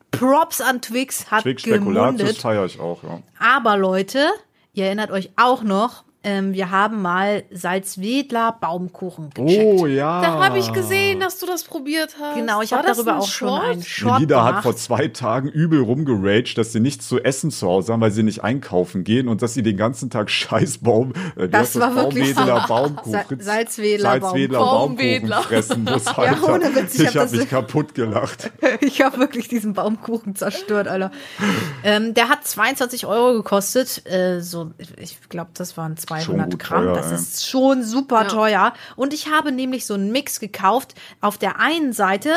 Props 0.10 0.62
an 0.62 0.82
Twix 0.82 1.30
hat 1.32 1.44
Twix 1.44 1.62
Spekulatius 1.64 2.38
feiere 2.38 2.66
ich 2.66 2.80
auch, 2.80 3.04
ja. 3.04 3.22
Aber 3.40 3.78
Leute, 3.78 4.28
ihr 4.74 4.86
erinnert 4.86 5.12
euch 5.12 5.32
auch 5.36 5.62
noch, 5.64 6.04
ähm, 6.24 6.54
wir 6.54 6.72
haben 6.72 7.02
mal 7.02 7.44
Salzwedler 7.52 8.58
Baumkuchen 8.60 9.30
gecheckt. 9.32 9.80
Oh 9.82 9.86
ja. 9.88 10.22
Da 10.22 10.44
habe 10.46 10.58
ich 10.60 10.72
gesehen, 10.72 11.20
dass 11.20 11.38
du 11.40 11.46
das 11.46 11.64
probiert 11.64 12.16
hast. 12.20 12.36
Genau, 12.36 12.62
ich 12.62 12.72
habe 12.74 12.88
das 12.88 12.98
darüber 12.98 13.14
ein 13.16 13.20
auch 13.20 13.28
schon 13.28 13.48
Short? 13.50 13.64
einen 13.64 13.84
Short 13.84 14.14
hat 14.22 14.28
gemacht. 14.28 14.64
vor 14.64 14.76
zwei 14.76 15.08
Tagen 15.10 15.50
übel 15.50 15.82
rumgeraged, 15.82 16.58
dass 16.58 16.72
sie 16.72 16.80
nichts 16.80 17.08
zu 17.08 17.20
essen 17.22 17.52
zu 17.52 17.68
Hause 17.68 17.94
haben, 17.94 18.02
weil 18.02 18.12
sie 18.12 18.24
nicht 18.24 18.44
einkaufen 18.44 19.04
gehen 19.04 19.28
und 19.28 19.42
dass 19.42 19.54
sie 19.54 19.64
den 19.64 19.78
ganzen 19.78 20.10
Tag 20.10 20.30
scheiß 20.30 20.80
Baum, 20.80 21.14
äh, 21.36 21.50
Das 21.50 21.62
heißt 21.76 21.80
war 21.80 21.96
wirklich 21.96 22.34
Baumwedler. 22.36 22.66
Baumkuchen, 22.68 23.12
Sa- 23.12 23.26
Salzwedler 23.40 24.10
Salzwedler 24.22 24.60
Baum- 24.60 24.68
Baumkuchen 24.70 24.98
Baumwedler. 24.98 25.42
fressen 25.44 25.84
muss, 25.84 26.08
Alter. 26.18 26.54
ohne 26.54 26.76
Witz, 26.76 26.96
ich 26.96 27.08
hab 27.08 27.16
habe 27.16 27.20
das- 27.26 27.32
mich 27.34 27.50
kaputt 27.50 27.96
gelacht. 27.96 28.52
Ich 28.82 29.02
habe 29.02 29.18
wirklich 29.18 29.48
diesen 29.50 29.74
Baumkuchen 29.74 30.36
zerstört, 30.36 30.88
Alter. 30.88 31.12
ähm, 31.84 32.14
der 32.14 32.30
hat 32.30 32.46
22 32.46 33.06
Euro 33.06 33.34
gekostet. 33.34 34.06
Äh, 34.10 34.42
so, 34.42 34.72
ich 34.98 35.18
glaube, 35.30 35.52
das 35.54 35.78
waren 35.78 35.98
200 36.22 36.52
gut 36.52 36.60
Gramm. 36.60 36.84
teuer, 36.86 36.94
das 36.94 37.12
ist 37.12 37.48
schon 37.50 37.84
super 37.84 38.24
Ja. 38.24 38.28
teuer. 38.28 38.74
Und 38.96 39.14
ich 39.14 39.30
habe 39.32 39.52
nämlich 39.52 39.86
so 39.86 39.94
einen 39.96 40.12
Mix 40.12 40.40
gekauft. 40.40 40.96
Auf 41.22 41.38
der 41.38 41.60
einen 41.60 41.94
Seite 41.94 42.32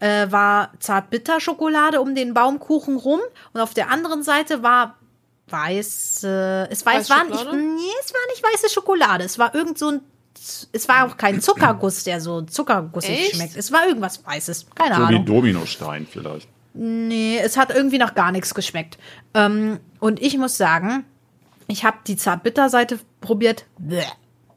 äh, 0.00 0.30
war 0.30 0.72
Zartbitterschokolade 0.80 2.00
um 2.00 2.14
den 2.14 2.34
Baumkuchen 2.34 2.96
rum 2.96 3.20
und 3.52 3.60
auf 3.60 3.74
der 3.74 3.90
anderen 3.90 4.22
Seite 4.22 4.62
war 4.62 4.96
weiß, 5.48 6.22
äh, 6.24 6.68
es 6.70 6.86
war, 6.86 6.94
es 6.98 7.10
war, 7.10 7.24
ich, 7.24 7.30
Weißschokolade? 7.30 7.56
nee, 7.56 7.80
es 8.04 8.12
war 8.12 8.20
nicht 8.30 8.42
weiße 8.42 8.70
Schokolade. 8.72 9.24
Es 9.24 9.38
war 9.38 9.54
irgend 9.54 9.78
so 9.78 9.88
ein 9.88 10.00
es 10.72 10.88
war 10.88 11.06
auch 11.06 11.16
kein 11.18 11.40
Zuckerguss, 11.42 12.04
der 12.04 12.20
so 12.20 12.40
zuckergussig 12.42 13.10
Echt? 13.10 13.34
schmeckt. 13.34 13.56
Es 13.56 13.72
war 13.72 13.86
irgendwas 13.86 14.24
Weißes. 14.24 14.66
Keine 14.74 14.94
So 14.94 15.00
wie 15.02 15.06
Ahnung. 15.06 15.26
Dominostein 15.26 16.06
vielleicht. 16.10 16.48
Nee, 16.72 17.38
es 17.44 17.56
hat 17.58 17.70
irgendwie 17.74 17.98
nach 17.98 18.14
gar 18.14 18.32
nichts 18.32 18.54
geschmeckt. 18.54 18.96
Ähm, 19.34 19.80
und 19.98 20.22
ich 20.22 20.38
muss 20.38 20.56
sagen, 20.56 21.04
ich 21.70 21.84
habe 21.84 21.98
die 22.06 22.16
Zartbitterseite 22.16 22.98
probiert. 23.20 23.66
Bäh, 23.78 24.04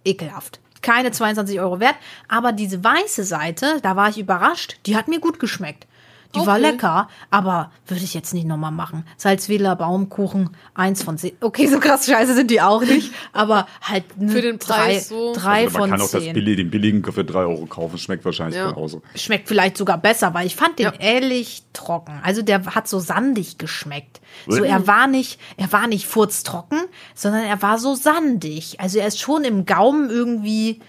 ekelhaft. 0.05 0.59
Keine 0.81 1.11
22 1.11 1.59
Euro 1.59 1.79
wert. 1.79 1.95
Aber 2.27 2.51
diese 2.51 2.83
weiße 2.83 3.23
Seite, 3.23 3.79
da 3.81 3.95
war 3.95 4.09
ich 4.09 4.17
überrascht. 4.17 4.77
Die 4.85 4.97
hat 4.97 5.07
mir 5.07 5.19
gut 5.19 5.39
geschmeckt. 5.39 5.87
Die 6.35 6.39
war 6.39 6.55
Okay. 6.57 6.61
lecker, 6.71 7.07
aber 7.29 7.71
würde 7.85 8.03
ich 8.03 8.13
jetzt 8.15 8.33
nicht 8.33 8.47
nochmal 8.47 8.71
machen. 8.71 9.05
Salzwedler 9.17 9.75
Baumkuchen, 9.75 10.49
eins 10.73 11.03
von 11.03 11.17
zehn. 11.17 11.33
Okay, 11.41 11.67
so 11.67 11.79
krass 11.79 12.07
scheiße 12.07 12.33
sind 12.33 12.49
die 12.49 12.59
auch 12.61 12.81
nicht, 12.81 13.11
aber 13.33 13.67
halt 13.81 14.05
Für 14.17 14.41
den 14.41 14.57
drei, 14.57 14.73
Preis 14.85 15.09
so. 15.09 15.33
drei 15.35 15.65
Also 15.65 15.73
man 15.77 15.81
von 15.81 15.89
kann 15.91 16.01
auch 16.01 16.09
das 16.09 16.23
billig, 16.23 16.57
den 16.57 16.71
billigen 16.71 17.03
für 17.03 17.23
3 17.23 17.39
Euro 17.41 17.65
kaufen, 17.67 17.97
schmeckt 17.99 18.25
wahrscheinlich 18.25 18.57
Ja. 18.57 18.71
genauso. 18.71 19.03
Schmeckt 19.15 19.47
vielleicht 19.47 19.77
sogar 19.77 19.97
besser, 19.99 20.33
weil 20.33 20.47
ich 20.47 20.55
fand 20.55 20.79
den 20.79 20.85
Ja. 20.85 20.93
ehrlich 20.99 21.63
trocken. 21.73 22.19
Also 22.23 22.41
der 22.41 22.65
hat 22.65 22.87
so 22.87 22.99
sandig 22.99 23.57
geschmeckt. 23.59 24.19
So 24.47 24.63
er 24.63 24.87
war 24.87 25.05
nicht, 25.07 25.39
er 25.57 25.71
war 25.71 25.85
nicht 25.87 26.07
furztrocken, 26.07 26.79
sondern 27.13 27.43
er 27.43 27.61
war 27.61 27.77
so 27.77 27.93
sandig. 27.93 28.79
Also 28.79 28.97
er 28.97 29.07
ist 29.07 29.19
schon 29.19 29.43
im 29.43 29.65
Gaumen 29.65 30.09
irgendwie 30.09 30.79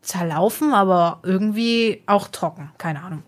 zerlaufen, 0.00 0.72
aber 0.74 1.20
irgendwie 1.22 2.02
auch 2.06 2.28
trocken. 2.28 2.70
Keine 2.78 3.02
Ahnung. 3.02 3.22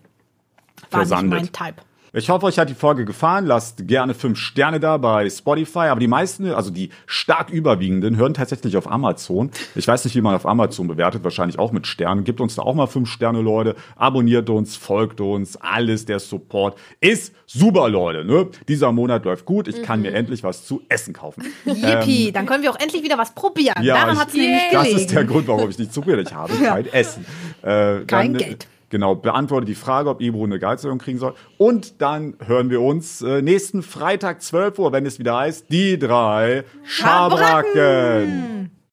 Versandet. 0.95 1.39
mein 1.39 1.51
Type. 1.51 1.81
Ich 2.17 2.29
hoffe, 2.29 2.45
euch 2.45 2.57
hat 2.57 2.69
die 2.69 2.75
Folge 2.75 3.03
gefallen. 3.03 3.45
Lasst 3.45 3.89
gerne 3.89 4.13
fünf 4.13 4.39
Sterne 4.39 4.79
da 4.79 4.95
bei 4.95 5.29
Spotify. 5.29 5.87
Aber 5.89 5.99
die 5.99 6.07
meisten, 6.07 6.49
also 6.53 6.71
die 6.71 6.89
stark 7.07 7.49
überwiegenden, 7.49 8.15
hören 8.15 8.33
tatsächlich 8.33 8.77
auf 8.77 8.89
Amazon. 8.89 9.51
Ich 9.75 9.85
weiß 9.85 10.05
nicht, 10.05 10.15
wie 10.15 10.21
man 10.21 10.33
auf 10.33 10.45
Amazon 10.45 10.87
bewertet. 10.87 11.25
Wahrscheinlich 11.25 11.59
auch 11.59 11.73
mit 11.73 11.87
Sternen. 11.87 12.23
Gebt 12.23 12.39
uns 12.39 12.55
da 12.55 12.61
auch 12.61 12.73
mal 12.73 12.87
fünf 12.87 13.09
Sterne, 13.09 13.41
Leute. 13.41 13.75
Abonniert 13.97 14.49
uns, 14.49 14.77
folgt 14.77 15.19
uns. 15.19 15.57
Alles, 15.57 16.05
der 16.05 16.19
Support 16.19 16.77
ist 17.01 17.33
super, 17.47 17.89
Leute. 17.89 18.23
Ne? 18.23 18.47
Dieser 18.69 18.93
Monat 18.93 19.25
läuft 19.25 19.43
gut. 19.43 19.67
Ich 19.67 19.83
kann 19.83 20.01
mir 20.01 20.11
Mhm. 20.11 20.15
endlich 20.15 20.41
was 20.41 20.65
zu 20.65 20.83
essen 20.87 21.13
kaufen. 21.13 21.43
Yippie, 21.65 22.31
dann 22.31 22.45
können 22.45 22.63
wir 22.63 22.71
auch 22.71 22.79
endlich 22.79 23.03
wieder 23.03 23.17
was 23.17 23.35
probieren. 23.35 23.75
Ähm, 23.79 23.83
Ja, 23.83 23.95
Daran 23.95 24.17
hat 24.17 24.29
es 24.29 24.35
nämlich 24.35 24.61
Das 24.71 24.83
gelegen. 24.83 24.99
ist 25.01 25.11
der 25.11 25.25
Grund, 25.25 25.49
warum 25.49 25.69
ich 25.69 25.77
nicht 25.77 25.93
zugeredet 25.93 26.33
habe. 26.33 26.53
Kein 26.63 26.85
Essen. 26.93 27.25
Äh, 27.61 28.05
Kein 28.05 28.31
dann, 28.31 28.37
Geld. 28.37 28.67
Genau, 28.95 29.13
beantworte 29.13 29.65
die 29.65 29.75
Frage, 29.75 30.09
ob 30.09 30.21
Ebro 30.21 30.45
eine 30.45 30.57
Gehaltserhöhung 30.57 30.99
kriegen 30.99 31.19
soll. 31.19 31.33
Und 31.57 32.01
dann 32.01 32.37
hören 32.39 32.69
wir 32.69 32.79
uns 32.79 33.21
äh, 33.21 33.41
nächsten 33.41 33.83
Freitag 33.83 34.41
12 34.41 34.79
Uhr, 34.79 34.93
wenn 34.93 35.05
es 35.05 35.19
wieder 35.19 35.35
heißt, 35.35 35.65
die 35.69 35.99
drei 35.99 36.63
Schabracken. 36.85 38.71